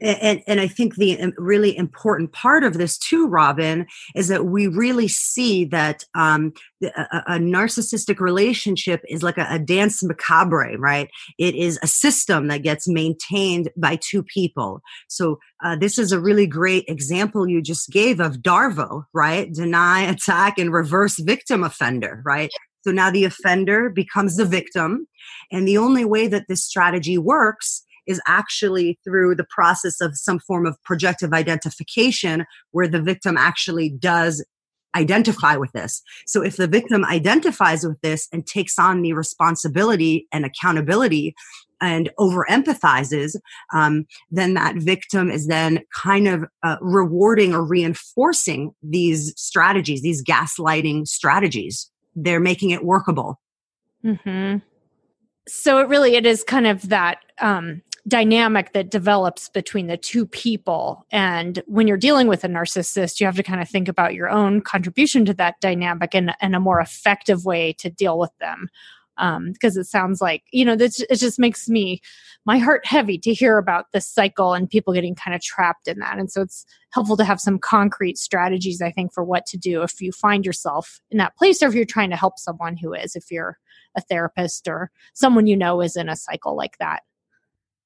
And, 0.00 0.42
and 0.46 0.60
I 0.60 0.66
think 0.66 0.96
the 0.96 1.32
really 1.38 1.76
important 1.76 2.32
part 2.32 2.64
of 2.64 2.78
this 2.78 2.98
too, 2.98 3.28
Robyn, 3.28 3.86
is 4.14 4.28
that 4.28 4.46
we 4.46 4.66
really 4.66 5.08
see 5.08 5.64
that 5.66 6.04
um, 6.14 6.52
a, 6.82 7.22
a, 7.26 7.38
narcissistic 7.38 8.20
relationship 8.20 9.02
is 9.08 9.22
like 9.22 9.38
a, 9.38 9.46
a 9.50 9.58
danse 9.58 10.02
macabre, 10.02 10.76
right? 10.78 11.08
It 11.38 11.54
is 11.54 11.78
a 11.82 11.86
system 11.86 12.48
that 12.48 12.62
gets 12.62 12.88
maintained 12.88 13.70
by 13.76 13.96
two 13.96 14.22
people. 14.22 14.80
So 15.08 15.38
uh, 15.62 15.76
this 15.76 15.98
is 15.98 16.12
a 16.12 16.20
really 16.20 16.46
great 16.46 16.84
example 16.88 17.48
you 17.48 17.62
just 17.62 17.90
gave 17.90 18.20
of 18.20 18.38
DARVO, 18.38 19.04
right? 19.12 19.52
Deny, 19.52 20.02
attack, 20.02 20.58
and 20.58 20.72
reverse 20.72 21.18
victim 21.18 21.62
offender, 21.62 22.22
right? 22.24 22.50
So 22.82 22.90
now 22.90 23.10
the 23.10 23.24
offender 23.24 23.88
becomes 23.88 24.36
the 24.36 24.44
victim. 24.44 25.06
And 25.50 25.66
the 25.66 25.78
only 25.78 26.04
way 26.04 26.26
that 26.28 26.48
this 26.48 26.64
strategy 26.64 27.16
works 27.16 27.82
is 28.06 28.20
actually 28.26 28.98
through 29.04 29.34
the 29.34 29.46
process 29.48 30.00
of 30.00 30.16
some 30.16 30.38
form 30.38 30.66
of 30.66 30.82
projective 30.82 31.32
identification 31.32 32.44
where 32.72 32.88
the 32.88 33.02
victim 33.02 33.36
actually 33.36 33.88
does 33.90 34.44
identify 34.96 35.56
with 35.56 35.72
this. 35.72 36.02
So 36.26 36.42
if 36.42 36.56
the 36.56 36.68
victim 36.68 37.04
identifies 37.04 37.84
with 37.84 38.00
this 38.00 38.28
and 38.32 38.46
takes 38.46 38.78
on 38.78 39.02
the 39.02 39.12
responsibility 39.12 40.28
and 40.32 40.44
accountability 40.44 41.34
and 41.80 42.10
over 42.18 42.46
empathizes, 42.48 43.36
um, 43.72 44.06
then 44.30 44.54
that 44.54 44.76
victim 44.76 45.30
is 45.30 45.48
then 45.48 45.80
kind 45.94 46.28
of 46.28 46.44
uh, 46.62 46.76
rewarding 46.80 47.54
or 47.54 47.66
reinforcing 47.66 48.72
these 48.82 49.34
strategies, 49.36 50.02
these 50.02 50.22
gaslighting 50.22 51.06
strategies. 51.06 51.90
They're 52.14 52.40
making 52.40 52.70
it 52.70 52.84
workable. 52.84 53.40
Mm-hmm. 54.04 54.58
So 55.48 55.78
it 55.78 55.88
really 55.88 56.14
it 56.14 56.24
is 56.24 56.44
kind 56.44 56.66
of 56.66 56.88
that 56.88 57.18
um, 57.40 57.82
dynamic 58.06 58.72
that 58.72 58.90
develops 58.90 59.48
between 59.48 59.86
the 59.86 59.96
two 59.96 60.26
people. 60.26 61.06
And 61.10 61.62
when 61.66 61.88
you're 61.88 61.96
dealing 61.96 62.28
with 62.28 62.44
a 62.44 62.48
narcissist, 62.48 63.18
you 63.18 63.26
have 63.26 63.36
to 63.36 63.42
kind 63.42 63.62
of 63.62 63.68
think 63.68 63.88
about 63.88 64.14
your 64.14 64.28
own 64.28 64.60
contribution 64.60 65.24
to 65.24 65.34
that 65.34 65.60
dynamic 65.60 66.14
and, 66.14 66.34
and 66.40 66.54
a 66.54 66.60
more 66.60 66.80
effective 66.80 67.44
way 67.44 67.72
to 67.74 67.88
deal 67.88 68.18
with 68.18 68.32
them. 68.40 68.68
Um, 69.16 69.52
because 69.52 69.76
it 69.76 69.84
sounds 69.84 70.20
like, 70.20 70.42
you 70.50 70.64
know, 70.64 70.74
this, 70.74 70.98
it 71.08 71.16
just 71.16 71.38
makes 71.38 71.68
me, 71.68 72.00
my 72.44 72.58
heart 72.58 72.84
heavy 72.84 73.16
to 73.18 73.32
hear 73.32 73.58
about 73.58 73.92
this 73.92 74.08
cycle 74.08 74.54
and 74.54 74.68
people 74.68 74.92
getting 74.92 75.14
kind 75.14 75.36
of 75.36 75.40
trapped 75.40 75.86
in 75.86 76.00
that. 76.00 76.18
And 76.18 76.32
so 76.32 76.42
it's 76.42 76.66
helpful 76.90 77.16
to 77.18 77.24
have 77.24 77.38
some 77.38 77.60
concrete 77.60 78.18
strategies, 78.18 78.82
I 78.82 78.90
think, 78.90 79.14
for 79.14 79.22
what 79.22 79.46
to 79.46 79.56
do 79.56 79.82
if 79.82 80.00
you 80.00 80.10
find 80.10 80.44
yourself 80.44 81.00
in 81.12 81.18
that 81.18 81.36
place 81.36 81.62
or 81.62 81.68
if 81.68 81.74
you're 81.74 81.84
trying 81.84 82.10
to 82.10 82.16
help 82.16 82.40
someone 82.40 82.76
who 82.76 82.92
is, 82.92 83.14
if 83.14 83.30
you're 83.30 83.56
a 83.96 84.00
therapist 84.00 84.66
or 84.66 84.90
someone 85.12 85.46
you 85.46 85.56
know 85.56 85.80
is 85.80 85.94
in 85.94 86.08
a 86.08 86.16
cycle 86.16 86.56
like 86.56 86.76
that. 86.78 87.04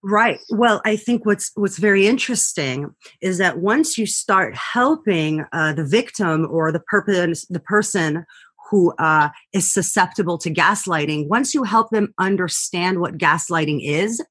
Right. 0.03 0.38
Well, 0.51 0.80
I 0.84 0.94
think 0.96 1.26
what's 1.26 1.51
what's 1.57 1.78
very 1.78 2.07
interesting 2.07 2.94
is 3.20 3.38
that 3.38 3.59
once 3.59 3.99
you 3.99 4.07
start 4.07 4.55
helping 4.55 5.44
uh, 5.53 5.72
the 5.72 5.84
victim 5.84 6.46
or 6.49 6.70
the 6.70 6.80
purpose 6.80 7.44
the 7.46 7.59
person 7.59 8.24
who 8.70 8.92
uh, 8.98 9.28
is 9.52 9.72
susceptible 9.72 10.38
to 10.38 10.50
gaslighting, 10.50 11.28
once 11.28 11.54
you 11.54 11.62
help 11.62 11.90
them 11.90 12.12
understand 12.18 13.00
what 13.00 13.18
gaslighting 13.18 13.80
is 13.82 14.22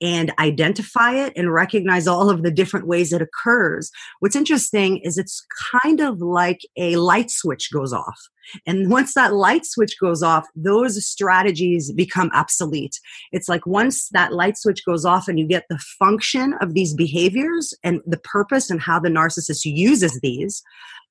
and 0.00 0.32
identify 0.38 1.12
it 1.12 1.32
and 1.36 1.52
recognize 1.52 2.06
all 2.06 2.30
of 2.30 2.42
the 2.42 2.50
different 2.50 2.86
ways 2.86 3.12
it 3.12 3.22
occurs, 3.22 3.90
what's 4.20 4.36
interesting 4.36 4.98
is 4.98 5.18
it's 5.18 5.44
kind 5.82 6.00
of 6.00 6.20
like 6.20 6.60
a 6.76 6.96
light 6.96 7.30
switch 7.30 7.70
goes 7.72 7.92
off. 7.92 8.18
And 8.66 8.90
once 8.90 9.14
that 9.14 9.32
light 9.34 9.64
switch 9.64 9.98
goes 9.98 10.22
off, 10.22 10.46
those 10.54 11.04
strategies 11.04 11.92
become 11.92 12.30
obsolete. 12.34 13.00
It's 13.32 13.48
like 13.48 13.66
once 13.66 14.08
that 14.10 14.32
light 14.32 14.58
switch 14.58 14.84
goes 14.84 15.04
off 15.04 15.28
and 15.28 15.38
you 15.38 15.46
get 15.46 15.64
the 15.70 15.78
function 15.98 16.54
of 16.60 16.74
these 16.74 16.94
behaviors 16.94 17.72
and 17.82 18.00
the 18.06 18.18
purpose 18.18 18.70
and 18.70 18.80
how 18.80 18.98
the 19.00 19.08
narcissist 19.08 19.64
uses 19.64 20.20
these, 20.22 20.62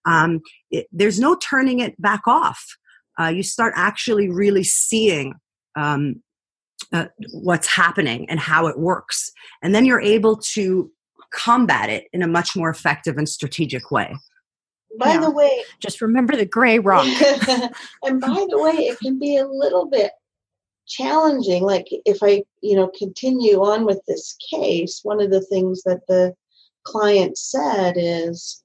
um, 0.05 0.41
it, 0.71 0.87
there's 0.91 1.19
no 1.19 1.35
turning 1.35 1.79
it 1.79 1.99
back 2.01 2.21
off. 2.27 2.63
Uh, 3.19 3.27
you 3.27 3.43
start 3.43 3.73
actually 3.75 4.29
really 4.29 4.63
seeing 4.63 5.33
um, 5.75 6.21
uh, 6.91 7.05
what's 7.31 7.67
happening 7.67 8.29
and 8.29 8.39
how 8.39 8.67
it 8.67 8.79
works. 8.79 9.31
And 9.61 9.73
then 9.73 9.85
you're 9.85 10.01
able 10.01 10.37
to 10.53 10.91
combat 11.31 11.89
it 11.89 12.05
in 12.13 12.21
a 12.21 12.27
much 12.27 12.55
more 12.55 12.69
effective 12.69 13.17
and 13.17 13.27
strategic 13.27 13.91
way. 13.91 14.15
By 14.99 15.13
yeah. 15.13 15.21
the 15.21 15.31
way, 15.31 15.63
just 15.79 16.01
remember 16.01 16.35
the 16.35 16.45
gray 16.45 16.77
rock. 16.77 17.05
and 18.03 18.21
by 18.21 18.45
the 18.49 18.61
way, 18.61 18.73
it 18.73 18.99
can 18.99 19.17
be 19.17 19.37
a 19.37 19.47
little 19.47 19.87
bit 19.87 20.11
challenging. 20.87 21.63
Like 21.63 21.87
if 21.89 22.19
I, 22.21 22.43
you 22.61 22.75
know, 22.75 22.91
continue 22.97 23.63
on 23.63 23.85
with 23.85 24.01
this 24.07 24.35
case, 24.51 24.99
one 25.03 25.19
of 25.19 25.31
the 25.31 25.41
things 25.41 25.81
that 25.83 26.01
the 26.07 26.35
client 26.85 27.37
said 27.37 27.95
is, 27.97 28.62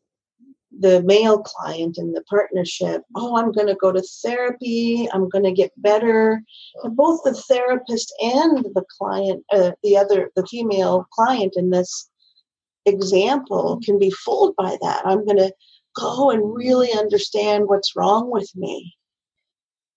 the 0.79 1.03
male 1.03 1.41
client 1.43 1.99
in 1.99 2.13
the 2.13 2.23
partnership, 2.23 3.03
oh, 3.17 3.37
I'm 3.37 3.53
going 3.53 3.67
to 3.67 3.75
go 3.75 3.93
to 3.93 4.03
therapy, 4.23 5.09
I'm 5.13 5.29
going 5.29 5.45
to 5.45 5.53
get 5.53 5.73
better. 5.77 6.43
And 6.83 6.97
both 6.97 7.23
the 7.25 7.35
therapist 7.35 8.15
and 8.23 8.65
the 8.65 8.85
client, 8.99 9.45
uh, 9.53 9.73
the 9.83 9.97
other, 9.97 10.31
the 10.37 10.47
female 10.47 11.07
client 11.13 11.55
in 11.57 11.71
this 11.71 12.09
example 12.87 13.81
can 13.85 13.99
be 13.99 14.11
fooled 14.11 14.55
by 14.57 14.77
that. 14.81 15.03
I'm 15.05 15.25
going 15.25 15.39
to 15.39 15.53
go 15.97 16.31
and 16.31 16.55
really 16.55 16.93
understand 16.93 17.67
what's 17.67 17.97
wrong 17.97 18.31
with 18.31 18.51
me. 18.55 18.95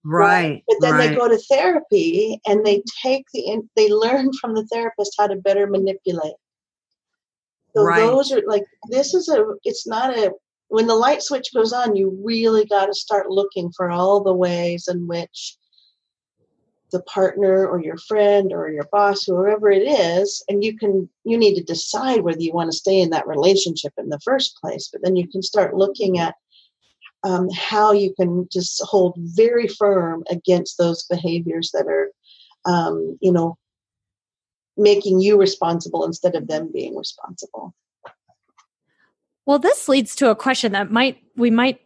Right. 0.03 0.63
But 0.67 0.77
then 0.82 0.93
right. 0.93 1.09
they 1.09 1.15
go 1.15 1.27
to 1.27 1.38
therapy 1.38 2.41
and 2.47 2.65
they 2.65 2.82
take 3.03 3.25
the, 3.34 3.61
they 3.75 3.89
learn 3.89 4.32
from 4.41 4.55
the 4.55 4.65
therapist 4.65 5.15
how 5.17 5.27
to 5.27 5.36
better 5.36 5.67
manipulate. 5.67 6.34
So 7.75 7.84
right. 7.84 7.99
those 7.99 8.32
are 8.32 8.41
like, 8.47 8.63
this 8.89 9.13
is 9.13 9.29
a, 9.29 9.45
it's 9.63 9.88
not 9.88 10.17
a, 10.17 10.32
when 10.72 10.88
the 10.88 10.95
light 10.95 11.22
switch 11.22 11.53
goes 11.53 11.74
on, 11.74 11.97
you 11.97 12.17
really 12.24 12.65
got 12.65 12.86
to 12.86 12.93
start 12.93 13.30
looking 13.30 13.74
for 13.76 13.91
all 13.91 14.24
the 14.24 14.34
ways 14.34 14.88
in 14.88 15.05
which 15.05 15.57
the 16.93 17.01
partner 17.03 17.67
or 17.67 17.84
your 17.84 17.97
friend 17.97 18.53
or 18.53 18.69
your 18.69 18.88
boss, 18.89 19.26
whoever 19.26 19.69
it 19.69 19.84
is, 19.84 20.41
and 20.47 20.63
you 20.63 20.78
can 20.78 21.09
you 21.26 21.38
need 21.38 21.55
to 21.55 21.63
decide 21.63 22.22
whether 22.22 22.39
you 22.39 22.53
want 22.53 22.72
to 22.72 22.78
stay 22.78 23.01
in 23.01 23.09
that 23.09 23.28
relationship 23.28 23.91
in 23.97 24.07
the 24.07 24.19
first 24.24 24.57
place. 24.61 24.88
But 24.91 25.01
then 25.03 25.17
you 25.17 25.28
can 25.28 25.41
start 25.41 25.76
looking 25.76 26.19
at 26.19 26.36
um, 27.24 27.49
how 27.49 27.91
you 27.91 28.13
can 28.13 28.47
just 28.49 28.82
hold 28.82 29.15
very 29.17 29.67
firm 29.67 30.24
against 30.30 30.78
those 30.78 31.03
behaviors 31.03 31.72
that 31.74 31.86
are, 31.88 32.11
um, 32.63 33.17
you 33.19 33.34
know, 33.34 33.57
making 34.78 35.19
you 35.19 35.38
responsible 35.38 36.05
instead 36.05 36.36
of 36.36 36.47
them 36.47 36.72
being 36.74 36.95
responsible. 36.95 37.76
Well, 39.46 39.60
this 39.60 39.88
leads 39.88 40.16
to 40.16 40.30
a 40.30 40.36
question 40.36 40.72
that 40.74 40.92
might 40.92 41.18
we 41.36 41.50
might 41.50 41.82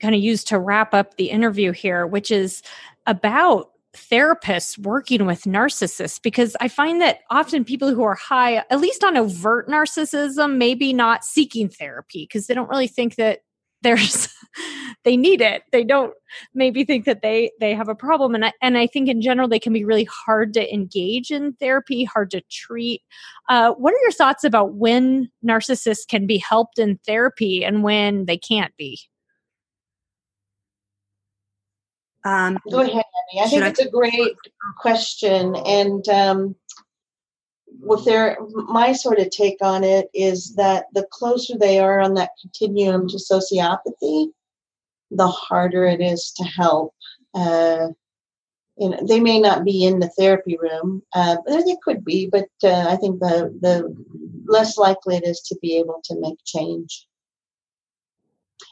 kind 0.00 0.14
of 0.14 0.20
use 0.20 0.44
to 0.44 0.58
wrap 0.58 0.94
up 0.94 1.16
the 1.16 1.30
interview 1.30 1.72
here, 1.72 2.06
which 2.06 2.30
is 2.30 2.62
about 3.06 3.70
therapists 3.94 4.76
working 4.78 5.24
with 5.24 5.42
narcissists 5.42 6.20
because 6.20 6.56
I 6.60 6.68
find 6.68 7.00
that 7.00 7.20
often 7.30 7.64
people 7.64 7.94
who 7.94 8.02
are 8.02 8.16
high, 8.16 8.56
at 8.56 8.80
least 8.80 9.04
on 9.04 9.16
overt 9.16 9.68
narcissism, 9.68 10.56
maybe 10.56 10.92
not 10.92 11.24
seeking 11.24 11.68
therapy 11.68 12.24
because 12.24 12.46
they 12.46 12.54
don't 12.54 12.68
really 12.68 12.88
think 12.88 13.16
that 13.16 13.40
there's 13.84 14.28
they 15.04 15.16
need 15.16 15.40
it. 15.40 15.62
They 15.70 15.84
don't 15.84 16.12
maybe 16.54 16.84
think 16.84 17.04
that 17.04 17.22
they 17.22 17.52
they 17.60 17.74
have 17.74 17.88
a 17.88 17.94
problem. 17.94 18.34
And 18.34 18.46
I, 18.46 18.52
and 18.60 18.76
I 18.76 18.86
think 18.86 19.08
in 19.08 19.20
general 19.20 19.48
they 19.48 19.58
can 19.58 19.72
be 19.72 19.84
really 19.84 20.04
hard 20.04 20.54
to 20.54 20.74
engage 20.74 21.30
in 21.30 21.52
therapy 21.54 22.04
hard 22.04 22.30
to 22.32 22.42
treat. 22.50 23.02
Uh, 23.48 23.72
what 23.72 23.94
are 23.94 24.02
your 24.02 24.12
thoughts 24.12 24.42
about 24.44 24.74
when 24.74 25.30
narcissists 25.46 26.08
can 26.08 26.26
be 26.26 26.38
helped 26.38 26.78
in 26.78 26.98
therapy 27.06 27.64
and 27.64 27.82
when 27.82 28.24
they 28.24 28.38
can't 28.38 28.76
be? 28.76 28.98
Um, 32.26 32.58
go 32.70 32.80
ahead 32.80 33.04
Annie. 33.34 33.42
i 33.42 33.46
think 33.48 33.62
I 33.64 33.68
it's 33.68 33.80
a 33.80 33.90
great 33.90 34.36
question. 34.78 35.54
And 35.56 36.08
um, 36.08 36.56
with 37.80 38.04
their 38.04 38.38
my 38.50 38.92
sort 38.92 39.18
of 39.18 39.30
take 39.30 39.58
on 39.62 39.84
it 39.84 40.08
is 40.14 40.54
that 40.54 40.86
the 40.92 41.06
closer 41.10 41.56
they 41.58 41.78
are 41.78 42.00
on 42.00 42.14
that 42.14 42.30
continuum 42.40 43.08
to 43.08 43.16
sociopathy, 43.16 44.28
the 45.10 45.28
harder 45.28 45.84
it 45.84 46.00
is 46.00 46.32
to 46.36 46.44
help. 46.44 46.94
Uh, 47.34 47.88
you 48.76 48.88
know, 48.90 48.98
they 49.06 49.20
may 49.20 49.40
not 49.40 49.64
be 49.64 49.84
in 49.84 50.00
the 50.00 50.08
therapy 50.18 50.56
room, 50.60 51.02
uh, 51.14 51.36
they 51.46 51.76
could 51.82 52.04
be, 52.04 52.28
but 52.30 52.48
uh, 52.62 52.86
I 52.88 52.96
think 52.96 53.20
the 53.20 53.56
the 53.60 53.94
less 54.46 54.76
likely 54.76 55.16
it 55.16 55.24
is 55.24 55.40
to 55.42 55.58
be 55.62 55.76
able 55.78 56.00
to 56.04 56.20
make 56.20 56.38
change. 56.44 57.06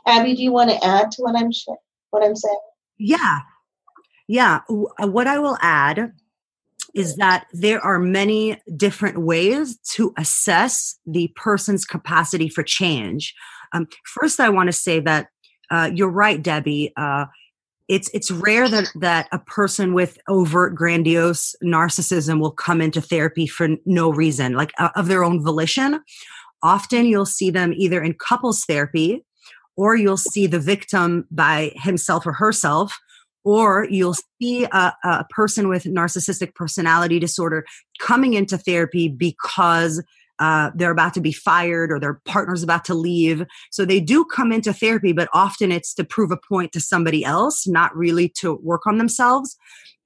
Abby, 0.07 0.34
do 0.34 0.42
you 0.42 0.53
want 0.53 0.70
to 0.70 0.84
add 0.84 1.11
to 1.12 1.22
what 1.22 1.36
I'm 1.36 1.50
what 2.11 2.24
I'm 2.24 2.36
saying? 2.36 2.59
Yeah, 2.98 3.40
yeah. 4.26 4.61
What 4.68 5.26
I 5.26 5.38
will 5.38 5.59
add 5.61 6.12
is 6.95 7.16
that 7.16 7.47
there 7.53 7.80
are 7.80 7.99
many 7.99 8.61
different 8.76 9.18
ways 9.18 9.78
to 9.93 10.12
assess 10.18 10.99
the 11.07 11.32
person's 11.36 11.84
capacity 11.84 12.49
for 12.49 12.62
change. 12.62 13.34
Um, 13.72 13.86
first, 14.05 14.40
I 14.40 14.49
want 14.51 14.68
to 14.68 14.72
say 14.72 15.01
that 15.01 15.28
uh, 15.70 15.90
you're 15.95 16.11
right, 16.11 16.43
Debbie. 16.43 16.93
Uh, 16.97 17.26
it's 17.88 18.09
it's 18.14 18.30
rare 18.30 18.68
that 18.68 18.88
that 18.95 19.28
a 19.32 19.38
person 19.38 19.93
with 19.93 20.18
overt 20.28 20.74
grandiose 20.74 21.55
narcissism 21.64 22.40
will 22.40 22.51
come 22.53 22.80
into 22.80 23.01
therapy 23.01 23.47
for 23.47 23.68
no 23.84 24.11
reason 24.11 24.55
like 24.55 24.72
uh, 24.78 24.90
of 24.95 25.09
their 25.09 25.24
own 25.24 25.43
volition 25.43 26.01
often 26.62 27.07
you'll 27.07 27.26
see 27.26 27.51
them 27.51 27.74
either 27.76 28.01
in 28.01 28.14
couples 28.14 28.64
therapy 28.64 29.24
or 29.76 29.97
you'll 29.97 30.16
see 30.16 30.47
the 30.47 30.61
victim 30.61 31.26
by 31.30 31.72
himself 31.74 32.24
or 32.26 32.32
herself 32.32 32.97
or 33.45 33.86
you'll 33.90 34.16
see 34.40 34.64
a, 34.64 34.93
a 35.05 35.24
person 35.30 35.68
with 35.68 35.84
narcissistic 35.84 36.55
personality 36.55 37.18
disorder 37.18 37.64
coming 37.99 38.34
into 38.34 38.57
therapy 38.59 39.09
because 39.09 40.03
uh, 40.38 40.70
they're 40.74 40.90
about 40.90 41.14
to 41.14 41.20
be 41.20 41.32
fired 41.32 41.93
or 41.93 42.01
their 42.01 42.20
partner's 42.24 42.62
about 42.62 42.84
to 42.84 42.95
leave. 42.95 43.45
So 43.70 43.84
they 43.84 44.01
do 44.01 44.24
come 44.24 44.51
into 44.51 44.72
therapy, 44.72 45.12
but 45.12 45.28
often 45.32 45.70
it's 45.70 45.95
to 45.95 46.05
prove 46.05 46.32
a 46.32 46.36
point 46.36 46.72
to 46.72 46.80
somebody 46.80 47.24
else, 47.24 47.66
not 47.66 47.95
really 47.97 48.28
to 48.40 48.55
work 48.62 48.86
on 48.86 48.99
themselves. 48.99 49.57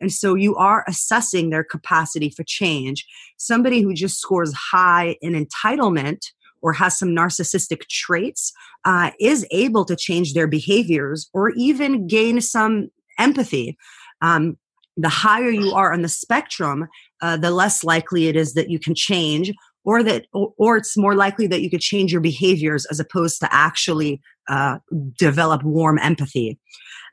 And 0.01 0.13
so 0.13 0.35
you 0.35 0.55
are 0.57 0.85
assessing 0.87 1.49
their 1.49 1.65
capacity 1.65 2.29
for 2.29 2.45
change. 2.45 3.07
Somebody 3.39 3.81
who 3.81 3.95
just 3.95 4.21
scores 4.21 4.53
high 4.53 5.17
in 5.23 5.33
entitlement 5.33 6.33
or 6.61 6.73
has 6.75 6.99
some 6.99 7.11
narcissistic 7.11 7.89
traits 7.89 8.53
uh, 8.85 9.13
is 9.21 9.47
able 9.51 9.85
to 9.87 9.97
change 9.97 10.35
their 10.35 10.47
behaviors 10.47 11.31
or 11.33 11.51
even 11.51 12.07
gain 12.07 12.41
some 12.41 12.91
empathy. 13.19 13.77
Um, 14.23 14.57
the 14.97 15.09
higher 15.09 15.51
you 15.51 15.73
are 15.73 15.93
on 15.93 16.03
the 16.03 16.09
spectrum, 16.09 16.89
uh, 17.21 17.37
the 17.37 17.51
less 17.51 17.85
likely 17.85 18.29
it 18.29 18.37
is 18.37 18.55
that 18.55 18.71
you 18.71 18.79
can 18.79 18.95
change 18.95 19.53
or 19.85 20.03
that 20.03 20.27
or, 20.33 20.53
or, 20.57 20.77
it's 20.79 20.97
more 20.97 21.15
likely 21.15 21.47
that 21.47 21.61
you 21.61 21.71
could 21.71 21.81
change 21.81 22.13
your 22.13 22.21
behaviors 22.21 22.87
as 22.87 22.99
opposed 22.99 23.41
to 23.41 23.49
actually 23.53 24.21
uh, 24.49 24.79
develop 25.19 25.63
warm 25.63 25.99
empathy 25.99 26.59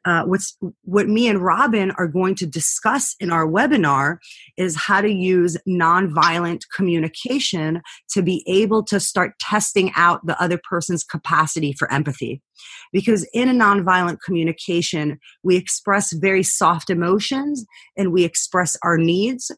uh, 0.06 0.24
what's 0.24 0.58
what 0.84 1.08
me 1.08 1.28
and 1.28 1.40
robyn 1.40 1.92
are 1.98 2.08
going 2.08 2.36
to 2.36 2.46
discuss 2.46 3.16
in 3.20 3.32
our 3.32 3.48
webinar 3.48 4.18
is 4.58 4.76
how 4.76 5.02
to 5.02 5.12
use 5.12 5.58
nonviolent 5.68 6.62
communication 6.76 7.82
to 8.12 8.22
be 8.22 8.44
able 8.48 8.84
to 8.84 9.00
start 9.00 9.38
testing 9.40 9.92
out 9.96 10.26
the 10.26 10.42
other 10.42 10.60
person's 10.70 11.04
capacity 11.04 11.74
for 11.74 11.92
empathy. 11.92 12.42
Because 12.92 13.28
in 13.34 13.50
a 13.50 13.54
nonviolent 13.54 14.18
communication 14.26 15.20
we 15.44 15.56
express 15.56 16.14
very 16.14 16.44
soft 16.44 16.90
emotions 16.90 17.66
and 17.98 18.12
we 18.12 18.24
express 18.24 18.76
our 18.84 18.98
needs. 18.98 19.52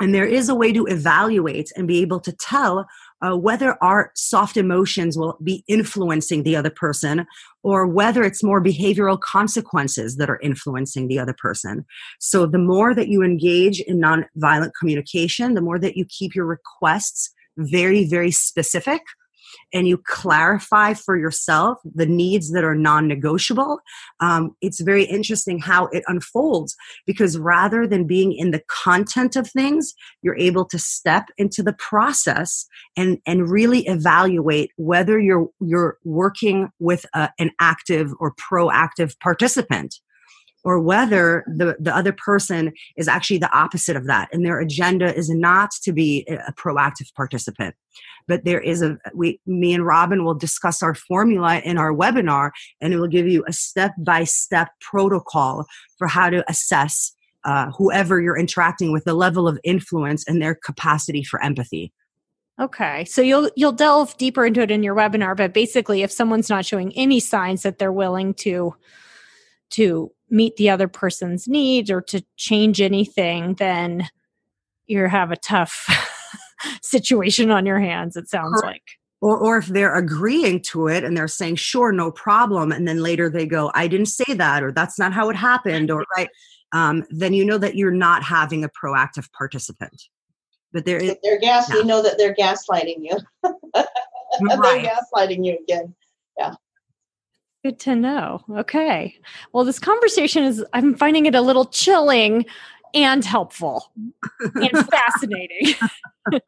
And 0.00 0.14
there 0.14 0.26
is 0.26 0.48
a 0.48 0.54
way 0.54 0.72
to 0.72 0.86
evaluate 0.86 1.70
and 1.76 1.88
be 1.88 2.00
able 2.00 2.20
to 2.20 2.32
tell 2.32 2.86
uh, 3.20 3.36
whether 3.36 3.82
our 3.82 4.12
soft 4.14 4.56
emotions 4.56 5.16
will 5.18 5.38
be 5.42 5.64
influencing 5.68 6.42
the 6.42 6.56
other 6.56 6.70
person 6.70 7.26
or 7.62 7.86
whether 7.86 8.22
it's 8.22 8.42
more 8.42 8.62
behavioral 8.62 9.20
consequences 9.20 10.16
that 10.16 10.30
are 10.30 10.40
influencing 10.40 11.08
the 11.08 11.18
other 11.18 11.34
person. 11.36 11.84
So, 12.20 12.46
the 12.46 12.58
more 12.58 12.94
that 12.94 13.08
you 13.08 13.22
engage 13.22 13.80
in 13.80 14.00
nonviolent 14.00 14.70
communication, 14.78 15.54
the 15.54 15.60
more 15.60 15.78
that 15.78 15.96
you 15.96 16.04
keep 16.08 16.34
your 16.34 16.46
requests 16.46 17.30
very, 17.56 18.04
very 18.04 18.30
specific, 18.30 19.02
and 19.72 19.86
you 19.88 19.98
clarify 19.98 20.94
for 20.94 21.16
yourself 21.16 21.78
the 21.84 22.06
needs 22.06 22.52
that 22.52 22.64
are 22.64 22.74
non-negotiable 22.74 23.78
um, 24.20 24.54
it's 24.60 24.80
very 24.80 25.04
interesting 25.04 25.58
how 25.58 25.86
it 25.86 26.04
unfolds 26.06 26.76
because 27.06 27.38
rather 27.38 27.86
than 27.86 28.06
being 28.06 28.32
in 28.32 28.50
the 28.50 28.62
content 28.68 29.36
of 29.36 29.50
things 29.50 29.94
you're 30.22 30.38
able 30.38 30.64
to 30.64 30.78
step 30.78 31.26
into 31.36 31.62
the 31.62 31.74
process 31.74 32.66
and 32.96 33.18
and 33.26 33.50
really 33.50 33.86
evaluate 33.86 34.70
whether 34.76 35.18
you're 35.18 35.48
you're 35.60 35.98
working 36.04 36.68
with 36.78 37.04
a, 37.14 37.30
an 37.38 37.50
active 37.60 38.12
or 38.18 38.34
proactive 38.34 39.18
participant 39.20 39.96
or 40.64 40.80
whether 40.80 41.44
the, 41.46 41.76
the 41.78 41.94
other 41.94 42.12
person 42.12 42.72
is 42.96 43.08
actually 43.08 43.38
the 43.38 43.52
opposite 43.56 43.96
of 43.96 44.06
that 44.06 44.28
and 44.32 44.44
their 44.44 44.60
agenda 44.60 45.14
is 45.14 45.30
not 45.30 45.70
to 45.82 45.92
be 45.92 46.26
a 46.28 46.52
proactive 46.52 47.12
participant 47.14 47.74
but 48.26 48.44
there 48.44 48.60
is 48.60 48.82
a 48.82 48.98
we 49.14 49.40
me 49.46 49.72
and 49.72 49.86
robyn 49.86 50.24
will 50.24 50.34
discuss 50.34 50.82
our 50.82 50.94
formula 50.94 51.60
in 51.64 51.78
our 51.78 51.92
webinar 51.92 52.50
and 52.80 52.92
it 52.92 52.98
will 52.98 53.08
give 53.08 53.26
you 53.26 53.44
a 53.48 53.52
step 53.52 53.92
by 53.98 54.24
step 54.24 54.68
protocol 54.80 55.66
for 55.96 56.06
how 56.06 56.28
to 56.30 56.44
assess 56.48 57.12
uh, 57.44 57.70
whoever 57.78 58.20
you're 58.20 58.38
interacting 58.38 58.92
with 58.92 59.04
the 59.04 59.14
level 59.14 59.46
of 59.46 59.58
influence 59.64 60.26
and 60.26 60.42
their 60.42 60.54
capacity 60.54 61.22
for 61.22 61.42
empathy 61.42 61.92
Okay. 62.60 63.04
So 63.04 63.22
you'll 63.22 63.50
you'll 63.54 63.72
delve 63.72 64.16
deeper 64.16 64.44
into 64.44 64.60
it 64.60 64.70
in 64.72 64.82
your 64.82 64.96
webinar, 64.96 65.36
but 65.36 65.52
basically 65.52 66.02
if 66.02 66.10
someone's 66.10 66.50
not 66.50 66.66
showing 66.66 66.92
any 66.96 67.20
signs 67.20 67.62
that 67.62 67.78
they're 67.78 67.92
willing 67.92 68.34
to 68.34 68.74
to 69.70 70.10
meet 70.30 70.56
the 70.56 70.70
other 70.70 70.88
person's 70.88 71.48
needs 71.48 71.90
or 71.90 72.00
to 72.02 72.24
change 72.36 72.80
anything, 72.80 73.54
then 73.54 74.08
you 74.86 75.06
have 75.06 75.30
a 75.30 75.36
tough 75.36 75.86
situation 76.82 77.50
on 77.50 77.66
your 77.66 77.80
hands, 77.80 78.16
it 78.16 78.28
sounds 78.28 78.60
like. 78.62 78.82
Or, 79.20 79.36
or 79.36 79.58
if 79.58 79.66
they're 79.66 79.94
agreeing 79.94 80.62
to 80.62 80.86
it 80.88 81.02
and 81.02 81.16
they're 81.16 81.28
saying, 81.28 81.56
sure, 81.56 81.90
no 81.90 82.10
problem. 82.10 82.70
And 82.70 82.86
then 82.86 83.02
later 83.02 83.28
they 83.28 83.46
go, 83.46 83.70
I 83.74 83.88
didn't 83.88 84.06
say 84.06 84.34
that, 84.34 84.62
or 84.62 84.70
that's 84.70 84.98
not 84.98 85.12
how 85.12 85.28
it 85.28 85.36
happened, 85.36 85.90
or 85.90 86.04
right. 86.16 86.28
Um, 86.72 87.04
then 87.10 87.32
you 87.32 87.44
know 87.44 87.58
that 87.58 87.76
you're 87.76 87.90
not 87.90 88.22
having 88.22 88.62
a 88.62 88.68
proactive 88.68 89.30
participant. 89.32 90.04
But 90.72 90.84
there 90.84 90.98
is. 90.98 91.16
They're 91.22 91.40
gas, 91.40 91.68
yeah. 91.70 91.76
you 91.76 91.84
know 91.84 92.02
that 92.02 92.18
they're 92.18 92.34
gaslighting 92.34 92.98
you. 92.98 93.18
right. 93.42 93.86
they're 94.82 94.92
gaslighting 95.16 95.44
you 95.44 95.58
again. 95.62 95.94
Yeah. 96.36 96.54
Good 97.68 97.80
to 97.80 97.94
know. 97.94 98.40
Okay. 98.50 99.14
Well, 99.52 99.62
this 99.62 99.78
conversation 99.78 100.42
is, 100.42 100.64
I'm 100.72 100.94
finding 100.94 101.26
it 101.26 101.34
a 101.34 101.42
little 101.42 101.66
chilling 101.66 102.46
and 102.94 103.22
helpful 103.22 103.92
and 104.40 104.88
fascinating. 104.90 105.74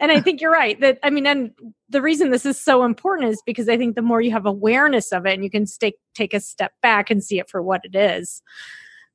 and 0.00 0.10
I 0.10 0.20
think 0.20 0.40
you're 0.40 0.50
right 0.50 0.80
that, 0.80 0.98
I 1.04 1.10
mean, 1.10 1.28
and 1.28 1.52
the 1.88 2.02
reason 2.02 2.32
this 2.32 2.44
is 2.44 2.58
so 2.60 2.82
important 2.82 3.28
is 3.28 3.40
because 3.46 3.68
I 3.68 3.76
think 3.76 3.94
the 3.94 4.02
more 4.02 4.20
you 4.20 4.32
have 4.32 4.46
awareness 4.46 5.12
of 5.12 5.26
it 5.26 5.34
and 5.34 5.44
you 5.44 5.50
can 5.50 5.64
stay, 5.64 5.92
take 6.12 6.34
a 6.34 6.40
step 6.40 6.72
back 6.82 7.08
and 7.08 7.22
see 7.22 7.38
it 7.38 7.48
for 7.48 7.62
what 7.62 7.82
it 7.84 7.94
is, 7.94 8.42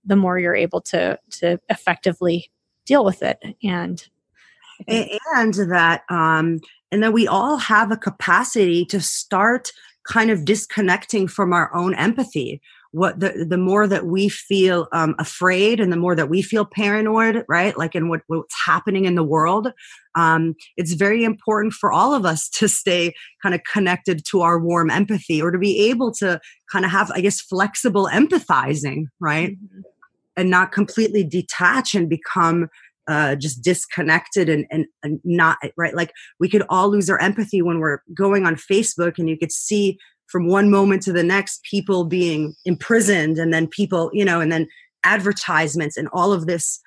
the 0.05 0.15
more 0.15 0.39
you're 0.39 0.55
able 0.55 0.79
to, 0.79 1.19
to 1.31 1.59
effectively 1.67 2.49
deal 2.85 3.03
with 3.03 3.21
it. 3.21 3.37
And, 3.61 4.01
and 4.87 5.53
that, 5.55 6.03
um, 6.09 6.61
and 6.89 7.03
that 7.03 7.11
we 7.11 7.27
all 7.27 7.57
have 7.57 7.91
a 7.91 7.97
capacity 7.97 8.85
to 8.85 9.01
start 9.01 9.73
kind 10.07 10.29
of 10.29 10.45
disconnecting 10.45 11.27
from 11.27 11.53
our 11.53 11.73
own 11.75 11.93
empathy 11.95 12.61
what 12.93 13.19
the 13.19 13.45
the 13.49 13.57
more 13.57 13.87
that 13.87 14.05
we 14.05 14.29
feel 14.29 14.87
um, 14.91 15.15
afraid 15.17 15.79
and 15.79 15.91
the 15.91 15.97
more 15.97 16.15
that 16.15 16.29
we 16.29 16.41
feel 16.41 16.63
paranoid 16.63 17.43
right 17.49 17.77
like 17.77 17.95
in 17.95 18.07
what, 18.07 18.21
what's 18.27 18.55
happening 18.65 19.05
in 19.05 19.15
the 19.15 19.23
world 19.23 19.71
um, 20.15 20.55
it's 20.77 20.93
very 20.93 21.23
important 21.23 21.73
for 21.73 21.91
all 21.91 22.13
of 22.13 22.23
us 22.23 22.47
to 22.47 22.69
stay 22.69 23.11
kind 23.41 23.55
of 23.55 23.61
connected 23.63 24.23
to 24.25 24.41
our 24.41 24.59
warm 24.59 24.91
empathy 24.91 25.41
or 25.41 25.49
to 25.49 25.57
be 25.57 25.89
able 25.89 26.11
to 26.11 26.39
kind 26.71 26.85
of 26.85 26.91
have 26.91 27.11
i 27.11 27.19
guess 27.19 27.41
flexible 27.41 28.07
empathizing 28.13 29.05
right 29.19 29.53
mm-hmm. 29.53 29.81
and 30.37 30.51
not 30.51 30.71
completely 30.71 31.23
detach 31.23 31.95
and 31.95 32.07
become 32.07 32.67
uh, 33.07 33.35
just 33.35 33.61
disconnected 33.61 34.49
and, 34.49 34.65
and, 34.71 34.85
and 35.03 35.19
not 35.23 35.57
right? 35.77 35.95
Like 35.95 36.11
we 36.39 36.49
could 36.49 36.63
all 36.69 36.89
lose 36.89 37.09
our 37.09 37.19
empathy 37.19 37.61
when 37.61 37.79
we're 37.79 37.99
going 38.13 38.45
on 38.45 38.55
facebook 38.55 39.17
and 39.17 39.29
you 39.29 39.37
could 39.37 39.51
see 39.51 39.97
from 40.27 40.47
one 40.47 40.71
moment 40.71 41.01
to 41.03 41.13
the 41.13 41.23
next 41.23 41.61
people 41.69 42.05
being 42.05 42.53
imprisoned 42.65 43.37
and 43.37 43.53
then 43.53 43.67
people 43.67 44.09
you 44.13 44.23
know 44.23 44.39
and 44.39 44.51
then 44.51 44.67
advertisements 45.03 45.97
and 45.97 46.07
all 46.13 46.31
of 46.31 46.45
this 46.45 46.79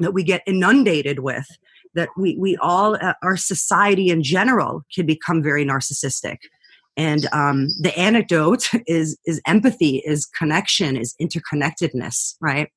that 0.00 0.12
we 0.12 0.24
get 0.24 0.42
inundated 0.46 1.20
with 1.20 1.46
that 1.94 2.08
we 2.16 2.36
we 2.38 2.56
all 2.58 2.96
uh, 2.96 3.14
our 3.22 3.36
society 3.36 4.10
in 4.10 4.22
general 4.22 4.82
can 4.94 5.06
become 5.06 5.42
very 5.42 5.64
narcissistic. 5.64 6.38
And 6.96 7.26
um, 7.32 7.68
the 7.80 7.96
anecdote 7.98 8.68
is 8.86 9.16
is 9.24 9.40
empathy 9.46 10.02
is 10.04 10.26
connection 10.26 10.96
is 10.96 11.14
interconnectedness 11.20 12.34
right 12.40 12.70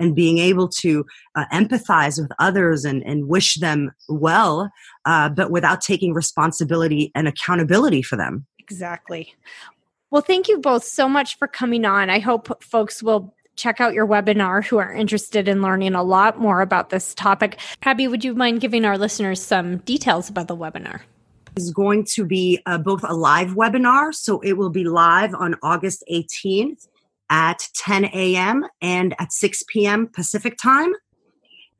and 0.00 0.16
being 0.16 0.38
able 0.38 0.68
to 0.68 1.04
uh, 1.36 1.44
empathize 1.52 2.20
with 2.20 2.32
others 2.38 2.84
and, 2.84 3.04
and 3.04 3.28
wish 3.28 3.56
them 3.56 3.92
well, 4.08 4.70
uh, 5.04 5.28
but 5.28 5.50
without 5.50 5.80
taking 5.80 6.12
responsibility 6.12 7.12
and 7.14 7.28
accountability 7.28 8.02
for 8.02 8.16
them. 8.16 8.46
Exactly. 8.58 9.34
Well, 10.10 10.22
thank 10.22 10.48
you 10.48 10.58
both 10.58 10.82
so 10.82 11.08
much 11.08 11.38
for 11.38 11.46
coming 11.46 11.84
on. 11.84 12.10
I 12.10 12.18
hope 12.18 12.62
folks 12.64 13.02
will 13.02 13.34
check 13.56 13.80
out 13.80 13.94
your 13.94 14.06
webinar 14.06 14.64
who 14.64 14.78
are 14.78 14.92
interested 14.92 15.46
in 15.46 15.60
learning 15.60 15.94
a 15.94 16.02
lot 16.02 16.38
more 16.40 16.62
about 16.62 16.90
this 16.90 17.14
topic. 17.14 17.58
Abby, 17.82 18.08
would 18.08 18.24
you 18.24 18.34
mind 18.34 18.60
giving 18.60 18.84
our 18.84 18.96
listeners 18.96 19.40
some 19.40 19.78
details 19.78 20.28
about 20.28 20.48
the 20.48 20.56
webinar? 20.56 21.02
Is 21.56 21.72
going 21.72 22.06
to 22.14 22.24
be 22.24 22.60
uh, 22.64 22.78
both 22.78 23.04
a 23.04 23.12
live 23.12 23.50
webinar, 23.50 24.14
so 24.14 24.40
it 24.40 24.54
will 24.54 24.70
be 24.70 24.84
live 24.84 25.34
on 25.34 25.56
August 25.62 26.04
18th 26.10 26.86
at 27.30 27.62
10 27.76 28.06
a.m. 28.06 28.66
and 28.82 29.14
at 29.18 29.32
6 29.32 29.62
p.m. 29.68 30.08
Pacific 30.12 30.58
time. 30.62 30.92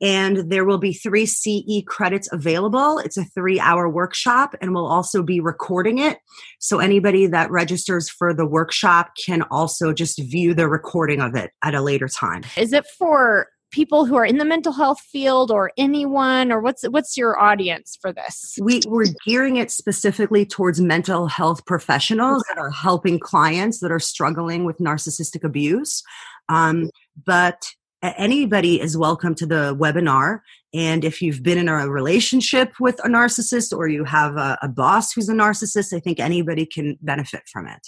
and 0.01 0.49
there 0.49 0.65
will 0.65 0.79
be 0.79 0.93
three 0.93 1.27
CE 1.27 1.83
credits 1.85 2.27
available. 2.31 2.97
It's 2.97 3.17
a 3.17 3.23
three 3.23 3.59
hour 3.59 3.87
workshop, 3.87 4.55
and 4.59 4.73
we'll 4.73 4.87
also 4.87 5.21
be 5.21 5.39
recording 5.39 5.99
it. 5.99 6.17
So 6.59 6.79
anybody 6.79 7.27
that 7.27 7.51
registers 7.51 8.09
for 8.09 8.33
the 8.33 8.45
workshop 8.47 9.11
can 9.23 9.43
also 9.51 9.93
just 9.93 10.17
view 10.19 10.55
the 10.55 10.67
recording 10.67 11.21
of 11.21 11.35
it 11.35 11.51
at 11.63 11.75
a 11.75 11.81
later 11.81 12.07
time. 12.07 12.43
Is 12.57 12.73
it 12.73 12.87
for 12.97 13.47
people 13.71 14.05
who 14.05 14.15
are 14.15 14.25
in 14.25 14.37
the 14.37 14.45
mental 14.45 14.73
health 14.73 14.99
field 14.99 15.51
or 15.51 15.71
anyone 15.77 16.51
or 16.51 16.59
what's 16.59 16.83
what's 16.89 17.17
your 17.17 17.39
audience 17.39 17.97
for 18.01 18.13
this 18.13 18.57
we, 18.61 18.81
we're 18.87 19.05
gearing 19.25 19.57
it 19.57 19.71
specifically 19.71 20.45
towards 20.45 20.79
mental 20.79 21.27
health 21.27 21.65
professionals 21.65 22.43
that 22.49 22.57
are 22.57 22.69
helping 22.69 23.19
clients 23.19 23.79
that 23.79 23.91
are 23.91 23.99
struggling 23.99 24.65
with 24.65 24.77
narcissistic 24.77 25.43
abuse 25.43 26.03
um, 26.49 26.89
but 27.25 27.73
anybody 28.01 28.81
is 28.81 28.97
welcome 28.97 29.35
to 29.35 29.45
the 29.45 29.75
webinar. 29.79 30.39
And 30.73 31.03
if 31.03 31.21
you've 31.21 31.43
been 31.43 31.57
in 31.57 31.69
a 31.69 31.89
relationship 31.89 32.73
with 32.79 32.99
a 33.03 33.07
narcissist 33.07 33.75
or 33.75 33.87
you 33.87 34.03
have 34.05 34.37
a, 34.37 34.57
a, 34.61 34.67
boss 34.67 35.11
who's 35.11 35.29
a 35.29 35.33
narcissist, 35.33 35.93
I 35.93 35.99
think 35.99 36.19
anybody 36.19 36.65
can 36.65 36.97
benefit 37.01 37.43
from 37.51 37.67
it. 37.67 37.87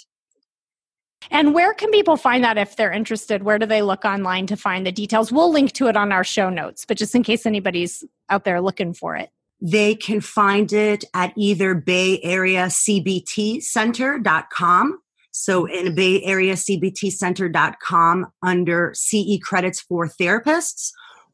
And 1.30 1.54
where 1.54 1.74
can 1.74 1.90
people 1.90 2.16
find 2.16 2.44
that 2.44 2.58
if 2.58 2.76
they're 2.76 2.92
interested? 2.92 3.42
Where 3.42 3.58
do 3.58 3.66
they 3.66 3.82
look 3.82 4.04
online 4.04 4.46
to 4.48 4.56
find 4.56 4.86
the 4.86 4.92
details? 4.92 5.32
We'll 5.32 5.52
link 5.52 5.72
to 5.72 5.88
it 5.88 5.96
on 5.96 6.12
our 6.12 6.24
show 6.24 6.50
notes, 6.50 6.84
but 6.84 6.96
just 6.96 7.14
in 7.14 7.22
case 7.22 7.46
anybody's 7.46 8.04
out 8.28 8.44
there 8.44 8.60
looking 8.60 8.94
for 8.94 9.16
it. 9.16 9.30
They 9.60 9.94
can 9.94 10.20
find 10.20 10.72
it 10.72 11.04
at 11.14 11.32
either 11.36 11.74
Bay 11.74 12.20
Area 12.22 12.66
CBT 12.66 13.62
Center.com 13.62 14.98
so 15.36 15.66
in 15.66 15.96
Bay 15.96 16.22
Area 16.22 16.54
CBTcenter.com 16.54 18.26
under 18.40 18.92
CE 18.94 19.40
credits 19.42 19.80
for 19.80 20.06
therapists, 20.06 20.92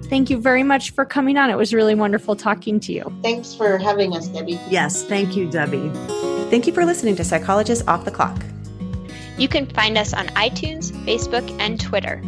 Thank 0.10 0.30
you 0.30 0.38
very 0.38 0.64
much 0.64 0.92
for 0.92 1.06
coming 1.06 1.38
on. 1.38 1.50
It 1.50 1.58
was 1.58 1.74
really 1.74 1.96
wonderful 1.96 2.36
talking 2.36 2.80
to 2.82 2.94
you. 2.94 3.20
Thanks 3.24 3.56
for 3.56 3.78
having 3.78 4.16
us, 4.16 4.28
Debbie. 4.28 4.60
Yes, 4.70 5.04
thank 5.04 5.36
you, 5.36 5.50
Debbie. 5.50 5.90
Thank 6.50 6.68
you 6.68 6.74
for 6.74 6.86
listening 6.86 7.16
to 7.16 7.24
Psychologists 7.24 7.88
Off 7.88 8.06
the 8.06 8.12
Clock. 8.12 8.38
You 9.38 9.48
can 9.48 9.66
find 9.66 9.98
us 9.98 10.14
on 10.14 10.28
iTunes, 10.28 10.92
Facebook, 11.06 11.50
and 11.60 11.80
Twitter. 11.80 12.22